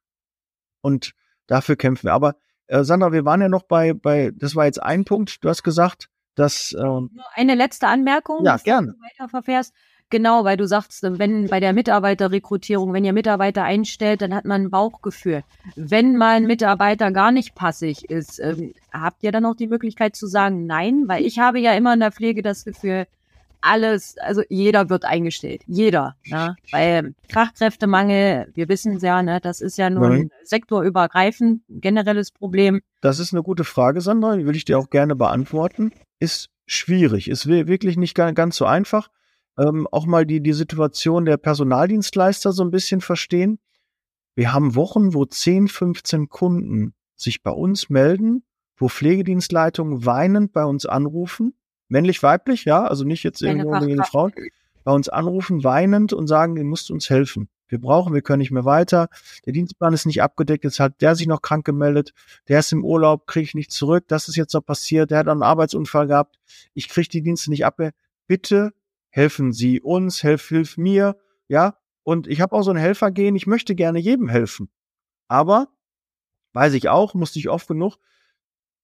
und 0.83 1.15
dafür 1.49 1.75
kämpfen 1.75 2.07
wir. 2.07 2.13
Aber 2.13 2.37
äh, 2.69 2.85
Sandra, 2.85 3.11
wir 3.11 3.25
waren 3.25 3.41
ja 3.41 3.49
noch 3.49 3.65
bei, 3.65 3.93
bei, 3.93 4.31
das 4.33 4.55
war 4.55 4.67
jetzt 4.67 4.81
ein 4.81 5.05
Punkt, 5.05 5.43
du 5.43 5.49
hast 5.49 5.65
gesagt, 5.65 6.09
dass. 6.37 6.73
Ähm, 6.79 7.11
Nur 7.13 7.25
eine 7.35 7.57
letzte 7.57 7.89
Anmerkung. 7.89 8.45
Ja, 8.45 8.57
gerne. 8.57 8.93
Du 8.93 9.01
weiter 9.01 9.29
verfährst. 9.29 9.75
Genau, 10.09 10.45
weil 10.45 10.57
du 10.57 10.67
sagst, 10.69 11.03
wenn 11.03 11.49
bei 11.49 11.59
der 11.59 11.73
Mitarbeiterrekrutierung, 11.73 12.93
wenn 12.93 13.05
ihr 13.05 13.13
Mitarbeiter 13.13 13.65
einstellt, 13.65 14.23
dann 14.23 14.35
hat 14.35 14.45
man 14.45 14.63
ein 14.63 14.71
Bauchgefühl. 14.71 15.43
Wenn 15.75 16.17
mal 16.17 16.37
ein 16.37 16.47
Mitarbeiter 16.47 17.11
gar 17.11 17.33
nicht 17.33 17.57
passig 17.57 18.09
ist, 18.09 18.39
ähm, 18.39 18.73
habt 18.93 19.25
ihr 19.25 19.33
dann 19.33 19.45
auch 19.45 19.57
die 19.57 19.67
Möglichkeit 19.67 20.15
zu 20.15 20.29
sagen 20.29 20.67
Nein? 20.67 21.05
Weil 21.07 21.25
ich 21.25 21.41
habe 21.41 21.59
ja 21.59 21.73
immer 21.75 21.95
in 21.95 22.01
der 22.01 22.13
Pflege 22.13 22.43
das 22.43 22.65
Gefühl, 22.65 23.07
alles, 23.61 24.17
also 24.19 24.43
jeder 24.49 24.91
wird 24.91 25.05
eingestellt. 25.05 25.63
Jeder. 25.67 26.15
Ne? 26.27 26.55
Weil 26.71 27.15
Fachkräftemangel, 27.29 28.53
wir 28.55 28.69
wissen 28.69 28.97
es 28.97 29.03
ja, 29.03 29.23
ne, 29.25 29.41
das 29.41 29.61
ist 29.61 29.77
ja 29.77 29.91
nur 29.91 30.09
ein 30.09 30.31
sektorübergreifend 30.45 31.63
generelles 31.69 32.31
Problem. 32.31 32.81
Das 33.01 33.19
ist 33.19 33.33
eine 33.33 33.43
gute 33.43 33.65
Frage, 33.65 34.01
Sandra, 34.01 34.37
die 34.37 34.47
will 34.47 34.55
ich 34.55 34.65
dir 34.65 34.79
auch 34.79 34.89
gerne 34.89 35.17
beantworten. 35.17 35.91
Ist 36.21 36.51
schwierig, 36.67 37.29
ist 37.29 37.49
wirklich 37.49 37.97
nicht 37.97 38.15
ganz 38.15 38.57
so 38.57 38.67
einfach 38.67 39.09
ähm, 39.59 39.87
auch 39.91 40.07
mal 40.07 40.27
die, 40.27 40.43
die 40.43 40.53
Situation 40.53 41.25
der 41.25 41.37
Personaldienstleister 41.37 42.53
so 42.53 42.63
ein 42.63 42.71
bisschen 42.71 43.01
verstehen. 43.01 43.59
Wir 44.35 44.53
haben 44.53 44.75
Wochen, 44.75 45.15
wo 45.15 45.25
10, 45.25 45.69
15 45.69 46.29
Kunden 46.29 46.95
sich 47.15 47.43
bei 47.43 47.51
uns 47.51 47.89
melden, 47.89 48.45
wo 48.77 48.89
Pflegedienstleitungen 48.89 50.05
weinend 50.05 50.53
bei 50.53 50.65
uns 50.65 50.85
anrufen, 50.85 51.55
männlich, 51.89 52.23
weiblich, 52.23 52.65
ja, 52.67 52.85
also 52.85 53.05
nicht 53.05 53.23
jetzt 53.23 53.41
irgendwo 53.41 53.79
gegen 53.81 54.05
Frauen, 54.05 54.33
bei 54.85 54.93
uns 54.93 55.09
anrufen, 55.09 55.65
weinend 55.65 56.13
und 56.13 56.27
sagen, 56.27 56.57
ihr 56.57 56.65
müsst 56.65 56.91
uns 56.91 57.09
helfen. 57.09 57.49
Wir 57.69 57.81
brauchen, 57.81 58.15
wir 58.15 58.23
können 58.23 58.39
nicht 58.39 58.53
mehr 58.53 58.65
weiter. 58.65 59.09
Der 59.45 59.53
Dienstplan 59.53 59.93
ist 59.93 60.07
nicht 60.07 60.23
abgedeckt. 60.23 60.63
Jetzt 60.63 60.79
hat 60.79 61.01
der 61.01 61.17
sich 61.17 61.27
noch 61.27 61.43
krank 61.43 61.65
gemeldet. 61.65 62.13
Der 62.47 62.61
ist 62.61 62.73
im 62.73 62.85
Urlaub, 62.85 63.27
kriege 63.27 63.45
ich 63.45 63.55
nicht 63.55 63.73
zurück. 63.73 64.05
Das 64.07 64.29
ist 64.29 64.37
jetzt 64.37 64.55
noch 64.55 64.65
passiert. 64.65 65.11
Der 65.11 65.19
hat 65.19 65.29
einen 65.29 65.43
Arbeitsunfall 65.43 66.07
gehabt. 66.07 66.39
Ich 66.75 66.89
kriege 66.89 67.09
die 67.09 67.23
Dienste 67.23 67.51
nicht 67.51 67.65
ab. 67.65 67.81
Bitte 68.29 68.73
helfen 69.17 69.55
Sie 69.55 69.81
uns, 69.81 70.23
helf, 70.23 70.47
hilf 70.47 70.77
mir, 70.77 71.17
ja. 71.49 71.79
Und 72.03 72.27
ich 72.27 72.43
habe 72.43 72.55
auch 72.55 72.63
so 72.63 72.71
ein 72.71 72.77
Helfergehen, 72.77 73.35
ich 73.35 73.47
möchte 73.47 73.75
gerne 73.75 73.99
jedem 73.99 74.29
helfen. 74.29 74.69
Aber, 75.27 75.69
weiß 76.53 76.75
ich 76.75 76.91
auch, 76.91 77.15
musste 77.15 77.39
ich 77.39 77.49
oft 77.49 77.67
genug, 77.67 77.97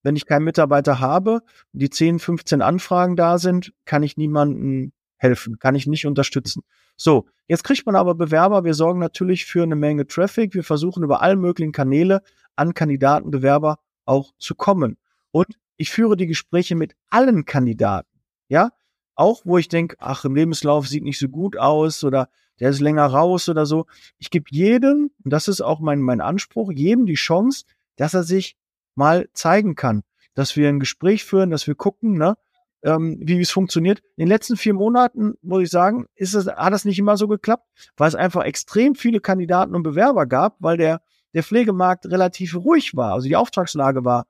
wenn 0.03 0.17
ich 0.17 0.25
keinen 0.25 0.45
Mitarbeiter 0.45 1.01
habe, 1.01 1.43
die 1.73 1.91
10, 1.91 2.19
15 2.19 2.63
Anfragen 2.63 3.15
da 3.15 3.37
sind, 3.37 3.75
kann 3.85 4.03
ich 4.03 4.17
niemandem 4.17 4.93
helfen, 5.19 5.59
kann 5.59 5.75
ich 5.75 5.87
nicht 5.87 6.07
unterstützen. 6.07 6.63
So, 6.97 7.29
jetzt 7.47 7.63
kriegt 7.63 7.85
man 7.85 7.95
aber 7.95 8.15
Bewerber. 8.15 8.65
Wir 8.65 8.75
sorgen 8.75 9.01
natürlich 9.01 9.45
für 9.45 9.63
eine 9.63 9.77
Menge 9.77 10.07
Traffic. 10.07 10.55
Wir 10.55 10.65
versuchen 10.65 11.05
über 11.05 11.21
alle 11.21 11.37
möglichen 11.37 11.73
Kanäle 11.73 12.23
an 12.57 12.73
Kandidatenbewerber 12.73 13.81
auch 14.07 14.33
zu 14.39 14.55
kommen. 14.55 14.97
Und 15.31 15.59
ich 15.77 15.91
führe 15.91 16.17
die 16.17 16.27
Gespräche 16.27 16.75
mit 16.75 16.95
allen 17.11 17.45
Kandidaten. 17.45 18.09
Ja, 18.49 18.71
auch 19.15 19.43
wo 19.45 19.59
ich 19.59 19.69
denke, 19.69 19.97
ach, 19.99 20.25
im 20.25 20.35
Lebenslauf 20.35 20.89
sieht 20.89 21.05
nicht 21.05 21.19
so 21.19 21.29
gut 21.29 21.57
aus 21.57 22.05
oder 22.05 22.29
der 22.61 22.71
ist 22.71 22.81
länger 22.81 23.07
raus 23.07 23.49
oder 23.49 23.67
so. 23.67 23.87
Ich 24.19 24.31
gebe 24.31 24.47
jedem, 24.51 25.11
und 25.25 25.33
das 25.33 25.49
ist 25.49 25.61
auch 25.61 25.81
mein, 25.81 26.01
mein 26.01 26.21
Anspruch, 26.21 26.71
jedem 26.73 27.07
die 27.07 27.15
Chance, 27.15 27.65
dass 27.97 28.15
er 28.15 28.23
sich 28.23 28.57
mal 28.95 29.29
zeigen 29.33 29.75
kann. 29.75 30.03
Dass 30.35 30.57
wir 30.57 30.69
ein 30.69 30.81
Gespräch 30.81 31.25
führen, 31.25 31.51
dass 31.51 31.67
wir 31.67 31.75
gucken, 31.75 32.17
ne, 32.17 32.37
ähm, 32.83 33.19
wie 33.21 33.41
es 33.41 33.51
funktioniert. 33.51 34.01
In 34.17 34.25
den 34.25 34.29
letzten 34.29 34.57
vier 34.57 34.75
Monaten, 34.75 35.35
muss 35.43 35.63
ich 35.63 35.71
sagen, 35.71 36.07
ist 36.15 36.35
es, 36.35 36.47
hat 36.47 36.73
das 36.73 36.85
nicht 36.85 36.99
immer 36.99 37.17
so 37.17 37.29
geklappt, 37.29 37.69
weil 37.97 38.09
es 38.09 38.15
einfach 38.15 38.45
extrem 38.45 38.95
viele 38.95 39.21
Kandidaten 39.21 39.75
und 39.75 39.83
Bewerber 39.83 40.27
gab, 40.27 40.57
weil 40.59 40.77
der, 40.77 41.03
der 41.35 41.43
Pflegemarkt 41.43 42.07
relativ 42.07 42.55
ruhig 42.55 42.97
war. 42.97 43.13
Also 43.15 43.29
die 43.29 43.37
Auftragslage 43.37 44.05
war 44.05 44.27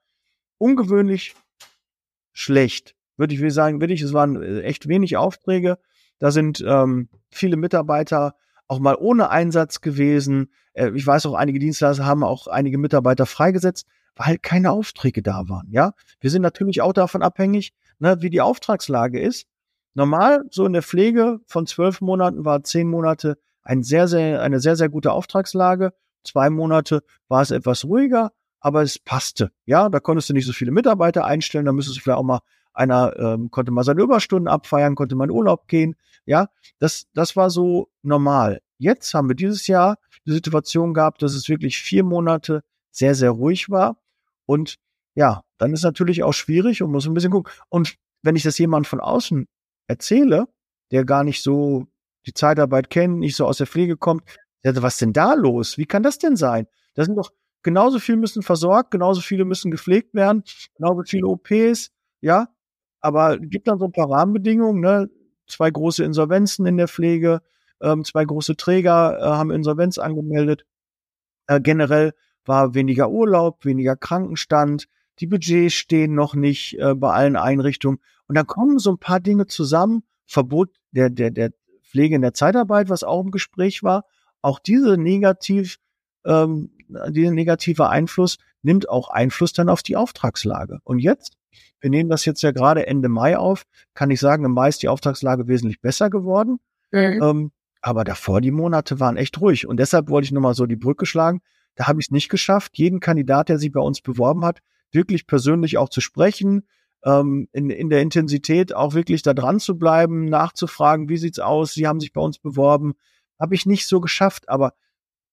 ungewöhnlich 0.58 1.34
schlecht 2.32 2.94
würde 3.16 3.34
ich 3.34 3.40
will 3.40 3.50
sagen, 3.50 3.80
wirklich, 3.80 4.02
es 4.02 4.12
waren 4.12 4.42
äh, 4.42 4.62
echt 4.62 4.88
wenig 4.88 5.16
Aufträge. 5.16 5.78
Da 6.18 6.30
sind 6.30 6.62
ähm, 6.66 7.08
viele 7.30 7.56
Mitarbeiter 7.56 8.34
auch 8.68 8.78
mal 8.78 8.96
ohne 8.98 9.30
Einsatz 9.30 9.80
gewesen. 9.80 10.50
Äh, 10.72 10.90
ich 10.94 11.06
weiß 11.06 11.26
auch, 11.26 11.34
einige 11.34 11.58
Dienstleister 11.58 12.06
haben 12.06 12.24
auch 12.24 12.46
einige 12.46 12.78
Mitarbeiter 12.78 13.26
freigesetzt, 13.26 13.86
weil 14.16 14.38
keine 14.38 14.70
Aufträge 14.70 15.22
da 15.22 15.48
waren. 15.48 15.68
Ja, 15.70 15.94
wir 16.20 16.30
sind 16.30 16.42
natürlich 16.42 16.80
auch 16.80 16.92
davon 16.92 17.22
abhängig, 17.22 17.72
ne, 17.98 18.16
wie 18.20 18.30
die 18.30 18.40
Auftragslage 18.40 19.20
ist. 19.20 19.46
Normal, 19.94 20.44
so 20.50 20.64
in 20.64 20.72
der 20.72 20.82
Pflege 20.82 21.40
von 21.46 21.66
zwölf 21.66 22.00
Monaten 22.00 22.44
war 22.44 22.64
zehn 22.64 22.88
Monate 22.88 23.36
ein 23.62 23.82
sehr, 23.82 24.08
sehr, 24.08 24.42
eine 24.42 24.58
sehr, 24.58 24.76
sehr 24.76 24.88
gute 24.88 25.12
Auftragslage. 25.12 25.92
Zwei 26.24 26.50
Monate 26.50 27.02
war 27.28 27.42
es 27.42 27.50
etwas 27.50 27.84
ruhiger, 27.84 28.32
aber 28.60 28.82
es 28.82 28.98
passte. 28.98 29.50
Ja, 29.66 29.88
da 29.88 30.00
konntest 30.00 30.30
du 30.30 30.34
nicht 30.34 30.46
so 30.46 30.52
viele 30.52 30.70
Mitarbeiter 30.70 31.24
einstellen, 31.24 31.66
da 31.66 31.72
müsstest 31.72 31.98
du 31.98 32.02
vielleicht 32.02 32.18
auch 32.18 32.24
mal 32.24 32.40
einer 32.74 33.16
ähm, 33.18 33.50
konnte 33.50 33.72
mal 33.72 33.84
seine 33.84 34.02
Überstunden 34.02 34.48
abfeiern, 34.48 34.94
konnte 34.94 35.14
mal 35.14 35.24
in 35.24 35.30
Urlaub 35.30 35.68
gehen. 35.68 35.96
Ja, 36.24 36.48
das, 36.78 37.06
das 37.14 37.36
war 37.36 37.50
so 37.50 37.90
normal. 38.02 38.60
Jetzt 38.78 39.14
haben 39.14 39.28
wir 39.28 39.36
dieses 39.36 39.66
Jahr 39.66 39.98
die 40.26 40.32
Situation 40.32 40.94
gehabt, 40.94 41.22
dass 41.22 41.34
es 41.34 41.48
wirklich 41.48 41.78
vier 41.78 42.04
Monate 42.04 42.62
sehr, 42.90 43.14
sehr 43.14 43.30
ruhig 43.30 43.70
war. 43.70 43.98
Und 44.46 44.76
ja, 45.14 45.42
dann 45.58 45.72
ist 45.72 45.82
natürlich 45.82 46.22
auch 46.22 46.32
schwierig 46.32 46.82
und 46.82 46.90
muss 46.90 47.06
ein 47.06 47.14
bisschen 47.14 47.32
gucken. 47.32 47.52
Und 47.68 47.96
wenn 48.22 48.36
ich 48.36 48.42
das 48.42 48.58
jemand 48.58 48.86
von 48.86 49.00
außen 49.00 49.46
erzähle, 49.86 50.48
der 50.90 51.04
gar 51.04 51.24
nicht 51.24 51.42
so 51.42 51.86
die 52.26 52.34
Zeitarbeit 52.34 52.90
kennt, 52.90 53.18
nicht 53.18 53.36
so 53.36 53.46
aus 53.46 53.58
der 53.58 53.66
Pflege 53.66 53.96
kommt, 53.96 54.24
der 54.64 54.74
sagt, 54.74 54.84
was 54.84 54.98
denn 54.98 55.12
da 55.12 55.34
los? 55.34 55.76
Wie 55.76 55.86
kann 55.86 56.02
das 56.02 56.18
denn 56.18 56.36
sein? 56.36 56.66
Da 56.94 57.04
sind 57.04 57.16
doch 57.16 57.32
genauso 57.62 57.98
viele 57.98 58.18
müssen 58.18 58.42
versorgt, 58.42 58.90
genauso 58.90 59.20
viele 59.20 59.44
müssen 59.44 59.70
gepflegt 59.70 60.14
werden, 60.14 60.44
genauso 60.76 61.02
viele 61.04 61.26
OPs, 61.26 61.90
ja, 62.20 62.48
aber 63.02 63.38
gibt 63.38 63.68
dann 63.68 63.78
so 63.78 63.86
ein 63.86 63.92
paar 63.92 64.10
Rahmenbedingungen, 64.10 64.80
ne? 64.80 65.10
Zwei 65.46 65.70
große 65.70 66.04
Insolvenzen 66.04 66.64
in 66.66 66.78
der 66.78 66.88
Pflege, 66.88 67.42
ähm, 67.82 68.04
zwei 68.04 68.24
große 68.24 68.56
Träger 68.56 69.18
äh, 69.18 69.22
haben 69.22 69.50
Insolvenz 69.50 69.98
angemeldet. 69.98 70.64
Äh, 71.48 71.60
generell 71.60 72.14
war 72.44 72.74
weniger 72.74 73.10
Urlaub, 73.10 73.64
weniger 73.64 73.96
Krankenstand, 73.96 74.88
die 75.18 75.26
Budgets 75.26 75.74
stehen 75.74 76.14
noch 76.14 76.34
nicht 76.34 76.78
äh, 76.78 76.94
bei 76.94 77.12
allen 77.12 77.36
Einrichtungen. 77.36 77.98
Und 78.26 78.36
dann 78.36 78.46
kommen 78.46 78.78
so 78.78 78.92
ein 78.92 78.98
paar 78.98 79.20
Dinge 79.20 79.46
zusammen. 79.46 80.04
Verbot 80.26 80.70
der, 80.92 81.10
der, 81.10 81.30
der 81.30 81.52
Pflege 81.82 82.14
in 82.16 82.22
der 82.22 82.34
Zeitarbeit, 82.34 82.88
was 82.88 83.04
auch 83.04 83.20
im 83.22 83.30
Gespräch 83.30 83.82
war. 83.82 84.04
Auch 84.40 84.58
diese 84.58 84.96
negativ, 84.96 85.78
ähm, 86.24 86.70
dieser 86.88 87.32
negative 87.32 87.88
Einfluss 87.88 88.38
nimmt 88.62 88.88
auch 88.88 89.10
Einfluss 89.10 89.52
dann 89.52 89.68
auf 89.68 89.82
die 89.82 89.96
Auftragslage. 89.96 90.78
Und 90.84 90.98
jetzt 90.98 91.36
wir 91.80 91.90
nehmen 91.90 92.10
das 92.10 92.24
jetzt 92.24 92.42
ja 92.42 92.52
gerade 92.52 92.86
Ende 92.86 93.08
Mai 93.08 93.36
auf. 93.36 93.64
Kann 93.94 94.10
ich 94.10 94.20
sagen, 94.20 94.44
im 94.44 94.52
Mai 94.52 94.68
ist 94.68 94.82
die 94.82 94.88
Auftragslage 94.88 95.48
wesentlich 95.48 95.80
besser 95.80 96.10
geworden. 96.10 96.58
Mhm. 96.90 97.22
Ähm, 97.22 97.52
aber 97.80 98.04
davor 98.04 98.40
die 98.40 98.52
Monate 98.52 99.00
waren 99.00 99.16
echt 99.16 99.40
ruhig. 99.40 99.66
Und 99.66 99.78
deshalb 99.78 100.08
wollte 100.08 100.26
ich 100.26 100.32
nochmal 100.32 100.54
so 100.54 100.66
die 100.66 100.76
Brücke 100.76 101.04
schlagen. 101.04 101.40
Da 101.74 101.86
habe 101.86 102.00
ich 102.00 102.06
es 102.06 102.10
nicht 102.10 102.28
geschafft, 102.28 102.78
jeden 102.78 103.00
Kandidat, 103.00 103.48
der 103.48 103.58
sich 103.58 103.72
bei 103.72 103.80
uns 103.80 104.00
beworben 104.00 104.44
hat, 104.44 104.60
wirklich 104.92 105.26
persönlich 105.26 105.78
auch 105.78 105.88
zu 105.88 106.00
sprechen, 106.00 106.66
ähm, 107.04 107.48
in, 107.52 107.70
in 107.70 107.90
der 107.90 108.02
Intensität 108.02 108.74
auch 108.74 108.94
wirklich 108.94 109.22
da 109.22 109.34
dran 109.34 109.58
zu 109.58 109.78
bleiben, 109.78 110.26
nachzufragen, 110.26 111.08
wie 111.08 111.16
sieht's 111.16 111.38
aus, 111.38 111.72
Sie 111.72 111.86
haben 111.88 112.00
sich 112.00 112.12
bei 112.12 112.20
uns 112.20 112.38
beworben. 112.38 112.94
Habe 113.40 113.54
ich 113.54 113.66
nicht 113.66 113.88
so 113.88 114.00
geschafft, 114.00 114.48
aber 114.48 114.74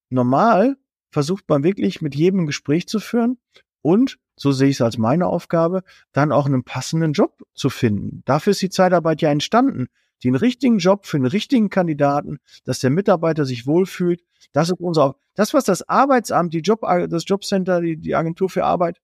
normal 0.09 0.77
versucht 1.11 1.47
man 1.47 1.63
wirklich 1.63 2.01
mit 2.01 2.15
jedem 2.15 2.41
ein 2.41 2.47
Gespräch 2.47 2.87
zu 2.87 2.99
führen 2.99 3.37
und 3.81 4.17
so 4.39 4.53
sehe 4.53 4.69
ich 4.69 4.77
es 4.77 4.81
als 4.81 4.97
meine 4.97 5.27
Aufgabe, 5.27 5.83
dann 6.13 6.31
auch 6.31 6.45
einen 6.45 6.63
passenden 6.63 7.11
Job 7.11 7.43
zu 7.53 7.69
finden. 7.69 8.23
Dafür 8.25 8.51
ist 8.51 8.61
die 8.61 8.69
Zeitarbeit 8.69 9.21
ja 9.21 9.29
entstanden. 9.29 9.87
Den 10.23 10.35
richtigen 10.35 10.79
Job 10.79 11.05
für 11.05 11.17
den 11.17 11.25
richtigen 11.25 11.69
Kandidaten, 11.69 12.39
dass 12.63 12.79
der 12.79 12.89
Mitarbeiter 12.89 13.45
sich 13.45 13.67
wohlfühlt. 13.67 14.21
Das 14.53 14.69
ist 14.69 14.79
unser, 14.79 15.15
das, 15.35 15.53
was 15.53 15.65
das 15.65 15.87
Arbeitsamt, 15.87 16.53
die 16.53 16.59
Job, 16.59 16.81
das 17.09 17.25
Jobcenter, 17.27 17.81
die, 17.81 17.97
die 17.97 18.15
Agentur 18.15 18.49
für 18.49 18.63
Arbeit 18.63 19.01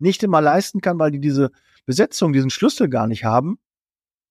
nicht 0.00 0.22
immer 0.24 0.40
leisten 0.40 0.80
kann, 0.80 0.98
weil 0.98 1.12
die 1.12 1.20
diese 1.20 1.50
Besetzung, 1.86 2.32
diesen 2.32 2.50
Schlüssel 2.50 2.88
gar 2.88 3.06
nicht 3.06 3.24
haben. 3.24 3.58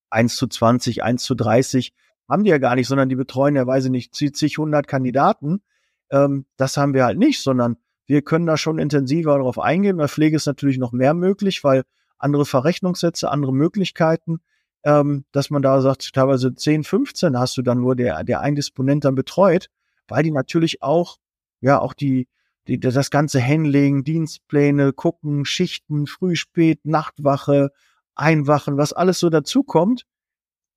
1 0.10 0.36
zu 0.36 0.48
20, 0.48 1.04
1 1.04 1.24
zu 1.24 1.36
30 1.36 1.94
haben 2.30 2.44
die 2.44 2.50
ja 2.50 2.58
gar 2.58 2.76
nicht, 2.76 2.88
sondern 2.88 3.08
die 3.08 3.16
betreuen 3.16 3.56
ja, 3.56 3.66
weiß 3.66 3.86
ich 3.86 3.92
nicht, 3.92 4.14
zig, 4.14 4.58
hundert 4.58 4.88
Kandidaten. 4.88 5.62
Ähm, 6.10 6.46
das 6.58 6.76
haben 6.76 6.94
wir 6.94 7.06
halt 7.06 7.18
nicht, 7.18 7.42
sondern 7.42 7.78
Wir 8.08 8.22
können 8.22 8.46
da 8.46 8.58
schon 8.58 8.80
intensiver 8.80 9.38
darauf 9.38 9.60
eingehen. 9.60 9.98
Bei 9.98 10.08
Pflege 10.08 10.38
ist 10.38 10.48
natürlich 10.48 10.78
noch 10.78 10.94
mehr 10.94 11.14
möglich, 11.14 11.64
weil 11.64 11.84
andere 12.18 12.46
Verrechnungssätze, 12.46 13.30
andere 13.30 13.54
Möglichkeiten, 13.54 14.40
ähm, 14.84 15.26
dass 15.32 15.50
man 15.50 15.62
da 15.62 15.82
sagt, 15.82 16.14
teilweise 16.14 16.56
10, 16.56 16.84
15 16.84 17.38
hast 17.38 17.58
du 17.58 17.62
dann 17.62 17.82
nur 17.82 17.96
der, 17.96 18.24
der 18.24 18.40
ein 18.42 18.56
Disponent 18.56 19.06
dann 19.06 19.16
betreut, 19.16 19.70
weil 20.08 20.24
die 20.24 20.32
natürlich 20.32 20.82
auch, 20.82 21.18
ja, 21.60 21.80
auch 21.80 21.94
die, 21.94 22.28
die, 22.68 22.80
das 22.80 23.10
ganze 23.10 23.46
Handling, 23.46 24.04
Dienstpläne, 24.04 24.94
gucken, 24.94 25.46
Schichten, 25.46 26.08
früh, 26.08 26.36
spät, 26.36 26.86
Nachtwache, 26.86 27.72
Einwachen, 28.16 28.78
was 28.78 28.94
alles 28.94 29.20
so 29.20 29.30
dazukommt, 29.30 30.06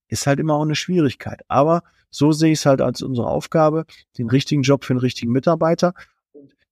ist 0.09 0.27
halt 0.27 0.41
immer 0.41 0.55
auch 0.55 0.63
eine 0.63 0.75
Schwierigkeit. 0.75 1.43
Aber 1.49 1.83
so 2.11 2.33
sehe 2.33 2.53
ich 2.53 2.61
es 2.61 2.67
halt 2.67 2.81
als 2.81 3.03
unsere 3.03 3.29
Aufgabe, 3.29 3.87
den 4.19 4.29
richtigen 4.29 4.63
Job 4.63 4.85
für 4.85 4.95
den 4.95 5.01
richtigen 5.01 5.33
Mitarbeiter. 5.33 5.95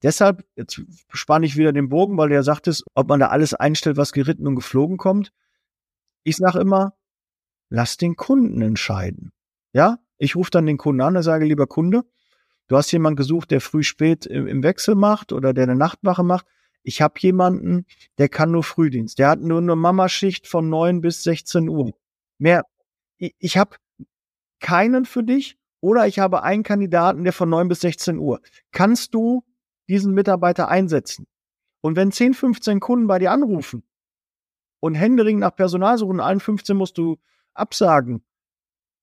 Deshalb, 0.03 0.45
jetzt 0.55 0.81
spanne 1.13 1.47
ich 1.47 1.57
wieder 1.57 1.73
den 1.73 1.89
Bogen, 1.89 2.17
weil 2.17 2.29
du 2.29 2.35
ja 2.35 2.43
sagtest, 2.43 2.85
ob 2.95 3.09
man 3.09 3.21
da 3.21 3.29
alles 3.29 3.55
einstellt, 3.55 3.97
was 3.97 4.13
geritten 4.13 4.47
und 4.47 4.55
geflogen 4.55 4.97
kommt. 4.97 5.33
Ich 6.23 6.37
sage 6.37 6.61
immer, 6.61 6.95
lass 7.69 7.97
den 7.97 8.15
Kunden 8.15 8.63
entscheiden. 8.63 9.33
Ja, 9.73 9.99
ich 10.17 10.37
rufe 10.37 10.51
dann 10.51 10.67
den 10.67 10.79
Kunden 10.79 11.01
an 11.01 11.17
und 11.17 11.23
sage, 11.23 11.45
lieber 11.45 11.67
Kunde, 11.67 12.05
du 12.69 12.77
hast 12.77 12.93
jemanden 12.93 13.17
gesucht, 13.17 13.51
der 13.51 13.61
früh 13.61 13.83
spät 13.83 14.27
im 14.27 14.63
Wechsel 14.63 14.95
macht 14.95 15.33
oder 15.33 15.53
der 15.53 15.65
eine 15.65 15.77
Nachtwache 15.77 16.23
macht. 16.23 16.47
Ich 16.83 17.03
habe 17.03 17.15
jemanden, 17.19 17.85
der 18.19 18.29
kann 18.29 18.53
nur 18.53 18.63
Frühdienst. 18.63 19.19
Der 19.19 19.29
hat 19.29 19.41
nur 19.41 19.59
eine 19.59 19.77
Mamaschicht 19.77 20.47
von 20.47 20.69
neun 20.69 21.01
bis 21.01 21.23
16 21.23 21.69
Uhr. 21.69 21.93
Mehr. 22.39 22.65
Ich, 23.19 23.35
ich 23.39 23.57
habe 23.59 23.77
keinen 24.61 25.05
für 25.05 25.23
dich 25.23 25.59
oder 25.81 26.07
ich 26.07 26.19
habe 26.19 26.43
einen 26.43 26.63
Kandidaten, 26.63 27.25
der 27.25 27.33
von 27.33 27.49
neun 27.49 27.69
bis 27.69 27.81
16 27.81 28.19
Uhr. 28.19 28.41
Kannst 28.73 29.13
du 29.13 29.45
diesen 29.89 30.15
Mitarbeiter 30.15 30.69
einsetzen? 30.69 31.27
Und 31.81 31.97
wenn 31.97 32.13
10, 32.13 32.35
15 32.35 32.81
Kunden 32.81 33.07
bei 33.07 33.19
dir 33.19 33.33
anrufen 33.33 33.83
und 34.81 34.95
Händering 34.95 35.39
nach 35.39 35.55
Personal 35.55 35.99
suchen, 35.99 36.21
allen 36.21 36.41
15 36.41 36.77
musst 36.77 36.99
du 36.99 37.17
absagen. 37.55 38.23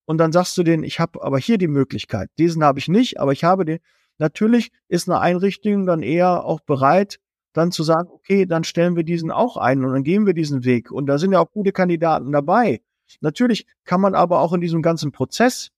Und 0.06 0.20
dann 0.20 0.32
sagst 0.32 0.58
du 0.58 0.64
denen, 0.64 0.84
ich 0.84 1.00
habe 1.00 1.24
aber 1.24 1.40
hier 1.40 1.58
die 1.58 1.68
Möglichkeit. 1.68 2.30
Diesen 2.38 2.64
habe 2.64 2.80
ich 2.80 2.88
nicht, 2.88 3.20
aber 3.20 3.32
ich 3.32 3.44
habe 3.44 3.66
den. 3.66 3.80
Natürlich 4.18 4.72
ist 4.88 5.10
eine 5.10 5.20
Einrichtung 5.20 5.86
dann 5.86 6.02
eher 6.02 6.46
auch 6.46 6.62
bereit, 6.62 7.20
dann 7.54 7.72
zu 7.72 7.84
sagen, 7.84 8.10
okay, 8.12 8.46
dann 8.46 8.64
stellen 8.64 8.96
wir 8.96 9.04
diesen 9.04 9.32
auch 9.32 9.58
ein 9.58 9.84
und 9.84 9.92
dann 9.94 10.04
gehen 10.04 10.26
wir 10.26 10.34
diesen 10.34 10.64
Weg. 10.64 10.92
Und 10.92 11.08
da 11.08 11.18
sind 11.18 11.32
ja 11.32 11.40
auch 11.40 11.52
gute 11.52 11.72
Kandidaten 11.72 12.32
dabei. 12.32 12.82
Natürlich 13.22 13.66
kann 13.84 14.02
man 14.02 14.16
aber 14.16 14.40
auch 14.40 14.54
in 14.54 14.62
diesem 14.62 14.82
ganzen 14.82 15.12
Prozess 15.12 15.72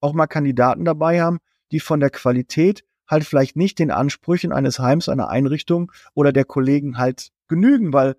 auch 0.00 0.12
mal 0.12 0.26
Kandidaten 0.26 0.84
dabei 0.84 1.20
haben, 1.20 1.38
die 1.70 1.80
von 1.80 2.00
der 2.00 2.10
Qualität 2.10 2.84
halt 3.08 3.24
vielleicht 3.24 3.56
nicht 3.56 3.78
den 3.78 3.90
Ansprüchen 3.90 4.52
eines 4.52 4.78
Heims, 4.78 5.08
einer 5.08 5.28
Einrichtung 5.28 5.90
oder 6.14 6.32
der 6.32 6.44
Kollegen 6.44 6.98
halt 6.98 7.30
genügen, 7.48 7.92
weil 7.92 8.16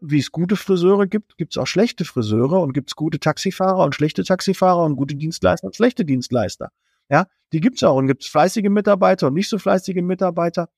wie 0.00 0.18
es 0.18 0.32
gute 0.32 0.56
Friseure 0.56 1.06
gibt, 1.06 1.36
gibt 1.36 1.52
es 1.52 1.58
auch 1.58 1.66
schlechte 1.66 2.04
Friseure 2.04 2.60
und 2.60 2.72
gibt 2.72 2.90
es 2.90 2.96
gute 2.96 3.20
Taxifahrer 3.20 3.84
und 3.84 3.94
schlechte 3.94 4.24
Taxifahrer 4.24 4.84
und 4.84 4.96
gute 4.96 5.14
Dienstleister 5.14 5.66
und 5.66 5.76
schlechte 5.76 6.04
Dienstleister. 6.04 6.70
Ja, 7.10 7.26
die 7.52 7.60
gibt 7.60 7.76
es 7.76 7.82
auch 7.82 7.96
und 7.96 8.06
gibt 8.06 8.22
es 8.22 8.28
fleißige 8.28 8.70
Mitarbeiter 8.70 9.26
und 9.26 9.34
nicht 9.34 9.48
so 9.48 9.58
fleißige 9.58 10.02
Mitarbeiter. 10.02 10.68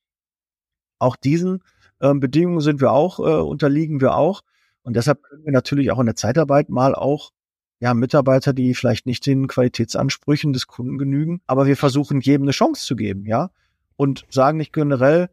Auch 0.99 1.16
diesen 1.16 1.62
ähm, 2.01 2.20
Bedingungen 2.20 2.61
sind 2.61 2.80
wir 2.80 2.93
auch, 2.93 3.18
äh, 3.20 3.43
unterliegen 3.43 4.01
wir 4.01 4.16
auch. 4.16 4.43
Und 4.83 4.97
deshalb 4.97 5.22
können 5.22 5.45
wir 5.45 5.53
natürlich 5.53 5.93
auch 5.93 6.01
in 6.01 6.07
der 6.07 6.16
Zeitarbeit 6.16 6.68
mal 6.68 6.95
auch 6.95 7.30
ja, 7.83 7.95
Mitarbeiter, 7.95 8.53
die 8.53 8.74
vielleicht 8.74 9.07
nicht 9.07 9.26
den 9.26 9.49
Qualitätsansprüchen 9.49 10.53
des 10.53 10.68
Kunden 10.68 10.99
genügen, 10.99 11.41
aber 11.49 11.66
wir 11.66 11.76
versuchen 11.76 12.20
jedem 12.20 12.45
eine 12.45 12.53
Chance 12.53 12.87
zu 12.87 12.95
geben, 12.95 13.26
ja. 13.26 13.51
Und 13.97 14.24
sagen 14.30 14.57
nicht 14.57 14.72
generell, 14.72 15.30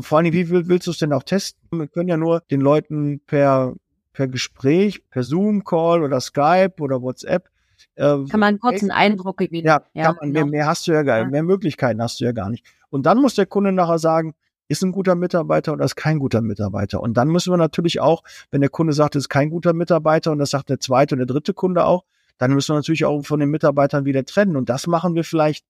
vor 0.00 0.18
allem, 0.18 0.32
wie 0.32 0.48
willst 0.48 0.86
du 0.86 0.92
es 0.92 0.98
denn 0.98 1.12
auch 1.12 1.24
testen? 1.24 1.60
Wir 1.72 1.88
können 1.88 2.08
ja 2.08 2.16
nur 2.16 2.40
den 2.52 2.60
Leuten 2.60 3.20
per, 3.26 3.74
per 4.12 4.28
Gespräch, 4.28 5.02
per 5.10 5.24
Zoom-Call 5.24 6.04
oder 6.04 6.20
Skype 6.20 6.74
oder 6.78 7.02
WhatsApp 7.02 7.48
äh, 7.96 8.24
kann 8.30 8.40
man 8.40 8.58
kurz 8.60 8.82
einen 8.82 8.92
Eindruck 8.92 9.36
gewinnen. 9.36 9.66
Ja, 9.66 9.82
ja 9.92 10.12
man, 10.12 10.32
genau. 10.32 10.32
mehr, 10.32 10.46
mehr 10.46 10.66
hast 10.66 10.86
du 10.86 10.92
ja 10.92 11.02
gar, 11.02 11.18
ja. 11.18 11.24
mehr 11.26 11.42
Möglichkeiten 11.42 12.00
hast 12.00 12.20
du 12.20 12.24
ja 12.24 12.32
gar 12.32 12.48
nicht. 12.48 12.64
Und 12.90 13.06
dann 13.06 13.20
muss 13.20 13.34
der 13.34 13.46
Kunde 13.46 13.72
nachher 13.72 13.98
sagen, 13.98 14.34
ist 14.68 14.82
ein 14.82 14.92
guter 14.92 15.14
Mitarbeiter 15.14 15.72
oder 15.72 15.84
ist 15.84 15.96
kein 15.96 16.18
guter 16.18 16.42
Mitarbeiter. 16.42 17.00
Und 17.00 17.14
dann 17.14 17.28
müssen 17.28 17.52
wir 17.52 17.56
natürlich 17.56 18.00
auch, 18.00 18.22
wenn 18.50 18.60
der 18.60 18.70
Kunde 18.70 18.92
sagt, 18.92 19.16
es 19.16 19.24
ist 19.24 19.28
kein 19.28 19.50
guter 19.50 19.72
Mitarbeiter 19.72 20.30
und 20.30 20.38
das 20.38 20.50
sagt 20.50 20.68
der 20.68 20.78
zweite 20.78 21.14
und 21.14 21.18
der 21.18 21.26
dritte 21.26 21.54
Kunde 21.54 21.84
auch, 21.84 22.04
dann 22.36 22.52
müssen 22.52 22.72
wir 22.72 22.76
natürlich 22.76 23.04
auch 23.04 23.22
von 23.22 23.40
den 23.40 23.50
Mitarbeitern 23.50 24.04
wieder 24.04 24.24
trennen. 24.24 24.56
Und 24.56 24.68
das 24.68 24.86
machen 24.86 25.14
wir 25.14 25.24
vielleicht 25.24 25.64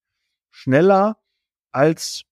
schneller 0.50 1.16
als 1.72 2.24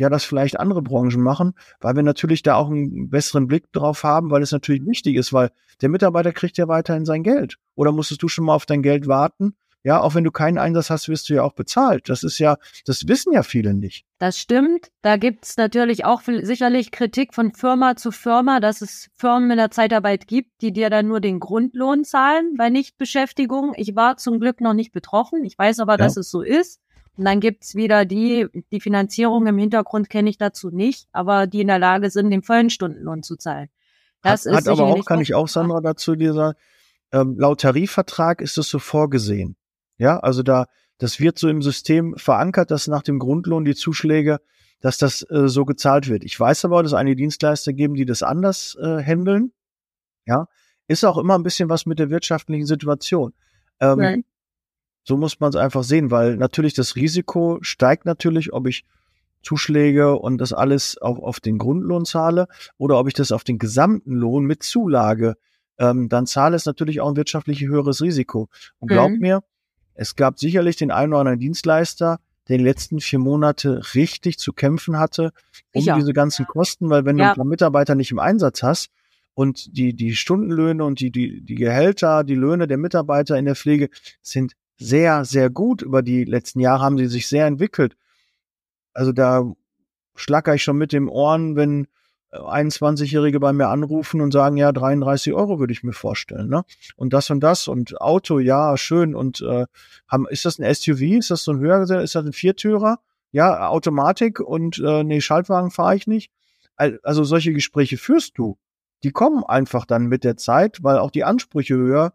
ja 0.00 0.08
das 0.08 0.24
vielleicht 0.24 0.58
andere 0.58 0.82
Branchen 0.82 1.20
machen, 1.20 1.52
weil 1.80 1.94
wir 1.94 2.02
natürlich 2.02 2.42
da 2.42 2.54
auch 2.54 2.70
einen 2.70 3.10
besseren 3.10 3.46
Blick 3.46 3.70
drauf 3.72 4.02
haben, 4.02 4.30
weil 4.30 4.42
es 4.42 4.52
natürlich 4.52 4.84
wichtig 4.86 5.16
ist, 5.16 5.32
weil 5.32 5.50
der 5.82 5.88
Mitarbeiter 5.88 6.32
kriegt 6.32 6.58
ja 6.58 6.68
weiterhin 6.68 7.04
sein 7.04 7.22
Geld. 7.22 7.58
Oder 7.74 7.92
musstest 7.92 8.22
du 8.22 8.28
schon 8.28 8.46
mal 8.46 8.54
auf 8.54 8.66
dein 8.66 8.82
Geld 8.82 9.06
warten? 9.08 9.54
Ja, 9.82 10.02
auch 10.02 10.14
wenn 10.14 10.24
du 10.24 10.30
keinen 10.30 10.58
Einsatz 10.58 10.90
hast, 10.90 11.08
wirst 11.08 11.30
du 11.30 11.34
ja 11.34 11.42
auch 11.42 11.54
bezahlt. 11.54 12.10
Das 12.10 12.22
ist 12.22 12.38
ja, 12.38 12.58
das 12.84 13.08
wissen 13.08 13.32
ja 13.32 13.42
viele 13.42 13.72
nicht. 13.72 14.04
Das 14.18 14.38
stimmt. 14.38 14.88
Da 15.00 15.16
gibt's 15.16 15.56
natürlich 15.56 16.04
auch 16.04 16.20
sicherlich 16.22 16.90
Kritik 16.90 17.34
von 17.34 17.54
Firma 17.54 17.96
zu 17.96 18.10
Firma, 18.10 18.60
dass 18.60 18.82
es 18.82 19.08
Firmen 19.16 19.50
in 19.52 19.56
der 19.56 19.70
Zeitarbeit 19.70 20.26
gibt, 20.26 20.60
die 20.60 20.72
dir 20.72 20.90
dann 20.90 21.08
nur 21.08 21.20
den 21.20 21.40
Grundlohn 21.40 22.04
zahlen 22.04 22.56
bei 22.58 22.68
Nichtbeschäftigung. 22.68 23.72
Ich 23.76 23.96
war 23.96 24.18
zum 24.18 24.38
Glück 24.38 24.60
noch 24.60 24.74
nicht 24.74 24.92
betroffen. 24.92 25.44
Ich 25.46 25.58
weiß 25.58 25.78
aber, 25.80 25.92
ja. 25.92 25.98
dass 25.98 26.18
es 26.18 26.30
so 26.30 26.42
ist. 26.42 26.80
Und 27.16 27.24
dann 27.24 27.40
gibt's 27.40 27.74
wieder 27.74 28.04
die, 28.04 28.48
die 28.72 28.80
Finanzierung 28.80 29.46
im 29.46 29.56
Hintergrund 29.56 30.10
kenne 30.10 30.28
ich 30.28 30.36
dazu 30.36 30.70
nicht, 30.70 31.08
aber 31.12 31.46
die 31.46 31.60
in 31.62 31.68
der 31.68 31.78
Lage 31.78 32.10
sind, 32.10 32.30
den 32.30 32.42
vollen 32.42 32.70
Stundenlohn 32.70 33.22
zu 33.22 33.36
zahlen. 33.36 33.68
Das 34.22 34.44
hat, 34.44 34.52
ist 34.52 34.56
hat 34.56 34.68
aber 34.68 34.84
auch, 34.84 35.04
kann 35.06 35.20
ich 35.20 35.34
auch, 35.34 35.48
Sandra, 35.48 35.80
dazu 35.80 36.14
dir 36.14 36.34
sagen, 36.34 36.58
ähm, 37.12 37.36
laut 37.38 37.62
Tarifvertrag 37.62 38.40
ist 38.40 38.58
das 38.58 38.68
so 38.68 38.78
vorgesehen. 38.78 39.56
Ja, 40.00 40.18
also 40.18 40.42
da, 40.42 40.64
das 40.96 41.20
wird 41.20 41.38
so 41.38 41.48
im 41.50 41.60
System 41.60 42.16
verankert, 42.16 42.70
dass 42.70 42.88
nach 42.88 43.02
dem 43.02 43.18
Grundlohn 43.18 43.66
die 43.66 43.74
Zuschläge, 43.74 44.38
dass 44.80 44.96
das 44.96 45.20
äh, 45.30 45.46
so 45.46 45.66
gezahlt 45.66 46.08
wird. 46.08 46.24
Ich 46.24 46.40
weiß 46.40 46.64
aber, 46.64 46.82
dass 46.82 46.92
es 46.92 46.98
einige 46.98 47.16
Dienstleister 47.16 47.74
geben, 47.74 47.94
die 47.94 48.06
das 48.06 48.22
anders 48.22 48.78
äh, 48.80 49.02
handeln. 49.02 49.52
Ja, 50.24 50.46
ist 50.88 51.04
auch 51.04 51.18
immer 51.18 51.34
ein 51.34 51.42
bisschen 51.42 51.68
was 51.68 51.84
mit 51.84 51.98
der 51.98 52.08
wirtschaftlichen 52.08 52.64
Situation. 52.64 53.34
Ähm, 53.78 54.24
so 55.04 55.18
muss 55.18 55.38
man 55.38 55.50
es 55.50 55.56
einfach 55.56 55.84
sehen, 55.84 56.10
weil 56.10 56.38
natürlich 56.38 56.72
das 56.72 56.96
Risiko 56.96 57.58
steigt 57.60 58.06
natürlich, 58.06 58.54
ob 58.54 58.66
ich 58.66 58.84
Zuschläge 59.42 60.16
und 60.18 60.38
das 60.38 60.54
alles 60.54 60.96
auf, 60.96 61.18
auf 61.18 61.40
den 61.40 61.58
Grundlohn 61.58 62.06
zahle 62.06 62.46
oder 62.78 62.98
ob 62.98 63.06
ich 63.06 63.14
das 63.14 63.32
auf 63.32 63.44
den 63.44 63.58
gesamten 63.58 64.14
Lohn 64.14 64.44
mit 64.46 64.62
Zulage 64.62 65.36
ähm, 65.78 66.08
dann 66.08 66.26
zahle, 66.26 66.56
ist 66.56 66.66
natürlich 66.66 67.02
auch 67.02 67.10
ein 67.10 67.16
wirtschaftlich 67.16 67.60
höheres 67.60 68.00
Risiko. 68.00 68.48
Und 68.78 68.88
glaubt 68.88 69.14
mhm. 69.14 69.20
mir, 69.20 69.42
es 69.94 70.16
gab 70.16 70.38
sicherlich 70.38 70.76
den 70.76 70.90
einen 70.90 71.12
oder 71.12 71.20
anderen 71.20 71.40
Dienstleister, 71.40 72.20
der 72.48 72.58
die 72.58 72.64
letzten 72.64 73.00
vier 73.00 73.18
Monate 73.18 73.82
richtig 73.94 74.38
zu 74.38 74.52
kämpfen 74.52 74.98
hatte 74.98 75.32
um 75.72 75.84
ja. 75.84 75.96
diese 75.96 76.12
ganzen 76.12 76.46
Kosten, 76.46 76.90
weil 76.90 77.04
wenn 77.04 77.18
ja. 77.18 77.26
du 77.26 77.30
ein 77.30 77.36
paar 77.36 77.44
Mitarbeiter 77.44 77.94
nicht 77.94 78.10
im 78.10 78.18
Einsatz 78.18 78.62
hast 78.62 78.90
und 79.34 79.76
die, 79.76 79.94
die 79.94 80.16
Stundenlöhne 80.16 80.84
und 80.84 81.00
die, 81.00 81.10
die, 81.10 81.42
die 81.42 81.54
Gehälter, 81.54 82.24
die 82.24 82.34
Löhne 82.34 82.66
der 82.66 82.78
Mitarbeiter 82.78 83.38
in 83.38 83.44
der 83.44 83.56
Pflege 83.56 83.88
sind 84.22 84.54
sehr, 84.76 85.24
sehr 85.24 85.50
gut. 85.50 85.82
Über 85.82 86.02
die 86.02 86.24
letzten 86.24 86.60
Jahre 86.60 86.82
haben 86.82 86.98
sie 86.98 87.06
sich 87.06 87.28
sehr 87.28 87.46
entwickelt. 87.46 87.96
Also 88.92 89.12
da 89.12 89.44
schlacker 90.16 90.54
ich 90.54 90.62
schon 90.62 90.78
mit 90.78 90.92
dem 90.92 91.08
Ohren, 91.08 91.56
wenn 91.56 91.86
21-Jährige 92.32 93.36
äh, 93.36 93.40
bei 93.40 93.52
mir 93.52 93.68
anrufen 93.68 94.20
und 94.20 94.32
sagen, 94.32 94.56
ja, 94.56 94.72
33 94.72 95.32
Euro 95.32 95.58
würde 95.58 95.72
ich 95.72 95.82
mir 95.82 95.92
vorstellen, 95.92 96.48
ne? 96.48 96.64
Und 96.96 97.12
das 97.12 97.30
und 97.30 97.40
das 97.40 97.68
und 97.68 98.00
Auto, 98.00 98.38
ja, 98.38 98.76
schön. 98.76 99.14
Und 99.14 99.40
äh, 99.40 99.66
haben, 100.08 100.26
ist 100.28 100.44
das 100.44 100.58
ein 100.58 100.74
SUV? 100.74 101.00
Ist 101.18 101.30
das 101.30 101.44
so 101.44 101.52
ein 101.52 101.60
höher? 101.60 101.82
Ist 102.00 102.14
das 102.14 102.24
ein 102.24 102.32
Viertürer? 102.32 102.98
Ja, 103.32 103.68
Automatik 103.68 104.40
und 104.40 104.78
äh, 104.78 105.04
nee, 105.04 105.20
Schaltwagen 105.20 105.70
fahre 105.70 105.96
ich 105.96 106.06
nicht. 106.06 106.32
Also 106.76 107.24
solche 107.24 107.52
Gespräche 107.52 107.98
führst 107.98 108.38
du. 108.38 108.58
Die 109.02 109.10
kommen 109.10 109.44
einfach 109.44 109.84
dann 109.84 110.06
mit 110.06 110.24
der 110.24 110.36
Zeit, 110.36 110.82
weil 110.82 110.98
auch 110.98 111.10
die 111.10 111.24
Ansprüche 111.24 111.74
höher 111.74 112.14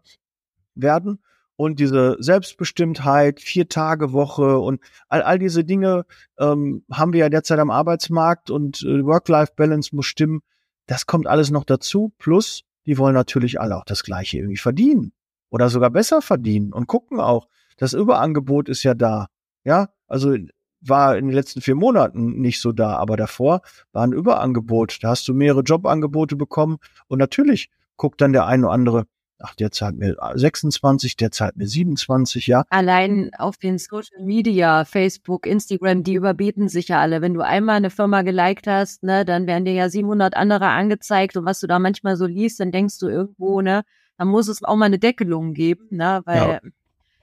werden 0.74 1.20
und 1.56 1.80
diese 1.80 2.16
Selbstbestimmtheit, 2.18 3.40
vier 3.40 3.68
Tage 3.68 4.12
Woche 4.12 4.58
und 4.58 4.80
all, 5.08 5.22
all 5.22 5.38
diese 5.38 5.64
Dinge 5.64 6.04
ähm, 6.38 6.84
haben 6.92 7.12
wir 7.12 7.20
ja 7.20 7.28
derzeit 7.28 7.58
am 7.58 7.70
Arbeitsmarkt 7.70 8.50
und 8.50 8.82
äh, 8.82 9.04
Work-Life-Balance 9.04 9.94
muss 9.96 10.06
stimmen. 10.06 10.42
Das 10.86 11.06
kommt 11.06 11.26
alles 11.26 11.50
noch 11.50 11.64
dazu. 11.64 12.12
Plus, 12.18 12.62
die 12.84 12.98
wollen 12.98 13.14
natürlich 13.14 13.60
alle 13.60 13.76
auch 13.76 13.84
das 13.84 14.02
Gleiche 14.02 14.38
irgendwie 14.38 14.58
verdienen 14.58 15.12
oder 15.50 15.70
sogar 15.70 15.90
besser 15.90 16.22
verdienen 16.22 16.72
und 16.72 16.86
gucken 16.86 17.20
auch. 17.20 17.48
Das 17.78 17.92
Überangebot 17.92 18.68
ist 18.68 18.82
ja 18.82 18.94
da. 18.94 19.28
Ja, 19.64 19.88
also 20.06 20.36
war 20.80 21.16
in 21.16 21.26
den 21.26 21.34
letzten 21.34 21.60
vier 21.60 21.74
Monaten 21.74 22.40
nicht 22.40 22.60
so 22.60 22.72
da, 22.72 22.96
aber 22.96 23.16
davor 23.16 23.62
war 23.92 24.04
ein 24.04 24.12
Überangebot. 24.12 24.98
Da 25.02 25.08
hast 25.08 25.26
du 25.26 25.34
mehrere 25.34 25.62
Jobangebote 25.62 26.36
bekommen 26.36 26.78
und 27.08 27.18
natürlich 27.18 27.70
guckt 27.96 28.20
dann 28.20 28.32
der 28.32 28.46
eine 28.46 28.66
oder 28.66 28.74
andere, 28.74 29.06
ach, 29.38 29.54
der 29.54 29.70
zahlt 29.70 29.96
mir 29.96 30.16
26, 30.34 31.16
der 31.16 31.30
zahlt 31.30 31.56
mir 31.56 31.66
27, 31.66 32.46
ja. 32.46 32.64
Allein 32.70 33.30
auf 33.38 33.56
den 33.56 33.78
Social 33.78 34.22
Media, 34.22 34.84
Facebook, 34.84 35.46
Instagram, 35.46 36.02
die 36.02 36.14
überbieten 36.14 36.68
sich 36.68 36.88
ja 36.88 37.00
alle. 37.00 37.22
Wenn 37.22 37.34
du 37.34 37.42
einmal 37.42 37.76
eine 37.76 37.90
Firma 37.90 38.22
geliked 38.22 38.66
hast, 38.66 39.02
ne, 39.02 39.24
dann 39.24 39.46
werden 39.46 39.64
dir 39.64 39.74
ja 39.74 39.88
700 39.88 40.36
andere 40.36 40.68
angezeigt 40.68 41.36
und 41.36 41.44
was 41.44 41.60
du 41.60 41.66
da 41.66 41.78
manchmal 41.78 42.16
so 42.16 42.26
liest, 42.26 42.60
dann 42.60 42.72
denkst 42.72 42.98
du 42.98 43.08
irgendwo, 43.08 43.60
ne, 43.60 43.82
da 44.18 44.24
muss 44.24 44.48
es 44.48 44.62
auch 44.62 44.76
mal 44.76 44.86
eine 44.86 44.98
Deckelung 44.98 45.52
geben, 45.52 45.88
ne, 45.90 46.22
weil 46.24 46.36
ja. 46.36 46.60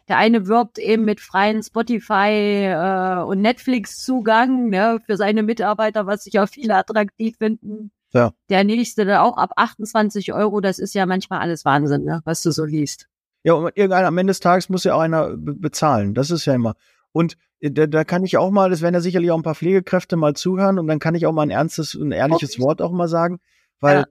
der 0.07 0.17
eine 0.17 0.47
wirbt 0.47 0.77
eben 0.77 1.05
mit 1.05 1.19
freien 1.19 1.63
Spotify 1.63 2.67
äh, 2.67 3.23
und 3.23 3.41
Netflix-Zugang 3.41 4.69
ne, 4.69 4.99
für 5.05 5.17
seine 5.17 5.43
Mitarbeiter, 5.43 6.05
was 6.05 6.25
sich 6.25 6.33
ja 6.33 6.45
viele 6.45 6.75
attraktiv 6.75 7.37
finden. 7.37 7.91
Ja. 8.13 8.31
Der 8.49 8.63
nächste 8.63 9.05
dann 9.05 9.17
auch 9.17 9.37
ab 9.37 9.51
28 9.55 10.33
Euro, 10.33 10.61
das 10.61 10.79
ist 10.79 10.93
ja 10.93 11.05
manchmal 11.05 11.39
alles 11.39 11.65
Wahnsinn, 11.65 12.03
ne, 12.03 12.21
was 12.25 12.43
du 12.43 12.51
so 12.51 12.63
liest. 12.63 13.07
Ja, 13.43 13.53
und 13.53 13.75
irgendeiner 13.75 14.07
am 14.07 14.17
Ende 14.17 14.31
des 14.31 14.39
Tages 14.39 14.69
muss 14.69 14.83
ja 14.83 14.95
auch 14.95 15.01
einer 15.01 15.35
bezahlen. 15.35 16.13
Das 16.13 16.31
ist 16.31 16.45
ja 16.45 16.53
immer. 16.53 16.75
Und 17.11 17.37
äh, 17.59 17.71
da, 17.71 17.87
da 17.87 18.03
kann 18.03 18.23
ich 18.23 18.37
auch 18.37 18.51
mal, 18.51 18.69
das 18.69 18.81
werden 18.81 18.93
ja 18.93 19.01
sicherlich 19.01 19.31
auch 19.31 19.37
ein 19.37 19.43
paar 19.43 19.55
Pflegekräfte 19.55 20.15
mal 20.15 20.35
zuhören 20.35 20.79
und 20.79 20.87
dann 20.87 20.99
kann 20.99 21.15
ich 21.15 21.25
auch 21.25 21.33
mal 21.33 21.43
ein 21.43 21.49
ernstes, 21.49 21.95
ein 21.95 22.11
ehrliches 22.11 22.59
Wort 22.59 22.81
auch 22.81 22.91
mal 22.91 23.07
sagen, 23.07 23.39
weil 23.79 23.97
ja. 23.97 24.05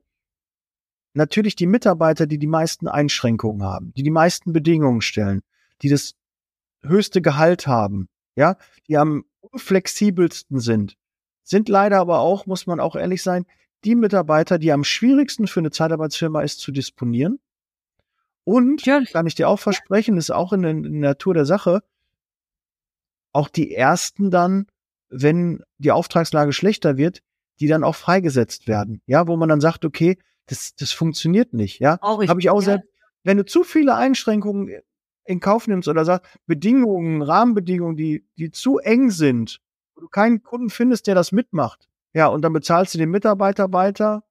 natürlich 1.14 1.54
die 1.56 1.66
Mitarbeiter, 1.66 2.26
die 2.26 2.38
die 2.38 2.46
meisten 2.46 2.88
Einschränkungen 2.88 3.62
haben, 3.62 3.92
die 3.94 4.02
die 4.02 4.10
meisten 4.10 4.52
Bedingungen 4.52 5.00
stellen, 5.00 5.42
die 5.82 5.88
das 5.88 6.14
höchste 6.82 7.22
Gehalt 7.22 7.66
haben, 7.66 8.08
ja, 8.34 8.56
die 8.88 8.96
am 8.98 9.24
unflexibelsten 9.40 10.58
sind, 10.58 10.96
sind 11.42 11.68
leider 11.68 11.98
aber 11.98 12.20
auch, 12.20 12.46
muss 12.46 12.66
man 12.66 12.80
auch 12.80 12.96
ehrlich 12.96 13.22
sein, 13.22 13.46
die 13.84 13.94
Mitarbeiter, 13.94 14.58
die 14.58 14.72
am 14.72 14.84
schwierigsten 14.84 15.46
für 15.46 15.60
eine 15.60 15.70
Zeitarbeitsfirma 15.70 16.42
ist 16.42 16.60
zu 16.60 16.72
disponieren. 16.72 17.40
Und, 18.44 18.82
kann 18.84 19.26
ich 19.26 19.34
dir 19.34 19.48
auch 19.48 19.60
versprechen, 19.60 20.16
ist 20.16 20.30
auch 20.30 20.52
in 20.52 20.62
der, 20.62 20.70
in 20.72 20.82
der 20.82 21.10
Natur 21.10 21.34
der 21.34 21.46
Sache, 21.46 21.82
auch 23.32 23.48
die 23.48 23.74
ersten 23.74 24.30
dann, 24.30 24.66
wenn 25.08 25.62
die 25.78 25.92
Auftragslage 25.92 26.52
schlechter 26.52 26.96
wird, 26.96 27.22
die 27.60 27.66
dann 27.68 27.84
auch 27.84 27.94
freigesetzt 27.94 28.66
werden. 28.66 29.00
Ja, 29.06 29.26
wo 29.26 29.36
man 29.36 29.48
dann 29.48 29.60
sagt, 29.60 29.84
okay, 29.84 30.18
das, 30.46 30.74
das 30.74 30.92
funktioniert 30.92 31.52
nicht. 31.52 31.78
Ja, 31.78 31.98
habe 32.02 32.40
ich 32.40 32.50
auch 32.50 32.60
ja. 32.60 32.64
selbst. 32.64 32.88
Wenn 33.24 33.36
du 33.36 33.44
zu 33.44 33.62
viele 33.62 33.94
Einschränkungen 33.94 34.80
in 35.24 35.40
Kauf 35.40 35.68
nimmst 35.68 35.86
oder 35.86 36.04
sagst, 36.04 36.28
Bedingungen, 36.46 37.22
Rahmenbedingungen, 37.22 37.96
die, 37.96 38.26
die 38.36 38.50
zu 38.50 38.78
eng 38.78 39.10
sind, 39.10 39.60
wo 39.94 40.00
du 40.00 40.08
keinen 40.08 40.42
Kunden 40.42 40.70
findest, 40.70 41.06
der 41.06 41.14
das 41.14 41.30
mitmacht, 41.30 41.88
ja, 42.14 42.26
und 42.26 42.42
dann 42.42 42.52
bezahlst 42.52 42.94
du 42.94 42.98
den 42.98 43.10
Mitarbeiter 43.10 43.72
weiter 43.72 44.22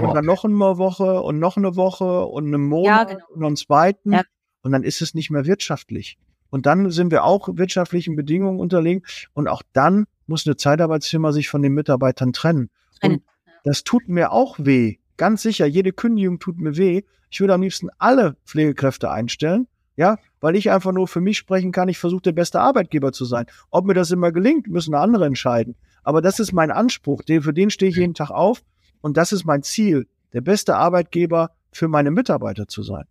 und 0.00 0.14
dann 0.14 0.24
noch 0.24 0.44
eine 0.44 0.54
Woche 0.54 1.22
und 1.22 1.38
noch 1.38 1.56
eine 1.56 1.76
Woche 1.76 2.24
und 2.26 2.46
einen 2.46 2.64
Monat 2.66 3.10
ja, 3.10 3.14
genau. 3.14 3.26
und 3.28 3.40
noch 3.40 3.46
einen 3.48 3.56
zweiten. 3.56 4.12
Ja. 4.12 4.22
Und 4.62 4.72
dann 4.72 4.82
ist 4.82 5.02
es 5.02 5.14
nicht 5.14 5.30
mehr 5.30 5.46
wirtschaftlich. 5.46 6.18
Und 6.50 6.66
dann 6.66 6.90
sind 6.90 7.10
wir 7.10 7.24
auch 7.24 7.48
wirtschaftlichen 7.52 8.16
Bedingungen 8.16 8.60
unterlegen. 8.60 9.04
Und 9.32 9.48
auch 9.48 9.62
dann 9.72 10.06
muss 10.26 10.46
eine 10.46 10.56
Zeitarbeitsfirma 10.56 11.32
sich 11.32 11.48
von 11.48 11.62
den 11.62 11.74
Mitarbeitern 11.74 12.32
trennen. 12.32 12.70
Und 13.02 13.22
das 13.64 13.84
tut 13.84 14.08
mir 14.08 14.32
auch 14.32 14.56
weh. 14.58 14.96
Ganz 15.16 15.42
sicher, 15.42 15.66
jede 15.66 15.92
Kündigung 15.92 16.38
tut 16.38 16.58
mir 16.58 16.76
weh. 16.76 17.02
Ich 17.30 17.40
würde 17.40 17.54
am 17.54 17.62
liebsten 17.62 17.90
alle 17.98 18.36
Pflegekräfte 18.44 19.10
einstellen. 19.10 19.68
Ja, 19.96 20.18
weil 20.40 20.56
ich 20.56 20.70
einfach 20.70 20.92
nur 20.92 21.08
für 21.08 21.22
mich 21.22 21.38
sprechen 21.38 21.72
kann. 21.72 21.88
Ich 21.88 21.98
versuche 21.98 22.22
der 22.22 22.32
beste 22.32 22.60
Arbeitgeber 22.60 23.12
zu 23.12 23.24
sein. 23.24 23.46
Ob 23.70 23.86
mir 23.86 23.94
das 23.94 24.10
immer 24.10 24.30
gelingt, 24.30 24.66
müssen 24.68 24.94
andere 24.94 25.24
entscheiden. 25.24 25.74
Aber 26.06 26.22
das 26.22 26.38
ist 26.38 26.52
mein 26.52 26.70
Anspruch, 26.70 27.22
den, 27.22 27.42
für 27.42 27.52
den 27.52 27.68
stehe 27.68 27.90
ich 27.90 27.96
jeden 27.96 28.14
Tag 28.14 28.30
auf 28.30 28.62
und 29.00 29.16
das 29.16 29.32
ist 29.32 29.44
mein 29.44 29.64
Ziel, 29.64 30.06
der 30.32 30.40
beste 30.40 30.76
Arbeitgeber 30.76 31.50
für 31.72 31.88
meine 31.88 32.12
Mitarbeiter 32.12 32.68
zu 32.68 32.84
sein. 32.84 33.06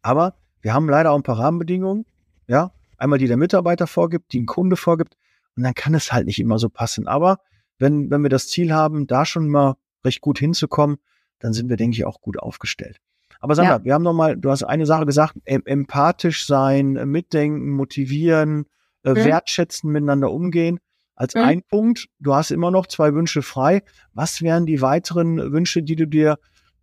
Aber 0.00 0.36
wir 0.60 0.72
haben 0.74 0.88
leider 0.88 1.10
auch 1.10 1.16
ein 1.16 1.24
paar 1.24 1.40
Rahmenbedingungen, 1.40 2.06
ja, 2.46 2.70
einmal 2.98 3.18
die 3.18 3.26
der 3.26 3.36
Mitarbeiter 3.36 3.88
vorgibt, 3.88 4.32
die 4.32 4.42
ein 4.42 4.46
Kunde 4.46 4.76
vorgibt 4.76 5.16
und 5.56 5.64
dann 5.64 5.74
kann 5.74 5.92
es 5.92 6.12
halt 6.12 6.26
nicht 6.26 6.38
immer 6.38 6.60
so 6.60 6.68
passen. 6.68 7.08
Aber 7.08 7.40
wenn, 7.80 8.12
wenn 8.12 8.22
wir 8.22 8.30
das 8.30 8.46
Ziel 8.46 8.72
haben, 8.72 9.08
da 9.08 9.26
schon 9.26 9.48
mal 9.48 9.74
recht 10.04 10.20
gut 10.20 10.38
hinzukommen, 10.38 10.98
dann 11.40 11.52
sind 11.52 11.68
wir, 11.68 11.76
denke 11.76 11.96
ich, 11.96 12.04
auch 12.04 12.20
gut 12.20 12.38
aufgestellt. 12.38 13.00
Aber 13.40 13.56
Sandra, 13.56 13.78
ja. 13.78 13.84
wir 13.84 13.92
haben 13.92 14.04
noch 14.04 14.14
mal, 14.14 14.36
du 14.36 14.52
hast 14.52 14.62
eine 14.62 14.86
Sache 14.86 15.04
gesagt, 15.04 15.34
empathisch 15.46 16.46
sein, 16.46 16.92
mitdenken, 16.92 17.70
motivieren, 17.70 18.66
äh, 19.02 19.10
mhm. 19.10 19.16
wertschätzen, 19.16 19.90
miteinander 19.90 20.30
umgehen 20.30 20.78
als 21.16 21.34
mhm. 21.34 21.42
ein 21.42 21.62
Punkt. 21.62 22.08
Du 22.18 22.34
hast 22.34 22.50
immer 22.50 22.70
noch 22.70 22.86
zwei 22.86 23.14
Wünsche 23.14 23.42
frei. 23.42 23.82
Was 24.12 24.42
wären 24.42 24.66
die 24.66 24.80
weiteren 24.80 25.52
Wünsche, 25.52 25.82
die 25.82 25.96
du 25.96 26.06
dir 26.06 26.38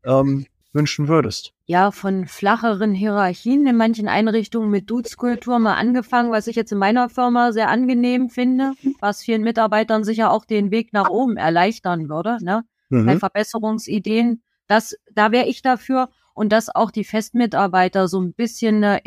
ähm, 0.06 0.46
wünschen 0.74 1.08
würdest? 1.08 1.54
Ja, 1.66 1.92
von 1.92 2.26
flacheren 2.28 2.94
Hierarchien 2.94 3.66
in 3.68 3.78
manchen 3.78 4.08
Einrichtungen 4.08 4.70
mit 4.70 4.90
Dudeskultur 4.90 5.60
mal 5.60 5.76
angefangen, 5.76 6.32
was 6.32 6.48
ich 6.48 6.56
jetzt 6.56 6.72
in 6.72 6.78
meiner 6.78 7.10
Firma 7.10 7.52
sehr 7.52 7.70
angenehm 7.70 8.30
finde, 8.30 8.74
was 9.00 9.22
vielen 9.22 9.44
Mitarbeitern 9.44 10.04
sicher 10.04 10.32
auch 10.32 10.46
den 10.46 10.72
Weg 10.72 10.94
nach 10.94 11.10
oben 11.10 11.38
erleichtern 11.38 12.10
würde, 12.10 12.38
ne? 12.42 12.64
Mhm. 12.90 13.06
Bei 13.06 13.18
Verbesserungsideen, 13.18 14.42
das, 14.68 14.96
da 15.14 15.32
wäre 15.32 15.48
ich 15.48 15.62
dafür 15.62 16.10
und 16.34 16.52
dass 16.52 16.74
auch 16.74 16.92
die 16.92 17.06
Festmitarbeiter 17.06 18.08
so 18.08 18.20
ein 18.20 18.34
bisschen, 18.34 18.84
äh, 18.84 19.00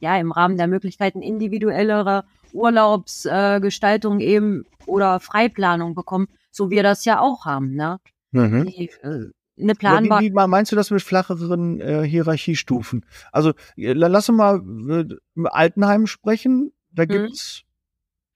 ja, 0.00 0.16
im 0.16 0.32
Rahmen 0.32 0.56
der 0.56 0.66
Möglichkeiten 0.66 1.20
individuellere 1.20 2.24
Urlaubsgestaltung 2.52 4.20
äh, 4.20 4.24
eben 4.24 4.64
oder 4.86 5.20
Freiplanung 5.20 5.94
bekommen, 5.94 6.28
so 6.50 6.70
wir 6.70 6.82
das 6.82 7.04
ja 7.04 7.20
auch 7.20 7.44
haben, 7.44 7.74
ne? 7.74 8.00
Mhm. 8.32 8.66
Die, 8.66 8.90
äh, 9.02 9.30
eine 9.60 9.74
planbare. 9.74 10.22
Wie, 10.22 10.30
wie 10.30 10.46
meinst 10.46 10.72
du 10.72 10.76
das 10.76 10.90
mit 10.90 11.02
flacheren 11.02 11.80
äh, 11.80 12.02
Hierarchiestufen? 12.04 13.04
Also 13.32 13.52
lass 13.76 14.28
uns 14.28 14.38
mal 14.38 14.56
äh, 14.56 15.14
im 15.34 15.46
Altenheim 15.46 16.06
sprechen. 16.06 16.72
Da 16.92 17.04
mhm. 17.04 17.08
gibt's 17.08 17.62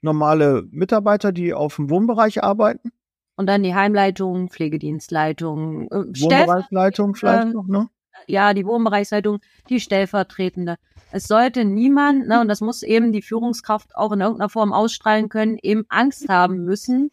normale 0.02 0.64
Mitarbeiter, 0.70 1.32
die 1.32 1.54
auf 1.54 1.76
dem 1.76 1.90
Wohnbereich 1.90 2.42
arbeiten. 2.42 2.92
Und 3.36 3.46
dann 3.46 3.62
die 3.62 3.74
Heimleitung, 3.74 4.50
Pflegedienstleitung, 4.50 5.90
äh, 5.90 6.04
Wohnbereichsleitung 6.20 7.14
vielleicht 7.14 7.48
äh, 7.48 7.52
noch, 7.52 7.66
ne? 7.66 7.88
Ja, 8.26 8.54
die 8.54 8.66
Wohnbereichsleitung, 8.66 9.40
die 9.68 9.80
stellvertretende 9.80 10.76
es 11.12 11.28
sollte 11.28 11.64
niemand, 11.64 12.26
ne, 12.26 12.40
und 12.40 12.48
das 12.48 12.60
muss 12.60 12.82
eben 12.82 13.12
die 13.12 13.22
Führungskraft 13.22 13.94
auch 13.94 14.12
in 14.12 14.20
irgendeiner 14.20 14.48
Form 14.48 14.72
ausstrahlen 14.72 15.28
können, 15.28 15.58
eben 15.62 15.84
Angst 15.88 16.28
haben 16.28 16.64
müssen, 16.64 17.10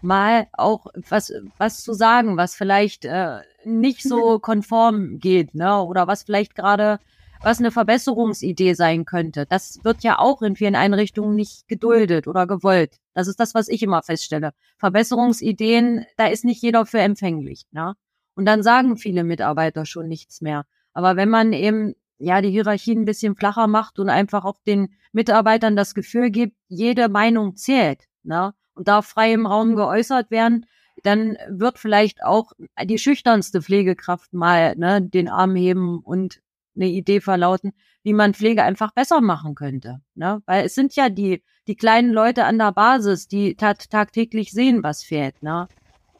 mal 0.00 0.46
auch 0.52 0.86
was, 1.08 1.32
was 1.58 1.82
zu 1.82 1.92
sagen, 1.92 2.36
was 2.36 2.54
vielleicht 2.54 3.04
äh, 3.04 3.40
nicht 3.64 4.02
so 4.02 4.38
konform 4.38 5.18
geht, 5.18 5.54
ne, 5.54 5.82
oder 5.82 6.06
was 6.06 6.22
vielleicht 6.22 6.54
gerade 6.54 6.98
was 7.44 7.58
eine 7.58 7.72
Verbesserungsidee 7.72 8.74
sein 8.74 9.04
könnte. 9.04 9.46
Das 9.46 9.80
wird 9.82 10.04
ja 10.04 10.20
auch 10.20 10.42
in 10.42 10.54
vielen 10.54 10.76
Einrichtungen 10.76 11.34
nicht 11.34 11.66
geduldet 11.66 12.28
oder 12.28 12.46
gewollt. 12.46 12.98
Das 13.14 13.26
ist 13.26 13.40
das, 13.40 13.52
was 13.52 13.66
ich 13.66 13.82
immer 13.82 14.00
feststelle. 14.04 14.52
Verbesserungsideen, 14.78 16.06
da 16.16 16.26
ist 16.26 16.44
nicht 16.44 16.62
jeder 16.62 16.86
für 16.86 17.00
empfänglich. 17.00 17.64
Ne? 17.72 17.94
Und 18.34 18.46
dann 18.46 18.62
sagen 18.62 18.96
viele 18.96 19.24
Mitarbeiter 19.24 19.84
schon 19.84 20.08
nichts 20.08 20.40
mehr. 20.40 20.64
Aber 20.92 21.16
wenn 21.16 21.28
man 21.28 21.52
eben 21.52 21.94
ja, 22.22 22.40
die 22.40 22.50
Hierarchien 22.50 23.00
ein 23.00 23.04
bisschen 23.04 23.34
flacher 23.34 23.66
macht 23.66 23.98
und 23.98 24.08
einfach 24.08 24.44
auch 24.44 24.60
den 24.66 24.94
Mitarbeitern 25.12 25.76
das 25.76 25.94
Gefühl 25.94 26.30
gibt, 26.30 26.56
jede 26.68 27.08
Meinung 27.08 27.56
zählt, 27.56 28.04
ne? 28.22 28.54
Und 28.74 28.88
darf 28.88 29.06
frei 29.06 29.32
im 29.34 29.44
Raum 29.44 29.76
geäußert 29.76 30.30
werden, 30.30 30.64
dann 31.02 31.36
wird 31.48 31.78
vielleicht 31.78 32.24
auch 32.24 32.52
die 32.82 32.98
schüchternste 32.98 33.60
Pflegekraft 33.60 34.32
mal 34.32 34.74
ne, 34.76 35.02
den 35.02 35.28
Arm 35.28 35.56
heben 35.56 35.98
und 35.98 36.40
eine 36.74 36.86
Idee 36.86 37.20
verlauten, 37.20 37.72
wie 38.02 38.14
man 38.14 38.32
Pflege 38.32 38.62
einfach 38.62 38.92
besser 38.92 39.20
machen 39.20 39.54
könnte. 39.54 40.00
Ne? 40.14 40.42
Weil 40.46 40.64
es 40.64 40.74
sind 40.74 40.96
ja 40.96 41.10
die, 41.10 41.42
die 41.66 41.76
kleinen 41.76 42.12
Leute 42.12 42.44
an 42.44 42.56
der 42.56 42.72
Basis, 42.72 43.28
die 43.28 43.56
tagtäglich 43.56 44.52
sehen, 44.52 44.82
was 44.82 45.02
fehlt. 45.02 45.42
Ne? 45.42 45.68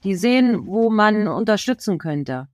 Die 0.04 0.14
sehen, 0.14 0.66
wo 0.66 0.90
man 0.90 1.28
unterstützen 1.28 1.98
könnte. 1.98 2.48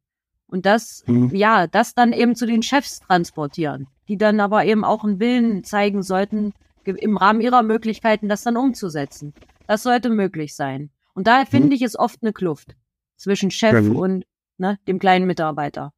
Und 0.47 0.67
das, 0.67 1.05
mhm. 1.07 1.35
ja, 1.35 1.67
das 1.67 1.95
dann 1.95 2.13
eben 2.13 2.35
zu 2.35 2.47
den 2.47 2.63
Chefs 2.63 3.01
transportieren, 3.01 3.87
die 4.09 4.17
dann 4.17 4.41
aber 4.41 4.65
eben 4.65 4.85
auch 4.85 5.05
einen 5.05 5.21
Willen 5.21 5.65
zeigen 5.65 6.03
sollten, 6.03 6.55
im 6.85 7.19
Rahmen 7.19 7.43
ihrer 7.43 7.63
Möglichkeiten 7.63 8.31
das 8.31 8.45
dann 8.45 8.57
umzusetzen. 8.57 9.35
Das 9.67 9.83
sollte 9.83 10.09
möglich 10.09 10.55
sein. 10.55 10.91
Und 11.13 11.27
da 11.27 11.45
finde 11.45 11.69
mhm. 11.69 11.73
ich 11.73 11.83
es 11.83 11.99
oft 11.99 12.23
eine 12.23 12.33
Kluft 12.33 12.77
zwischen 13.17 13.51
Chef 13.51 13.83
mhm. 13.83 13.97
und 13.97 14.25
ne, 14.57 14.79
dem 14.89 14.99
kleinen 14.99 15.27
Mitarbeiter. 15.27 15.93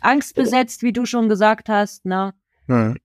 Angstbesetzt, 0.00 0.82
wie 0.82 0.92
du 0.92 1.04
schon 1.04 1.28
gesagt 1.28 1.68
hast, 1.68 2.06
ne? 2.06 2.32
Mhm. 2.66 2.96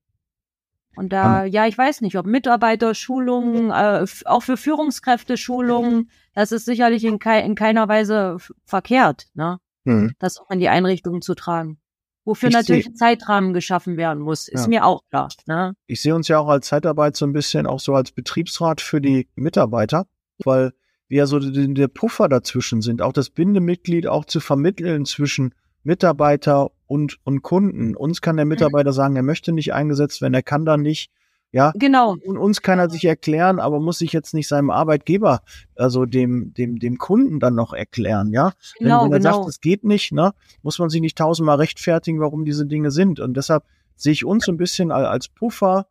Und 0.95 1.11
da, 1.11 1.45
ja, 1.45 1.65
ich 1.65 1.77
weiß 1.77 2.01
nicht, 2.01 2.17
ob 2.17 2.25
Mitarbeiterschulungen, 2.25 3.71
äh, 3.71 4.05
auch 4.25 4.41
für 4.43 4.57
Führungskräfte 4.57 5.37
Schulungen, 5.37 6.09
das 6.33 6.51
ist 6.51 6.65
sicherlich 6.65 7.03
in, 7.03 7.19
kei 7.19 7.39
in 7.41 7.55
keiner 7.55 7.87
Weise 7.87 8.37
verkehrt, 8.65 9.27
ne? 9.33 9.59
mhm. 9.85 10.13
das 10.19 10.39
auch 10.39 10.51
in 10.51 10.59
die 10.59 10.69
Einrichtungen 10.69 11.21
zu 11.21 11.35
tragen. 11.35 11.79
Wofür 12.25 12.49
ich 12.49 12.55
natürlich 12.55 12.87
ein 12.87 12.95
Zeitrahmen 12.95 13.53
geschaffen 13.53 13.97
werden 13.97 14.23
muss, 14.23 14.47
ist 14.47 14.61
ja. 14.61 14.67
mir 14.69 14.85
auch 14.85 15.01
klar. 15.09 15.29
Ne? 15.45 15.73
Ich 15.87 16.01
sehe 16.01 16.15
uns 16.15 16.29
ja 16.29 16.39
auch 16.39 16.47
als 16.47 16.67
Zeitarbeit 16.67 17.17
so 17.17 17.25
ein 17.25 17.33
bisschen 17.33 17.67
auch 17.67 17.81
so 17.81 17.95
als 17.95 18.11
Betriebsrat 18.11 18.79
für 18.79 19.01
die 19.01 19.27
Mitarbeiter, 19.35 20.07
weil 20.43 20.71
wir 21.09 21.17
ja 21.17 21.25
so 21.25 21.39
der 21.39 21.87
Puffer 21.89 22.29
dazwischen 22.29 22.81
sind, 22.81 23.01
auch 23.01 23.11
das 23.11 23.29
Bindemitglied 23.29 24.07
auch 24.07 24.23
zu 24.23 24.39
vermitteln 24.39 25.05
zwischen 25.05 25.53
Mitarbeiter 25.83 26.71
und, 26.87 27.17
und 27.23 27.41
Kunden. 27.41 27.95
Uns 27.95 28.21
kann 28.21 28.35
der 28.37 28.45
Mitarbeiter 28.45 28.93
sagen, 28.93 29.15
er 29.15 29.23
möchte 29.23 29.51
nicht 29.51 29.73
eingesetzt 29.73 30.21
werden, 30.21 30.33
er 30.33 30.43
kann 30.43 30.65
da 30.65 30.77
nicht. 30.77 31.11
Ja, 31.51 31.71
genau. 31.75 32.15
Und 32.25 32.37
uns 32.37 32.63
kann 32.63 32.79
er 32.79 32.89
sich 32.89 33.05
erklären, 33.05 33.59
aber 33.59 33.79
muss 33.79 33.99
sich 33.99 34.11
jetzt 34.11 34.33
nicht 34.33 34.47
seinem 34.47 34.71
Arbeitgeber, 34.71 35.41
also 35.75 36.05
dem, 36.05 36.51
dem, 36.55 36.79
dem 36.79 36.97
Kunden 36.97 37.39
dann 37.39 37.53
noch 37.53 37.73
erklären, 37.73 38.31
ja. 38.33 38.53
Genau, 38.79 39.03
wenn, 39.03 39.11
wenn 39.11 39.13
er 39.13 39.19
genau. 39.19 39.37
sagt, 39.43 39.49
es 39.49 39.61
geht 39.61 39.83
nicht, 39.83 40.11
ne, 40.13 40.33
muss 40.63 40.79
man 40.79 40.89
sich 40.89 40.99
nicht 40.99 41.15
tausendmal 41.15 41.57
rechtfertigen, 41.57 42.19
warum 42.19 42.43
diese 42.43 42.65
Dinge 42.65 42.89
sind. 42.89 43.19
Und 43.19 43.37
deshalb 43.37 43.63
sehe 43.95 44.13
ich 44.13 44.25
uns 44.25 44.45
so 44.45 44.51
ein 44.51 44.57
bisschen 44.57 44.91
al- 44.91 45.05
als 45.05 45.27
Puffer 45.27 45.85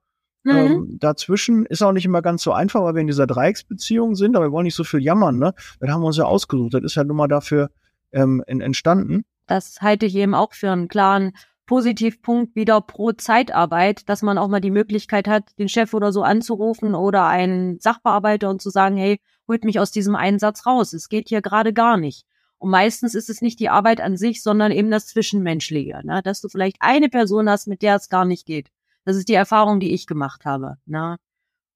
Mhm. 0.44 0.50
ähm, 0.56 0.96
dazwischen. 0.98 1.66
Ist 1.66 1.82
auch 1.82 1.92
nicht 1.92 2.04
immer 2.06 2.20
ganz 2.20 2.42
so 2.42 2.50
einfach, 2.50 2.82
weil 2.82 2.94
wir 2.96 3.00
in 3.00 3.06
dieser 3.06 3.28
Dreiecksbeziehung 3.28 4.16
sind, 4.16 4.34
aber 4.34 4.46
wir 4.46 4.50
wollen 4.50 4.64
nicht 4.64 4.74
so 4.74 4.82
viel 4.82 5.00
jammern, 5.00 5.38
ne. 5.38 5.54
Das 5.78 5.88
haben 5.90 6.00
wir 6.02 6.08
uns 6.08 6.16
ja 6.16 6.24
ausgesucht. 6.24 6.74
Das 6.74 6.82
ist 6.82 6.96
ja 6.96 7.04
nun 7.04 7.16
mal 7.16 7.28
dafür 7.28 7.70
ähm, 8.10 8.42
en- 8.48 8.60
entstanden. 8.60 9.24
Das 9.52 9.82
halte 9.82 10.06
ich 10.06 10.16
eben 10.16 10.34
auch 10.34 10.54
für 10.54 10.70
einen 10.70 10.88
klaren 10.88 11.32
Positivpunkt 11.66 12.56
wieder 12.56 12.80
pro 12.80 13.12
Zeitarbeit, 13.12 14.08
dass 14.08 14.22
man 14.22 14.38
auch 14.38 14.48
mal 14.48 14.62
die 14.62 14.70
Möglichkeit 14.70 15.28
hat, 15.28 15.44
den 15.58 15.68
Chef 15.68 15.92
oder 15.92 16.10
so 16.10 16.22
anzurufen 16.22 16.94
oder 16.94 17.26
einen 17.26 17.78
Sachbearbeiter 17.78 18.48
und 18.48 18.62
zu 18.62 18.70
sagen, 18.70 18.96
hey, 18.96 19.20
holt 19.46 19.64
mich 19.64 19.78
aus 19.78 19.90
diesem 19.90 20.16
Einsatz 20.16 20.64
raus. 20.64 20.94
Es 20.94 21.10
geht 21.10 21.28
hier 21.28 21.42
gerade 21.42 21.74
gar 21.74 21.98
nicht. 21.98 22.24
Und 22.56 22.70
meistens 22.70 23.14
ist 23.14 23.28
es 23.28 23.42
nicht 23.42 23.60
die 23.60 23.68
Arbeit 23.68 24.00
an 24.00 24.16
sich, 24.16 24.42
sondern 24.42 24.72
eben 24.72 24.90
das 24.90 25.06
Zwischenmenschliche, 25.08 26.00
ne? 26.02 26.22
dass 26.24 26.40
du 26.40 26.48
vielleicht 26.48 26.78
eine 26.80 27.10
Person 27.10 27.50
hast, 27.50 27.66
mit 27.66 27.82
der 27.82 27.96
es 27.96 28.08
gar 28.08 28.24
nicht 28.24 28.46
geht. 28.46 28.70
Das 29.04 29.16
ist 29.16 29.28
die 29.28 29.34
Erfahrung, 29.34 29.80
die 29.80 29.92
ich 29.92 30.06
gemacht 30.06 30.46
habe. 30.46 30.78
Ne? 30.86 31.18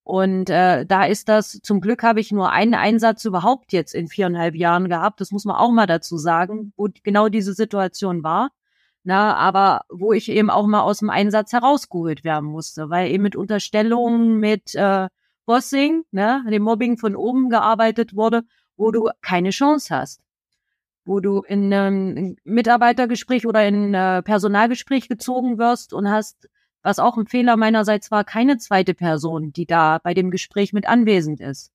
Und 0.06 0.50
äh, 0.50 0.86
da 0.86 1.04
ist 1.04 1.28
das, 1.28 1.58
zum 1.64 1.80
Glück 1.80 2.04
habe 2.04 2.20
ich 2.20 2.30
nur 2.30 2.52
einen 2.52 2.74
Einsatz 2.74 3.24
überhaupt 3.24 3.72
jetzt 3.72 3.92
in 3.92 4.06
viereinhalb 4.06 4.54
Jahren 4.54 4.88
gehabt. 4.88 5.20
Das 5.20 5.32
muss 5.32 5.44
man 5.44 5.56
auch 5.56 5.72
mal 5.72 5.88
dazu 5.88 6.16
sagen, 6.16 6.72
wo 6.76 6.86
genau 7.02 7.28
diese 7.28 7.54
Situation 7.54 8.22
war. 8.22 8.50
Na, 9.02 9.34
aber 9.34 9.82
wo 9.90 10.12
ich 10.12 10.30
eben 10.30 10.48
auch 10.48 10.68
mal 10.68 10.82
aus 10.82 11.00
dem 11.00 11.10
Einsatz 11.10 11.52
herausgeholt 11.52 12.22
werden 12.22 12.48
musste, 12.48 12.88
weil 12.88 13.10
eben 13.10 13.24
mit 13.24 13.34
Unterstellungen, 13.34 14.38
mit 14.38 14.76
äh, 14.76 15.08
Bossing, 15.44 16.04
ne, 16.12 16.44
dem 16.48 16.62
Mobbing 16.62 16.98
von 16.98 17.16
oben 17.16 17.50
gearbeitet 17.50 18.14
wurde, 18.14 18.44
wo 18.76 18.92
du 18.92 19.10
keine 19.22 19.50
Chance 19.50 19.92
hast. 19.92 20.20
Wo 21.04 21.18
du 21.18 21.40
in 21.40 21.74
ein 21.74 22.36
Mitarbeitergespräch 22.44 23.44
oder 23.44 23.66
in 23.66 23.92
äh, 23.92 24.22
Personalgespräch 24.22 25.08
gezogen 25.08 25.58
wirst 25.58 25.92
und 25.92 26.08
hast 26.08 26.48
was 26.86 27.00
auch 27.00 27.16
ein 27.16 27.26
Fehler 27.26 27.56
meinerseits 27.56 28.12
war, 28.12 28.22
keine 28.22 28.58
zweite 28.58 28.94
Person, 28.94 29.52
die 29.52 29.66
da 29.66 29.98
bei 29.98 30.14
dem 30.14 30.30
Gespräch 30.30 30.72
mit 30.72 30.88
anwesend 30.88 31.40
ist. 31.40 31.72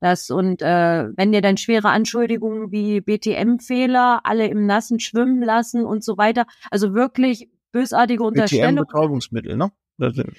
Das 0.00 0.30
und 0.30 0.62
äh, 0.62 1.08
wenn 1.14 1.32
dir 1.32 1.42
dann 1.42 1.58
schwere 1.58 1.90
Anschuldigungen 1.90 2.72
wie 2.72 3.02
BTM-Fehler, 3.02 4.20
alle 4.24 4.46
im 4.48 4.66
Nassen 4.66 4.98
schwimmen 4.98 5.42
lassen 5.42 5.84
und 5.84 6.02
so 6.02 6.16
weiter, 6.16 6.46
also 6.70 6.94
wirklich 6.94 7.50
bösartige 7.70 8.22
Unterstellungen. 8.22 8.76
BTM-Betäubungsmittel, 8.76 9.56
ne? 9.56 9.72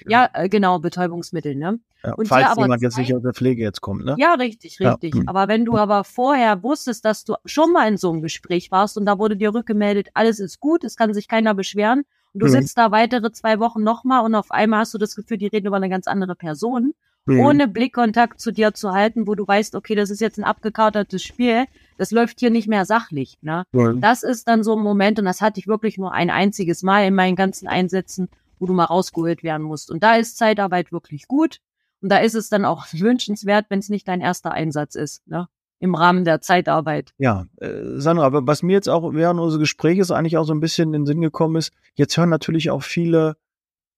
Ja, 0.06 0.30
äh, 0.34 0.48
genau, 0.48 0.78
Betäubungsmittel, 0.78 1.56
ne? 1.56 1.80
ja, 2.04 2.14
und 2.14 2.28
falls 2.28 2.56
jemand 2.56 2.80
jetzt 2.80 2.96
nicht 2.96 3.12
aus 3.12 3.22
der 3.22 3.34
Pflege 3.34 3.62
jetzt 3.62 3.80
kommt, 3.80 4.04
ne? 4.04 4.14
Ja, 4.18 4.34
richtig, 4.34 4.78
Ja. 4.78 4.90
richtig. 4.90 5.14
Hm. 5.14 5.28
Aber 5.28 5.48
wenn 5.48 5.64
du 5.64 5.76
aber 5.76 6.04
vorher 6.04 6.62
wusstest, 6.62 7.04
dass 7.04 7.24
du 7.24 7.34
schon 7.44 7.72
mal 7.72 7.88
in 7.88 7.96
so 7.96 8.10
einem 8.10 8.22
Gespräch 8.22 8.70
warst 8.70 8.96
und 8.96 9.06
da 9.06 9.18
wurde 9.18 9.36
dir 9.36 9.54
rückgemeldet, 9.54 10.08
alles 10.14 10.38
ist 10.38 10.60
gut, 10.60 10.84
es 10.84 10.96
kann 10.96 11.12
sich 11.14 11.26
keiner 11.26 11.54
beschweren 11.54 12.04
und 12.32 12.40
du 12.42 12.46
Mhm. 12.46 12.50
sitzt 12.50 12.78
da 12.78 12.90
weitere 12.90 13.30
zwei 13.32 13.58
Wochen 13.60 13.82
nochmal 13.82 14.24
und 14.24 14.34
auf 14.34 14.50
einmal 14.50 14.80
hast 14.80 14.94
du 14.94 14.98
das 14.98 15.14
Gefühl, 15.16 15.38
die 15.38 15.46
reden 15.46 15.66
über 15.66 15.76
eine 15.76 15.88
ganz 15.88 16.06
andere 16.06 16.34
Person, 16.34 16.94
Mhm. 17.26 17.40
ohne 17.40 17.68
Blickkontakt 17.68 18.40
zu 18.40 18.52
dir 18.52 18.72
zu 18.72 18.92
halten, 18.92 19.26
wo 19.26 19.34
du 19.34 19.46
weißt, 19.46 19.74
okay, 19.74 19.94
das 19.94 20.08
ist 20.10 20.20
jetzt 20.20 20.38
ein 20.38 20.44
abgekartetes 20.44 21.22
Spiel, 21.22 21.66
das 21.98 22.10
läuft 22.10 22.40
hier 22.40 22.50
nicht 22.50 22.68
mehr 22.68 22.84
sachlich, 22.86 23.38
ne? 23.42 23.64
Mhm. 23.72 24.00
Das 24.00 24.22
ist 24.22 24.48
dann 24.48 24.62
so 24.64 24.74
ein 24.76 24.82
Moment, 24.82 25.18
und 25.18 25.24
das 25.26 25.40
hatte 25.42 25.60
ich 25.60 25.66
wirklich 25.66 25.98
nur 25.98 26.12
ein 26.12 26.30
einziges 26.30 26.82
Mal 26.82 27.06
in 27.06 27.14
meinen 27.14 27.36
ganzen 27.36 27.68
Einsätzen, 27.68 28.28
wo 28.58 28.66
du 28.66 28.72
mal 28.72 28.84
rausgeholt 28.84 29.42
werden 29.42 29.62
musst. 29.62 29.90
Und 29.90 30.02
da 30.02 30.16
ist 30.16 30.36
Zeitarbeit 30.38 30.90
wirklich 30.90 31.28
gut. 31.28 31.58
Und 32.00 32.10
da 32.10 32.18
ist 32.18 32.34
es 32.34 32.48
dann 32.48 32.64
auch 32.64 32.86
wünschenswert, 32.92 33.66
wenn 33.68 33.80
es 33.80 33.88
nicht 33.88 34.06
dein 34.08 34.20
erster 34.20 34.52
Einsatz 34.52 34.94
ist, 34.94 35.26
ne? 35.28 35.48
Im 35.80 35.94
Rahmen 35.94 36.24
der 36.24 36.40
Zeitarbeit. 36.40 37.12
Ja, 37.18 37.46
äh, 37.58 37.70
Sandra, 38.00 38.24
aber 38.24 38.46
was 38.46 38.62
mir 38.62 38.72
jetzt 38.72 38.88
auch 38.88 39.12
während 39.14 39.38
unseres 39.38 39.60
Gesprächs 39.60 40.10
eigentlich 40.10 40.36
auch 40.36 40.44
so 40.44 40.52
ein 40.52 40.60
bisschen 40.60 40.88
in 40.88 41.02
den 41.02 41.06
Sinn 41.06 41.20
gekommen 41.20 41.56
ist, 41.56 41.72
jetzt 41.94 42.16
hören 42.16 42.30
natürlich 42.30 42.70
auch 42.70 42.82
viele 42.82 43.36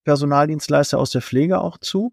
Personaldienstleister 0.05 0.99
aus 0.99 1.11
der 1.11 1.23
Pflege 1.23 1.61
auch 1.61 1.79
zu, 1.79 2.13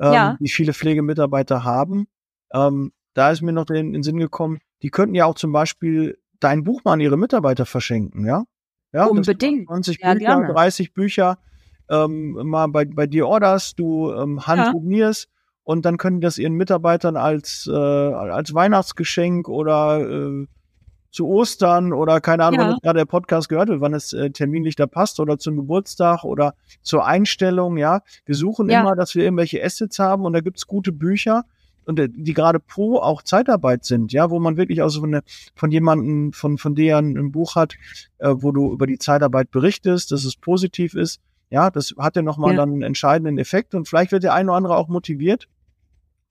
ähm, 0.00 0.12
Ja. 0.12 0.36
die 0.40 0.48
viele 0.48 0.72
Pflegemitarbeiter 0.72 1.64
haben. 1.64 2.06
Ähm, 2.52 2.92
da 3.14 3.30
ist 3.30 3.42
mir 3.42 3.52
noch 3.52 3.68
in, 3.70 3.92
den 3.92 4.02
Sinn 4.02 4.18
gekommen, 4.18 4.58
die 4.82 4.90
könnten 4.90 5.14
ja 5.14 5.24
auch 5.26 5.34
zum 5.34 5.52
Beispiel 5.52 6.18
dein 6.40 6.64
Buch 6.64 6.84
mal 6.84 6.92
an 6.94 7.00
ihre 7.00 7.16
Mitarbeiter 7.16 7.66
verschenken, 7.66 8.26
ja? 8.26 8.44
Ja, 8.92 9.06
Unbedingt. 9.06 9.66
20 9.68 10.00
Ja, 10.00 10.12
Bücher, 10.14 10.26
gerne. 10.26 10.52
30 10.52 10.94
Bücher 10.94 11.38
ähm, 11.90 12.32
mal 12.48 12.66
bei, 12.68 12.84
bei 12.84 13.06
dir 13.06 13.26
orderst, 13.26 13.78
du 13.78 14.12
ähm, 14.12 14.46
handsignierst 14.46 15.28
und 15.66 15.84
dann 15.84 15.96
können 15.96 16.20
die 16.20 16.24
das 16.24 16.38
ihren 16.38 16.52
Mitarbeitern 16.54 17.16
als, 17.16 17.68
äh, 17.70 17.74
als 17.74 18.54
Weihnachtsgeschenk 18.54 19.48
oder 19.48 20.00
äh, 20.08 20.46
zu 21.10 21.26
Ostern 21.26 21.92
oder 21.92 22.20
keine 22.20 22.44
Ahnung, 22.44 22.60
Ja. 22.60 22.68
wann 22.68 22.78
gerade 22.82 22.98
der 23.00 23.04
Podcast 23.06 23.48
gehört 23.48 23.68
wird, 23.68 23.80
wann 23.80 23.92
es 23.94 24.12
äh, 24.12 24.30
terminlich 24.30 24.76
da 24.76 24.86
passt 24.86 25.18
oder 25.18 25.38
zum 25.38 25.56
Geburtstag 25.56 26.22
oder 26.24 26.54
zur 26.82 27.04
Einstellung, 27.04 27.78
ja. 27.78 28.02
Wir 28.26 28.36
suchen 28.36 28.68
Ja. 28.70 28.80
immer, 28.80 28.94
dass 28.94 29.14
wir 29.16 29.24
irgendwelche 29.24 29.62
Assets 29.64 29.98
haben 29.98 30.24
und 30.24 30.34
da 30.34 30.40
gibt's 30.40 30.66
gute 30.68 30.92
Bücher 30.92 31.42
und 31.84 31.98
äh, 31.98 32.08
die 32.12 32.32
gerade 32.32 32.60
pro 32.60 32.98
auch 32.98 33.22
Zeitarbeit 33.22 33.84
sind, 33.84 34.12
ja, 34.12 34.30
wo 34.30 34.38
man 34.38 34.56
wirklich 34.56 34.82
auch 34.82 34.88
so 34.90 35.02
eine, 35.02 35.22
von 35.56 35.72
jemandem, 35.72 36.32
von, 36.32 36.58
von 36.58 36.76
der 36.76 36.98
ein, 36.98 37.16
ein 37.18 37.32
Buch 37.32 37.56
hat, 37.56 37.74
äh, 38.18 38.32
wo 38.36 38.52
du 38.52 38.72
über 38.72 38.86
die 38.86 38.98
Zeitarbeit 38.98 39.50
berichtest, 39.50 40.12
dass 40.12 40.24
es 40.24 40.36
positiv 40.36 40.94
ist. 40.94 41.18
Ja, 41.50 41.70
das 41.70 41.94
hat 41.98 42.14
ja 42.16 42.22
nochmal 42.22 42.52
Ja. 42.52 42.58
dann 42.58 42.70
einen 42.72 42.82
entscheidenden 42.82 43.38
Effekt 43.38 43.74
und 43.74 43.88
vielleicht 43.88 44.12
wird 44.12 44.22
der 44.22 44.34
eine 44.34 44.50
oder 44.50 44.56
andere 44.58 44.76
auch 44.76 44.88
motiviert, 44.88 45.48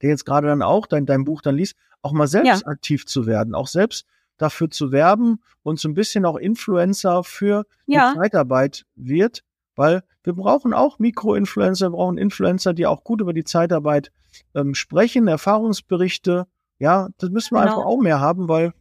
der 0.02 0.10
jetzt 0.10 0.26
gerade 0.26 0.48
dann 0.48 0.62
auch 0.62 0.88
dein, 0.88 1.06
dein 1.06 1.24
Buch 1.26 1.41
dann 1.41 1.56
liest, 1.56 1.76
auch 2.02 2.12
mal 2.12 2.28
selbst 2.28 2.62
Ja. 2.64 2.68
aktiv 2.68 3.06
zu 3.06 3.26
werden, 3.26 3.56
auch 3.56 3.68
selbst 3.68 4.06
dafür 4.38 4.70
zu 4.70 4.91
werben 4.91 5.39
und 5.64 5.80
so 5.80 5.88
ein 5.88 5.93
bisschen 5.93 6.26
auch 6.26 6.36
Influencer 6.38 7.24
für 7.24 7.66
Ja. 7.88 8.12
die 8.14 8.20
Zeitarbeit 8.20 8.86
wird, 8.96 9.43
weil 9.76 10.04
wir 10.24 10.34
brauchen 10.34 10.74
auch 10.74 11.00
Mikroinfluencer, 11.00 11.88
wir 11.88 11.91
brauchen 11.98 12.18
Influencer, 12.18 12.74
die 12.74 12.86
auch 12.88 13.04
gut 13.04 13.22
über 13.22 13.34
die 13.34 13.43
Zeitarbeit 13.43 14.12
ähm, 14.54 14.74
sprechen, 14.76 15.28
Erfahrungsberichte. 15.28 16.48
Ja, 16.80 17.08
das 17.18 17.30
müssen 17.30 17.56
wir 17.56 17.62
Genau. 17.62 17.72
einfach 17.72 17.86
auch 17.86 18.00
mehr 18.02 18.20
haben, 18.20 18.48
weil 18.50 18.74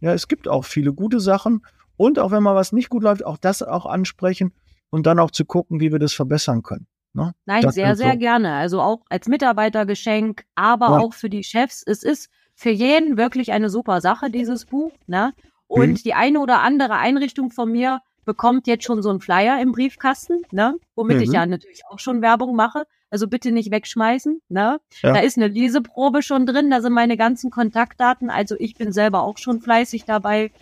ja, 0.00 0.12
es 0.14 0.28
gibt 0.28 0.48
auch 0.48 0.64
viele 0.64 0.92
gute 0.92 1.20
Sachen 1.20 1.64
und 1.96 2.18
auch 2.18 2.30
wenn 2.30 2.42
mal 2.42 2.54
was 2.54 2.72
nicht 2.72 2.88
gut 2.88 3.02
läuft, 3.02 3.24
auch 3.24 3.36
das 3.36 3.62
auch 3.62 3.86
ansprechen 3.86 4.52
und 4.90 5.06
dann 5.06 5.18
auch 5.18 5.30
zu 5.30 5.44
gucken, 5.44 5.80
wie 5.80 5.92
wir 5.92 5.98
das 5.98 6.12
verbessern 6.14 6.62
können. 6.62 6.86
Ne? 7.12 7.34
Nein, 7.44 7.62
Das 7.62 7.74
sehr, 7.74 7.96
sehr 7.96 8.12
so- 8.12 8.18
gerne. 8.18 8.52
Also 8.54 8.80
auch 8.80 9.00
als 9.08 9.26
Mitarbeitergeschenk, 9.28 10.44
aber 10.54 10.86
Ja. 10.86 10.98
auch 10.98 11.14
für 11.14 11.30
die 11.30 11.44
Chefs. 11.44 11.82
Es 11.86 12.02
ist 12.02 12.30
für 12.54 12.70
jeden 12.70 13.16
wirklich 13.16 13.52
eine 13.52 13.70
super 13.70 14.00
Sache, 14.00 14.30
dieses 14.30 14.66
Buch. 14.66 14.92
Ne? 15.06 15.32
Und 15.66 15.90
Mhm. 15.90 15.94
die 15.96 16.14
eine 16.14 16.40
oder 16.40 16.60
andere 16.60 16.94
Einrichtung 16.94 17.50
von 17.50 17.70
mir 17.70 18.00
bekommt 18.24 18.66
jetzt 18.66 18.84
schon 18.84 19.02
so 19.02 19.10
einen 19.10 19.20
Flyer 19.20 19.60
im 19.60 19.72
Briefkasten, 19.72 20.42
ne? 20.52 20.74
womit 20.94 21.20
ich 21.22 21.28
Mhm. 21.28 21.34
ja 21.34 21.46
natürlich 21.46 21.82
auch 21.88 21.98
schon 21.98 22.22
Werbung 22.22 22.54
mache. 22.54 22.84
Also 23.12 23.26
bitte 23.26 23.50
nicht 23.50 23.72
wegschmeißen. 23.72 24.40
Ne? 24.48 24.78
Ja. 25.02 25.12
Da 25.12 25.18
ist 25.20 25.36
eine 25.36 25.48
Leseprobe 25.48 26.22
schon 26.22 26.46
drin, 26.46 26.70
da 26.70 26.80
sind 26.80 26.92
meine 26.92 27.16
ganzen 27.16 27.50
Kontaktdaten. 27.50 28.30
Also 28.30 28.54
ich 28.58 28.74
bin 28.74 28.92
selber 28.92 29.22
auch 29.22 29.38
schon 29.38 29.60
fleißig 29.60 30.04
dabei. 30.04 30.52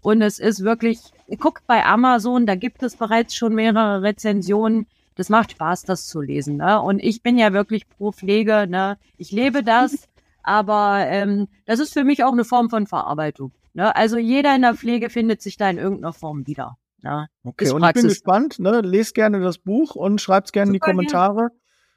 Und 0.00 0.22
es 0.22 0.38
ist 0.38 0.62
wirklich, 0.62 1.00
guckt 1.38 1.64
bei 1.66 1.84
Amazon, 1.84 2.46
da 2.46 2.54
gibt 2.54 2.82
es 2.82 2.96
bereits 2.96 3.34
schon 3.34 3.54
mehrere 3.54 4.00
Rezensionen. 4.02 4.86
Das 5.18 5.28
macht 5.28 5.50
Spaß, 5.50 5.82
das 5.82 6.06
zu 6.06 6.20
lesen. 6.20 6.56
Ne? 6.58 6.80
Und 6.80 7.00
ich 7.00 7.22
bin 7.22 7.36
ja 7.38 7.52
wirklich 7.52 7.88
pro 7.88 8.12
Pflege. 8.12 8.66
Ne? 8.68 8.98
Ich 9.16 9.32
lebe 9.32 9.64
das, 9.64 10.08
aber 10.44 11.04
ähm, 11.08 11.48
das 11.66 11.80
ist 11.80 11.92
für 11.92 12.04
mich 12.04 12.22
auch 12.22 12.32
eine 12.32 12.44
Form 12.44 12.70
von 12.70 12.86
Verarbeitung. 12.86 13.52
Ne? 13.74 13.94
Also 13.96 14.16
jeder 14.16 14.54
in 14.54 14.62
der 14.62 14.74
Pflege 14.74 15.10
findet 15.10 15.42
sich 15.42 15.56
da 15.56 15.68
in 15.68 15.78
irgendeiner 15.78 16.12
Form 16.12 16.46
wieder. 16.46 16.78
Ne? 17.02 17.26
Okay, 17.44 17.70
und 17.70 17.84
ich 17.84 17.92
bin 17.94 18.04
gespannt. 18.08 18.60
Ne? 18.60 18.80
Lest 18.80 19.14
gerne 19.16 19.40
das 19.40 19.58
Buch 19.58 19.96
und 19.96 20.20
schreibt's 20.20 20.52
gerne 20.52 20.68
in 20.68 20.72
die 20.74 20.78
Super 20.78 20.86
gerne. 20.92 20.96
Kommentare 21.08 21.48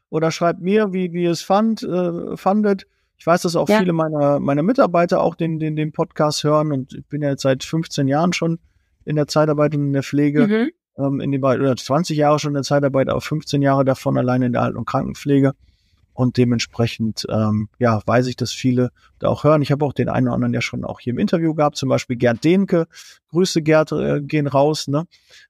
oder 0.10 0.32
schreibt 0.32 0.62
mir, 0.62 0.92
wie, 0.92 1.14
wie 1.14 1.24
ihr 1.24 1.32
es 1.32 1.42
fand, 1.44 1.84
äh, 1.84 2.36
fandet. 2.38 2.88
Ich 3.18 3.28
weiß, 3.28 3.44
dass 3.44 3.56
auch 3.56 3.70
Ja. 3.70 3.78
viele 3.78 3.94
meiner, 3.94 4.40
meiner 4.40 4.64
Mitarbeiter 4.64 5.22
auch 5.22 5.36
den, 5.36 5.60
den, 5.60 5.76
den 5.76 5.92
Podcast 5.92 6.44
hören 6.44 6.72
und 6.72 6.94
ich 6.96 7.08
bin 7.08 7.22
ja 7.22 7.30
jetzt 7.30 7.44
seit 7.44 7.64
15 7.64 8.08
Jahren 8.08 8.34
schon 8.34 8.58
in 9.06 9.16
der 9.16 9.28
Zeitarbeit 9.28 9.76
und 9.76 9.86
in 9.86 9.94
der 9.94 10.02
Pflege, 10.04 10.48
Mhm. 10.48 10.70
Ähm, 10.98 11.20
in 11.20 11.32
den 11.32 11.42
beiden, 11.42 11.66
oder 11.66 11.76
20 11.76 12.18
Jahre 12.18 12.39
schon 12.39 12.52
in 12.52 12.56
der 12.56 12.64
Zeitarbeit, 12.64 13.10
aber 13.10 13.22
15 13.22 13.62
Jahre 13.62 13.86
davon 13.86 14.18
alleine 14.18 14.46
in 14.48 14.54
der 14.54 14.62
Alten- 14.62 14.78
und 14.78 14.86
Krankenpflege. 14.86 15.54
Und 16.14 16.36
dementsprechend, 16.36 17.26
ähm, 17.30 17.70
ja, 17.80 18.02
weiß 18.06 18.28
ich, 18.28 18.36
dass 18.36 18.52
viele 18.52 18.92
da 19.20 19.30
auch 19.30 19.46
hören. 19.46 19.62
Ich 19.62 19.72
habe 19.72 19.86
auch 19.86 19.94
den 19.94 20.10
einen 20.10 20.28
oder 20.28 20.36
anderen 20.36 20.54
ja 20.54 20.60
schon 20.62 20.84
auch 20.84 21.00
hier 21.00 21.12
im 21.12 21.20
Interview 21.20 21.54
gehabt, 21.54 21.78
zum 21.78 21.88
Beispiel 21.88 22.18
Gerd 22.18 22.44
Dehnke. 22.44 22.88
Grüße 23.30 23.62
Gerd, 23.62 23.94
äh, 23.94 24.22
gehen 24.22 24.48
raus, 24.48 24.89
ne? 24.89 25.06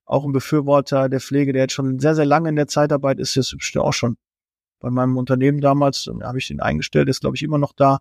Auch 0.05 0.23
ein 0.23 0.31
Befürworter 0.33 1.09
der 1.09 1.19
Pflege, 1.19 1.51
der 1.51 1.63
jetzt 1.63 1.73
schon 1.73 1.99
sehr, 1.99 2.13
sehr 2.13 2.25
lange 2.27 2.49
in 2.49 2.55
der 2.55 2.67
Zeitarbeit 2.67 3.19
ist, 3.19 3.33
jetzt 3.35 3.57
bestimmt 3.57 3.85
auch 3.85 3.93
schon 3.93 4.17
bei 4.79 4.91
meinem 4.91 5.17
Unternehmen 5.17 5.61
damals, 5.61 6.07
äh, 6.07 6.23
habe 6.23 6.37
ich 6.37 6.47
den 6.47 6.59
eingestellt, 6.61 7.09
ist, 7.09 7.21
glaube 7.21 7.35
ich, 7.35 7.41
immer 7.43 7.57
noch 7.57 7.73
da. 7.73 7.97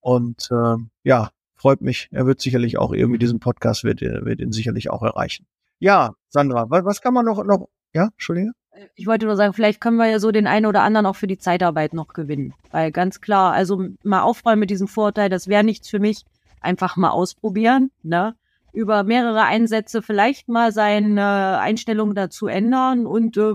Und 0.00 0.48
äh, 0.52 0.76
ja, 1.02 1.30
freut 1.56 1.80
mich. 1.80 2.08
Er 2.12 2.26
wird 2.26 2.40
sicherlich 2.40 2.78
auch 2.78 2.92
irgendwie 2.92 3.18
diesen 3.18 3.40
Podcast, 3.40 3.82
wird, 3.82 4.02
er- 4.02 4.24
wird 4.24 4.40
ihn 4.40 4.52
sicherlich 4.52 4.88
auch 4.88 5.02
erreichen. 5.02 5.46
Ja, 5.78 6.12
Sandra, 6.28 6.68
was, 6.70 6.84
was 6.84 7.00
kann 7.00 7.14
man 7.14 7.24
noch, 7.24 7.42
noch, 7.44 7.68
ja, 7.94 8.08
Entschuldige? 8.12 8.52
Ich 8.94 9.06
wollte 9.06 9.26
nur 9.26 9.36
sagen, 9.36 9.52
vielleicht 9.54 9.80
können 9.80 9.96
wir 9.96 10.06
ja 10.06 10.18
so 10.20 10.30
den 10.30 10.46
einen 10.46 10.66
oder 10.66 10.82
anderen 10.82 11.06
auch 11.06 11.16
für 11.16 11.26
die 11.26 11.38
Zeitarbeit 11.38 11.94
noch 11.94 12.08
gewinnen. 12.08 12.54
Weil 12.70 12.92
ganz 12.92 13.20
klar, 13.20 13.52
also 13.52 13.84
mal 14.04 14.22
aufräumen 14.22 14.60
mit 14.60 14.70
diesem 14.70 14.88
Vorurteil, 14.88 15.28
das 15.28 15.48
wäre 15.48 15.64
nichts 15.64 15.88
für 15.88 15.98
mich. 15.98 16.24
Einfach 16.60 16.96
mal 16.96 17.10
ausprobieren, 17.10 17.90
ne? 18.02 18.34
Über 18.72 19.02
mehrere 19.02 19.44
Einsätze 19.44 20.02
vielleicht 20.02 20.48
mal 20.48 20.72
seine 20.72 21.58
Einstellung 21.58 22.14
dazu 22.14 22.46
ändern 22.46 23.06
und 23.06 23.36
äh, 23.36 23.54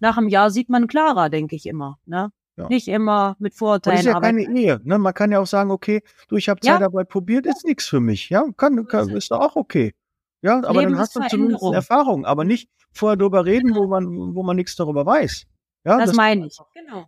nach 0.00 0.18
einem 0.18 0.28
Jahr 0.28 0.50
sieht 0.50 0.68
man 0.68 0.86
klarer, 0.86 1.30
denke 1.30 1.56
ich 1.56 1.66
immer, 1.66 1.98
ne? 2.06 2.30
Ja. 2.56 2.68
Nicht 2.68 2.88
immer 2.88 3.36
mit 3.38 3.54
Vorurteilen. 3.54 3.98
Das 3.98 4.06
ist 4.06 4.12
ja 4.12 4.20
keine 4.20 4.42
Ehe. 4.42 4.80
Ne? 4.84 4.98
Man 4.98 5.14
kann 5.14 5.32
ja 5.32 5.40
auch 5.40 5.46
sagen, 5.46 5.70
okay, 5.70 6.02
du, 6.28 6.36
ich 6.36 6.48
habe 6.48 6.60
Zeitarbeit 6.60 7.06
ja. 7.06 7.12
probiert, 7.12 7.46
ist 7.46 7.64
nichts 7.64 7.86
für 7.86 8.00
mich. 8.00 8.28
Ja, 8.28 8.44
kann, 8.56 8.86
kann, 8.86 9.08
ist 9.10 9.30
doch 9.30 9.40
auch 9.40 9.56
okay. 9.56 9.94
Ja, 10.42 10.62
aber 10.64 10.82
dann 10.82 10.98
hast 10.98 11.16
du 11.16 11.20
zumindest 11.28 11.62
Erfahrung, 11.72 12.24
aber 12.24 12.44
nicht 12.44 12.70
vorher 12.92 13.16
darüber 13.16 13.44
reden, 13.44 13.74
wo 13.74 13.86
man, 13.86 14.34
wo 14.34 14.42
man 14.42 14.56
nichts 14.56 14.74
darüber 14.76 15.04
weiß. 15.04 15.46
Ja, 15.84 15.98
das, 15.98 16.10
das 16.10 16.16
meine 16.16 16.46
ich. 16.46 16.58
Genau. 16.74 17.06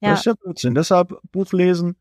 Ja. 0.00 0.10
Das 0.10 0.20
ist 0.20 0.26
ja 0.26 0.34
Blödsinn. 0.34 0.74
Deshalb 0.74 1.14
Buch 1.30 1.52
lesen 1.52 1.96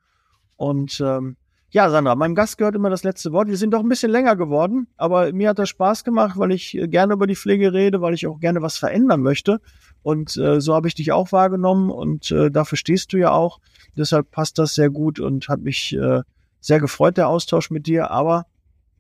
und 0.56 1.00
ähm, 1.02 1.36
ja, 1.72 1.88
Sandra, 1.90 2.16
meinem 2.16 2.34
Gast 2.34 2.58
gehört 2.58 2.76
immer 2.76 2.90
das 2.90 3.04
letzte 3.04 3.32
Wort. 3.32 3.48
Wir 3.48 3.58
sind 3.58 3.72
doch 3.72 3.82
ein 3.82 3.90
bisschen 3.90 4.10
länger 4.12 4.36
geworden, 4.36 4.88
aber 4.98 5.32
mir 5.34 5.50
hat 5.50 5.60
das 5.60 5.70
Spaß 5.70 6.04
gemacht, 6.04 6.36
weil 6.38 6.52
ich 6.52 6.76
äh, 6.76 6.88
gerne 6.88 7.14
über 7.14 7.28
die 7.28 7.36
Pflege 7.36 7.74
rede, 7.74 8.02
weil 8.02 8.16
ich 8.16 8.26
auch 8.26 8.40
gerne 8.40 8.64
was 8.64 8.78
verändern 8.78 9.22
möchte. 9.22 9.62
Und 10.02 10.36
äh, 10.38 10.62
so 10.62 10.74
habe 10.74 10.88
ich 10.88 10.96
dich 10.96 11.12
auch 11.12 11.32
wahrgenommen 11.32 11.92
und 11.92 12.32
äh, 12.32 12.50
dafür 12.50 12.78
stehst 12.78 13.14
du 13.14 13.18
ja 13.18 13.32
auch. 13.32 13.60
Deshalb 13.96 14.32
passt 14.32 14.58
das 14.58 14.74
sehr 14.74 14.90
gut 14.90 15.20
und 15.20 15.48
hat 15.48 15.60
mich 15.60 15.96
äh, 15.96 16.22
sehr 16.60 16.80
gefreut, 16.80 17.18
der 17.18 17.28
Austausch 17.28 17.70
mit 17.70 17.86
dir. 17.86 18.10
Aber 18.10 18.46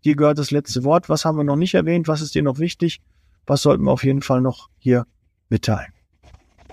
dir 0.06 0.16
gehört 0.16 0.38
das 0.38 0.52
letzte 0.52 0.84
Wort. 0.84 1.10
Was 1.10 1.26
haben 1.26 1.38
wir 1.38 1.43
noch 1.43 1.56
nicht 1.56 1.74
erwähnt? 1.74 2.08
Was 2.08 2.22
ist 2.22 2.36
dir 2.36 2.43
noch 2.43 2.60
wichtig? 2.60 3.02
Was 3.45 3.62
sollten 3.62 3.84
wir 3.84 3.91
auf 3.91 4.04
jeden 4.04 4.22
Fall 4.22 4.41
noch 4.41 4.70
hier 4.78 5.06
mitteilen? 5.50 5.93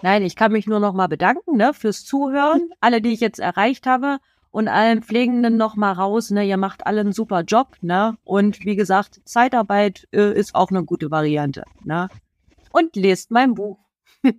Nein, 0.03 0.23
ich 0.23 0.37
kann 0.37 0.53
mich 0.53 0.67
nur 0.67 0.81
noch 0.81 0.93
mal 0.93 1.07
bedanken 1.07 1.57
ne, 1.57 1.73
fürs 1.73 2.05
Zuhören. 2.05 2.71
Alle, 2.81 3.01
die 3.01 3.13
ich 3.13 3.21
jetzt 3.21 3.39
erreicht 3.39 3.87
habe 3.87 4.19
und 4.51 4.69
allen 4.69 5.03
Pflegenden 5.03 5.57
noch 5.57 5.77
mal 5.77 5.93
raus. 5.93 6.31
Ne, 6.31 6.47
ihr 6.47 6.57
macht 6.57 6.87
alle 6.87 7.01
einen 7.01 7.13
super 7.13 7.43
Job. 7.43 7.77
Ne? 7.81 8.17
Und 8.25 8.65
wie 8.65 8.77
gesagt, 8.77 9.21
Zeitarbeit 9.25 10.07
äh, 10.13 10.39
ist 10.39 10.55
auch 10.55 10.71
eine 10.71 10.85
gute 10.85 11.11
Variante. 11.11 11.65
Ne? 11.85 12.09
Und 12.71 12.95
lest 12.95 13.31
mein 13.31 13.55
Buch. 13.55 13.79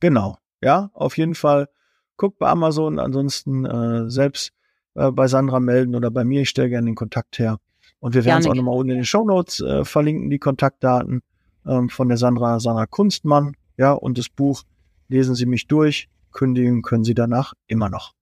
genau, 0.00 0.38
ja, 0.60 0.90
auf 0.94 1.16
jeden 1.16 1.34
Fall. 1.34 1.68
Guckt 2.16 2.38
bei 2.38 2.48
Amazon, 2.48 2.98
ansonsten 2.98 3.64
äh, 3.64 4.10
selbst 4.10 4.52
äh, 4.94 5.10
bei 5.10 5.26
Sandra 5.26 5.60
melden 5.60 5.94
oder 5.94 6.10
bei 6.10 6.24
mir. 6.24 6.42
Ich 6.42 6.50
stelle 6.50 6.68
gerne 6.68 6.86
den 6.86 6.94
Kontakt 6.94 7.38
her. 7.38 7.58
Und 8.04 8.12
wir 8.12 8.26
werden 8.26 8.40
es 8.40 8.46
auch 8.46 8.54
nochmal 8.54 8.76
unten 8.76 8.90
in 8.90 8.96
den 8.98 9.06
Show 9.06 9.24
Notes 9.24 9.62
äh, 9.62 9.82
verlinken, 9.82 10.28
die 10.28 10.38
Kontaktdaten 10.38 11.22
ähm, 11.66 11.88
von 11.88 12.08
der 12.08 12.18
Sandra, 12.18 12.60
Sandra 12.60 12.84
Kunstmann. 12.84 13.56
Ja, 13.78 13.92
und 13.92 14.18
das 14.18 14.28
Buch 14.28 14.64
lesen 15.08 15.34
Sie 15.34 15.46
mich 15.46 15.68
durch. 15.68 16.10
Kündigen 16.30 16.82
können 16.82 17.04
Sie 17.04 17.14
danach 17.14 17.54
immer 17.66 17.88
noch. 17.88 18.12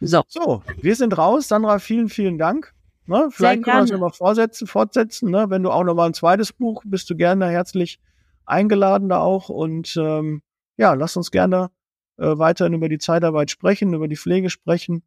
So. 0.00 0.24
So, 0.26 0.64
wir 0.80 0.96
sind 0.96 1.16
raus. 1.16 1.46
Sandra, 1.46 1.78
vielen, 1.78 2.08
vielen 2.08 2.36
Dank. 2.36 2.74
Ne, 3.06 3.28
vielleicht 3.30 3.62
können 3.62 3.76
wir 3.76 3.84
es 3.84 3.90
nochmal 3.92 4.10
fortsetzen, 4.10 4.66
fortsetzen. 4.66 5.30
Ne? 5.30 5.48
Wenn 5.50 5.62
du 5.62 5.70
auch 5.70 5.84
nochmal 5.84 6.08
ein 6.08 6.14
zweites 6.14 6.52
Buch, 6.52 6.82
bist 6.84 7.08
du 7.08 7.14
gerne 7.14 7.46
herzlich 7.48 8.00
eingeladen 8.44 9.08
da 9.08 9.20
auch. 9.20 9.50
Und 9.50 9.96
ähm, 9.96 10.42
ja, 10.76 10.94
lass 10.94 11.16
uns 11.16 11.30
gerne 11.30 11.70
äh, 12.16 12.26
weiterhin 12.38 12.72
über 12.72 12.88
die 12.88 12.98
Zeitarbeit 12.98 13.52
sprechen, 13.52 13.94
über 13.94 14.08
die 14.08 14.16
Pflege 14.16 14.50
sprechen. 14.50 15.04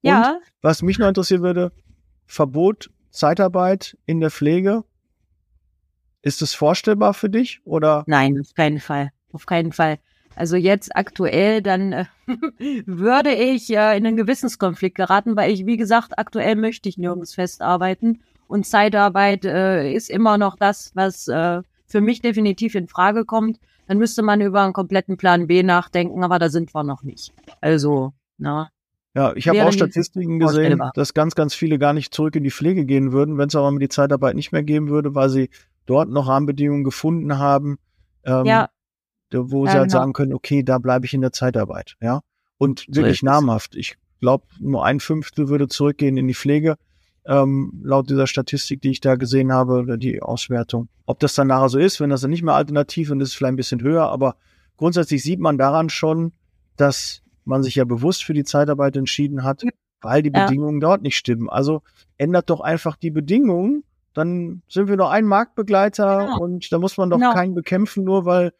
Ja. 0.00 0.34
Und 0.34 0.42
was 0.60 0.82
mich 0.82 1.00
noch 1.00 1.08
interessieren 1.08 1.42
würde, 1.42 1.72
Verbot 2.24 2.88
Zeitarbeit 3.12 3.96
in 4.06 4.20
der 4.20 4.30
Pflege. 4.30 4.84
Ist 6.22 6.42
es 6.42 6.54
vorstellbar 6.54 7.14
für 7.14 7.30
dich 7.30 7.60
oder? 7.64 8.04
Nein, 8.06 8.40
auf 8.40 8.54
keinen 8.54 8.80
Fall. 8.80 9.10
Auf 9.32 9.46
keinen 9.46 9.72
Fall. 9.72 9.98
Also 10.34 10.56
jetzt 10.56 10.96
aktuell, 10.96 11.62
dann 11.62 11.92
äh, 11.92 12.04
würde 12.86 13.34
ich 13.34 13.70
äh, 13.70 13.96
in 13.96 14.06
einen 14.06 14.16
Gewissenskonflikt 14.16 14.96
geraten, 14.96 15.36
weil 15.36 15.50
ich, 15.50 15.66
wie 15.66 15.76
gesagt, 15.76 16.18
aktuell 16.18 16.56
möchte 16.56 16.88
ich 16.88 16.96
nirgends 16.96 17.34
festarbeiten. 17.34 18.22
Und 18.46 18.66
Zeitarbeit 18.66 19.44
äh, 19.44 19.92
ist 19.92 20.10
immer 20.10 20.38
noch 20.38 20.56
das, 20.56 20.92
was 20.94 21.28
äh, 21.28 21.62
für 21.86 22.00
mich 22.00 22.22
definitiv 22.22 22.74
in 22.74 22.88
Frage 22.88 23.24
kommt. 23.24 23.58
Dann 23.86 23.98
müsste 23.98 24.22
man 24.22 24.40
über 24.40 24.62
einen 24.62 24.72
kompletten 24.72 25.16
Plan 25.16 25.46
B 25.48 25.62
nachdenken, 25.62 26.24
aber 26.24 26.38
da 26.38 26.48
sind 26.48 26.74
wir 26.74 26.82
noch 26.82 27.02
nicht. 27.02 27.32
Also, 27.60 28.14
na. 28.38 28.70
Ja, 29.14 29.34
ich 29.36 29.46
habe 29.48 29.64
auch 29.64 29.72
Statistiken 29.72 30.38
gesehen, 30.38 30.82
dass 30.94 31.12
ganz, 31.12 31.34
ganz 31.34 31.54
viele 31.54 31.78
gar 31.78 31.92
nicht 31.92 32.14
zurück 32.14 32.34
in 32.34 32.44
die 32.44 32.50
Pflege 32.50 32.86
gehen 32.86 33.12
würden, 33.12 33.36
wenn 33.36 33.48
es 33.48 33.54
aber 33.54 33.70
mit 33.70 33.82
die 33.82 33.88
Zeitarbeit 33.88 34.36
nicht 34.36 34.52
mehr 34.52 34.62
geben 34.62 34.88
würde, 34.88 35.14
weil 35.14 35.28
sie 35.28 35.50
dort 35.84 36.08
noch 36.08 36.28
Rahmenbedingungen 36.28 36.84
gefunden 36.84 37.38
haben, 37.38 37.78
ähm, 38.24 38.46
ja. 38.46 38.70
wo 39.30 39.66
ja, 39.66 39.72
sie 39.72 39.78
halt 39.78 39.90
genau. 39.90 40.00
sagen 40.00 40.12
können, 40.14 40.32
okay, 40.32 40.62
da 40.62 40.78
bleibe 40.78 41.04
ich 41.04 41.12
in 41.12 41.20
der 41.20 41.32
Zeitarbeit, 41.32 41.96
ja. 42.00 42.20
Und 42.56 42.86
so 42.88 42.94
wirklich 42.94 43.22
namhaft. 43.22 43.74
Ich 43.74 43.96
glaube, 44.20 44.46
nur 44.60 44.84
ein 44.84 45.00
Fünftel 45.00 45.48
würde 45.48 45.68
zurückgehen 45.68 46.16
in 46.16 46.28
die 46.28 46.34
Pflege, 46.34 46.76
ähm, 47.26 47.82
laut 47.84 48.08
dieser 48.08 48.26
Statistik, 48.26 48.80
die 48.80 48.90
ich 48.90 49.00
da 49.00 49.16
gesehen 49.16 49.52
habe, 49.52 49.80
oder 49.80 49.96
die 49.98 50.22
Auswertung. 50.22 50.88
Ob 51.04 51.20
das 51.20 51.34
dann 51.34 51.48
nachher 51.48 51.68
so 51.68 51.78
ist, 51.78 52.00
wenn 52.00 52.10
das 52.10 52.22
dann 52.22 52.30
nicht 52.30 52.42
mehr 52.42 52.54
alternativ 52.54 53.10
und 53.10 53.20
ist 53.20 53.30
es 53.30 53.34
vielleicht 53.34 53.52
ein 53.52 53.56
bisschen 53.56 53.82
höher, 53.82 54.08
aber 54.08 54.36
grundsätzlich 54.76 55.22
sieht 55.22 55.40
man 55.40 55.58
daran 55.58 55.90
schon, 55.90 56.32
dass 56.76 57.21
man 57.44 57.62
sich 57.62 57.74
ja 57.74 57.84
bewusst 57.84 58.24
für 58.24 58.34
die 58.34 58.44
Zeitarbeit 58.44 58.96
entschieden 58.96 59.44
hat, 59.44 59.62
weil 60.00 60.22
die 60.22 60.32
ja. 60.32 60.44
Bedingungen 60.44 60.80
dort 60.80 61.02
nicht 61.02 61.16
stimmen. 61.16 61.48
Also 61.48 61.82
ändert 62.18 62.50
doch 62.50 62.60
einfach 62.60 62.96
die 62.96 63.10
Bedingungen, 63.10 63.84
dann 64.14 64.62
sind 64.68 64.88
wir 64.88 64.96
nur 64.96 65.10
ein 65.10 65.24
Marktbegleiter 65.24 66.26
genau. 66.26 66.40
und 66.40 66.70
da 66.72 66.78
muss 66.78 66.96
man 66.96 67.10
doch 67.10 67.18
genau. 67.18 67.32
keinen 67.32 67.54
bekämpfen, 67.54 68.04
nur 68.04 68.24
weil 68.24 68.52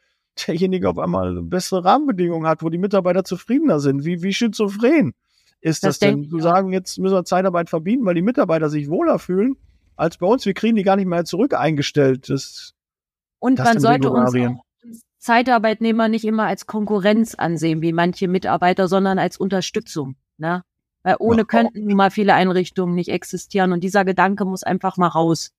derjenige 0.47 0.89
auf 0.89 0.97
einmal 0.97 1.41
bessere 1.43 1.85
Rahmenbedingungen 1.85 2.47
hat, 2.47 2.63
wo 2.63 2.69
die 2.69 2.77
Mitarbeiter 2.77 3.23
zufriedener 3.23 3.79
sind. 3.79 4.03
Wie, 4.03 4.23
wie 4.23 4.33
schizophren 4.33 5.13
ist 5.61 5.83
das, 5.83 5.99
das 5.99 6.09
denn? 6.09 6.29
Zu 6.29 6.39
sagen, 6.39 6.73
jetzt 6.73 6.97
müssen 6.97 7.13
wir 7.13 7.23
Zeitarbeit 7.23 7.69
verbieten, 7.69 8.05
weil 8.05 8.15
die 8.15 8.21
Mitarbeiter 8.21 8.69
sich 8.69 8.89
wohler 8.89 9.19
fühlen, 9.19 9.55
als 9.95 10.17
bei 10.17 10.25
uns. 10.25 10.45
Wir 10.45 10.53
kriegen 10.53 10.75
die 10.75 10.83
gar 10.83 10.95
nicht 10.95 11.05
mehr 11.05 11.23
zurück 11.23 11.53
eingestellt. 11.53 12.29
Das, 12.29 12.73
und 13.39 13.59
das 13.59 13.67
man 13.67 13.79
sollte 13.79 14.09
uns 14.09 14.35
auch 14.35 14.63
Zeitarbeitnehmer 15.23 16.09
nicht 16.09 16.25
immer 16.25 16.47
als 16.47 16.67
Konkurrenz 16.67 17.33
ansehen, 17.33 17.81
wie 17.81 17.93
manche 17.93 18.27
Mitarbeiter, 18.27 18.89
sondern 18.89 19.19
als 19.19 19.37
Unterstützung. 19.37 20.17
Ne? 20.37 20.63
Weil 21.01 21.15
ohne 21.19 21.39
ja. 21.39 21.43
könnten 21.45 21.85
nun 21.85 21.95
mal 21.95 22.11
viele 22.11 22.33
Einrichtungen 22.33 22.93
nicht 22.93 23.09
existieren. 23.09 23.71
Und 23.71 23.85
dieser 23.85 24.03
Gedanke 24.03 24.43
muss 24.43 24.63
einfach 24.63 24.97
mal 24.97 25.07
raus 25.07 25.51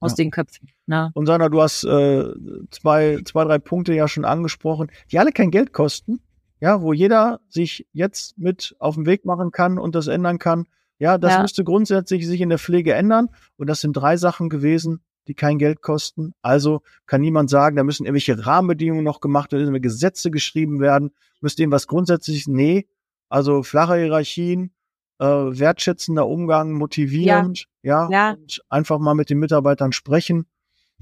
aus 0.00 0.12
ja. 0.12 0.16
den 0.16 0.30
Köpfen. 0.30 0.70
Ne? 0.86 1.10
Und 1.12 1.26
Sana, 1.26 1.50
du 1.50 1.60
hast 1.60 1.84
äh, 1.84 2.32
zwei, 2.70 3.20
zwei, 3.26 3.44
drei 3.44 3.58
Punkte 3.58 3.92
ja 3.92 4.08
schon 4.08 4.24
angesprochen, 4.24 4.90
die 5.12 5.18
alle 5.18 5.32
kein 5.32 5.50
Geld 5.50 5.74
kosten. 5.74 6.20
Ja, 6.62 6.80
wo 6.80 6.92
jeder 6.92 7.40
sich 7.48 7.86
jetzt 7.92 8.38
mit 8.38 8.74
auf 8.78 8.94
den 8.94 9.06
Weg 9.06 9.24
machen 9.26 9.50
kann 9.50 9.78
und 9.78 9.94
das 9.94 10.08
ändern 10.08 10.38
kann. 10.38 10.66
Ja, 10.98 11.18
das 11.18 11.32
ja. 11.32 11.42
müsste 11.42 11.64
grundsätzlich 11.64 12.26
sich 12.26 12.40
in 12.40 12.50
der 12.50 12.58
Pflege 12.58 12.94
ändern. 12.94 13.28
Und 13.56 13.68
das 13.68 13.82
sind 13.82 13.94
drei 13.94 14.16
Sachen 14.16 14.48
gewesen 14.48 15.02
die 15.30 15.34
kein 15.34 15.58
Geld 15.58 15.80
kosten. 15.80 16.34
Also 16.42 16.82
kann 17.06 17.20
niemand 17.20 17.50
sagen, 17.50 17.76
da 17.76 17.84
müssen 17.84 18.04
irgendwelche 18.04 18.44
Rahmenbedingungen 18.44 19.04
noch 19.04 19.20
gemacht 19.20 19.52
werden, 19.52 19.70
müssen 19.70 19.80
Gesetze 19.80 20.32
geschrieben 20.32 20.80
werden, 20.80 21.12
müsste 21.40 21.62
irgendwas 21.62 21.86
grundsätzlich, 21.86 22.48
nee, 22.48 22.88
also 23.28 23.62
flache 23.62 23.96
Hierarchien, 23.96 24.72
äh, 25.20 25.24
wertschätzender 25.24 26.26
Umgang, 26.26 26.72
motivierend, 26.72 27.66
ja, 27.82 28.08
ja, 28.10 28.10
ja, 28.10 28.30
und 28.32 28.60
einfach 28.68 28.98
mal 28.98 29.14
mit 29.14 29.30
den 29.30 29.38
Mitarbeitern 29.38 29.92
sprechen 29.92 30.46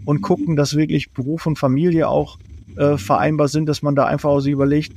und 0.05 0.21
gucken, 0.21 0.57
dass 0.57 0.77
wirklich 0.77 1.13
Beruf 1.13 1.47
und 1.47 1.59
Familie 1.59 2.09
auch 2.09 2.39
äh, 2.77 2.99
vereinbar 2.99 3.49
sind, 3.49 3.67
dass 3.67 3.81
man 3.81 3.95
da 3.95 4.05
einfach 4.05 4.29
auch 4.29 4.41
sich 4.41 4.53
überlegt, 4.53 4.93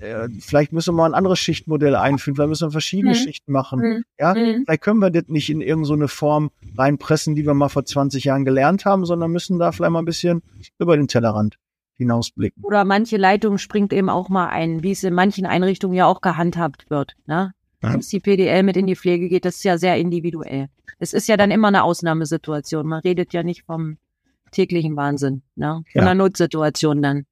äh, 0.00 0.28
vielleicht 0.40 0.72
müssen 0.72 0.94
wir 0.94 0.98
mal 0.98 1.06
ein 1.06 1.14
anderes 1.14 1.38
Schichtmodell 1.38 1.96
einführen, 1.96 2.36
vielleicht 2.36 2.48
müssen 2.48 2.68
wir 2.68 2.72
verschiedene 2.72 3.12
mhm. 3.12 3.18
Schichten 3.18 3.52
machen. 3.52 3.80
Mhm. 3.80 4.04
Ja, 4.18 4.34
mhm. 4.34 4.62
vielleicht 4.64 4.82
können 4.82 5.00
wir 5.00 5.10
das 5.10 5.24
nicht 5.28 5.50
in 5.50 5.60
irgendeine 5.60 6.08
Form 6.08 6.50
reinpressen, 6.76 7.34
die 7.34 7.46
wir 7.46 7.54
mal 7.54 7.68
vor 7.68 7.84
20 7.84 8.24
Jahren 8.24 8.44
gelernt 8.44 8.84
haben, 8.84 9.04
sondern 9.04 9.30
müssen 9.30 9.58
da 9.58 9.72
vielleicht 9.72 9.92
mal 9.92 10.00
ein 10.00 10.04
bisschen 10.04 10.42
über 10.78 10.96
den 10.96 11.08
Tellerrand 11.08 11.58
hinausblicken. 11.96 12.62
Oder 12.64 12.84
manche 12.84 13.16
Leitung 13.16 13.58
springt 13.58 13.92
eben 13.92 14.08
auch 14.08 14.28
mal 14.28 14.48
ein, 14.48 14.82
wie 14.82 14.90
es 14.90 15.04
in 15.04 15.14
manchen 15.14 15.46
Einrichtungen 15.46 15.94
ja 15.94 16.06
auch 16.06 16.20
gehandhabt 16.20 16.90
wird. 16.90 17.14
Ne? 17.26 17.52
Ja. 17.82 17.96
Dass 17.96 18.08
die 18.08 18.20
PDL 18.20 18.62
mit 18.62 18.76
in 18.76 18.86
die 18.86 18.96
Pflege 18.96 19.28
geht, 19.28 19.44
das 19.44 19.56
ist 19.56 19.64
ja 19.64 19.78
sehr 19.78 19.96
individuell. 19.96 20.68
Es 20.98 21.12
ist 21.12 21.28
ja 21.28 21.36
dann 21.36 21.50
immer 21.50 21.68
eine 21.68 21.84
Ausnahmesituation. 21.84 22.86
Man 22.86 23.00
redet 23.00 23.32
ja 23.32 23.42
nicht 23.42 23.64
vom 23.64 23.98
täglichen 24.52 24.96
Wahnsinn, 24.96 25.42
ne? 25.56 25.82
Von 25.92 26.00
ja. 26.00 26.02
einer 26.02 26.14
Notsituation 26.14 27.02
dann. 27.02 27.26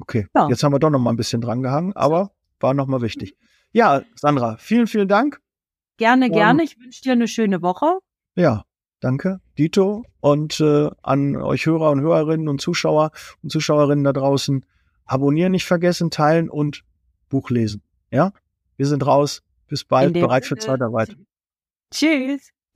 Okay, 0.00 0.26
ja. 0.34 0.48
jetzt 0.48 0.62
haben 0.62 0.72
wir 0.72 0.78
doch 0.78 0.90
noch 0.90 0.98
mal 0.98 1.10
ein 1.10 1.16
bisschen 1.16 1.40
dran 1.40 1.62
gehangen, 1.62 1.92
aber 1.94 2.32
war 2.60 2.74
noch 2.74 2.86
mal 2.86 3.00
wichtig. 3.02 3.36
Ja, 3.72 4.02
Sandra, 4.14 4.56
vielen, 4.58 4.86
vielen 4.86 5.08
Dank. 5.08 5.40
Gerne, 5.96 6.30
gerne. 6.30 6.62
ich 6.62 6.78
wünsche 6.78 7.02
dir 7.02 7.12
eine 7.12 7.28
schöne 7.28 7.60
Woche. 7.60 7.98
Ja, 8.36 8.64
danke, 9.00 9.40
Dito. 9.58 10.04
Und 10.20 10.60
äh, 10.60 10.90
an 11.02 11.36
euch 11.36 11.66
Hörer 11.66 11.90
und 11.90 12.00
Hörerinnen 12.00 12.48
und 12.48 12.60
Zuschauer 12.60 13.10
und 13.42 13.50
Zuschauerinnen 13.50 14.04
da 14.04 14.12
draußen, 14.12 14.64
abonnieren 15.04 15.52
nicht 15.52 15.66
vergessen, 15.66 16.10
teilen 16.10 16.48
und 16.48 16.84
Buch 17.28 17.50
lesen. 17.50 17.82
Ja, 18.10 18.32
wir 18.76 18.86
sind 18.86 19.04
raus. 19.04 19.42
Bis 19.66 19.84
bald, 19.84 20.14
bereit 20.14 20.46
für 20.46 20.56
Zeitarbeit. 20.56 21.14
Tschüss. 21.92 22.52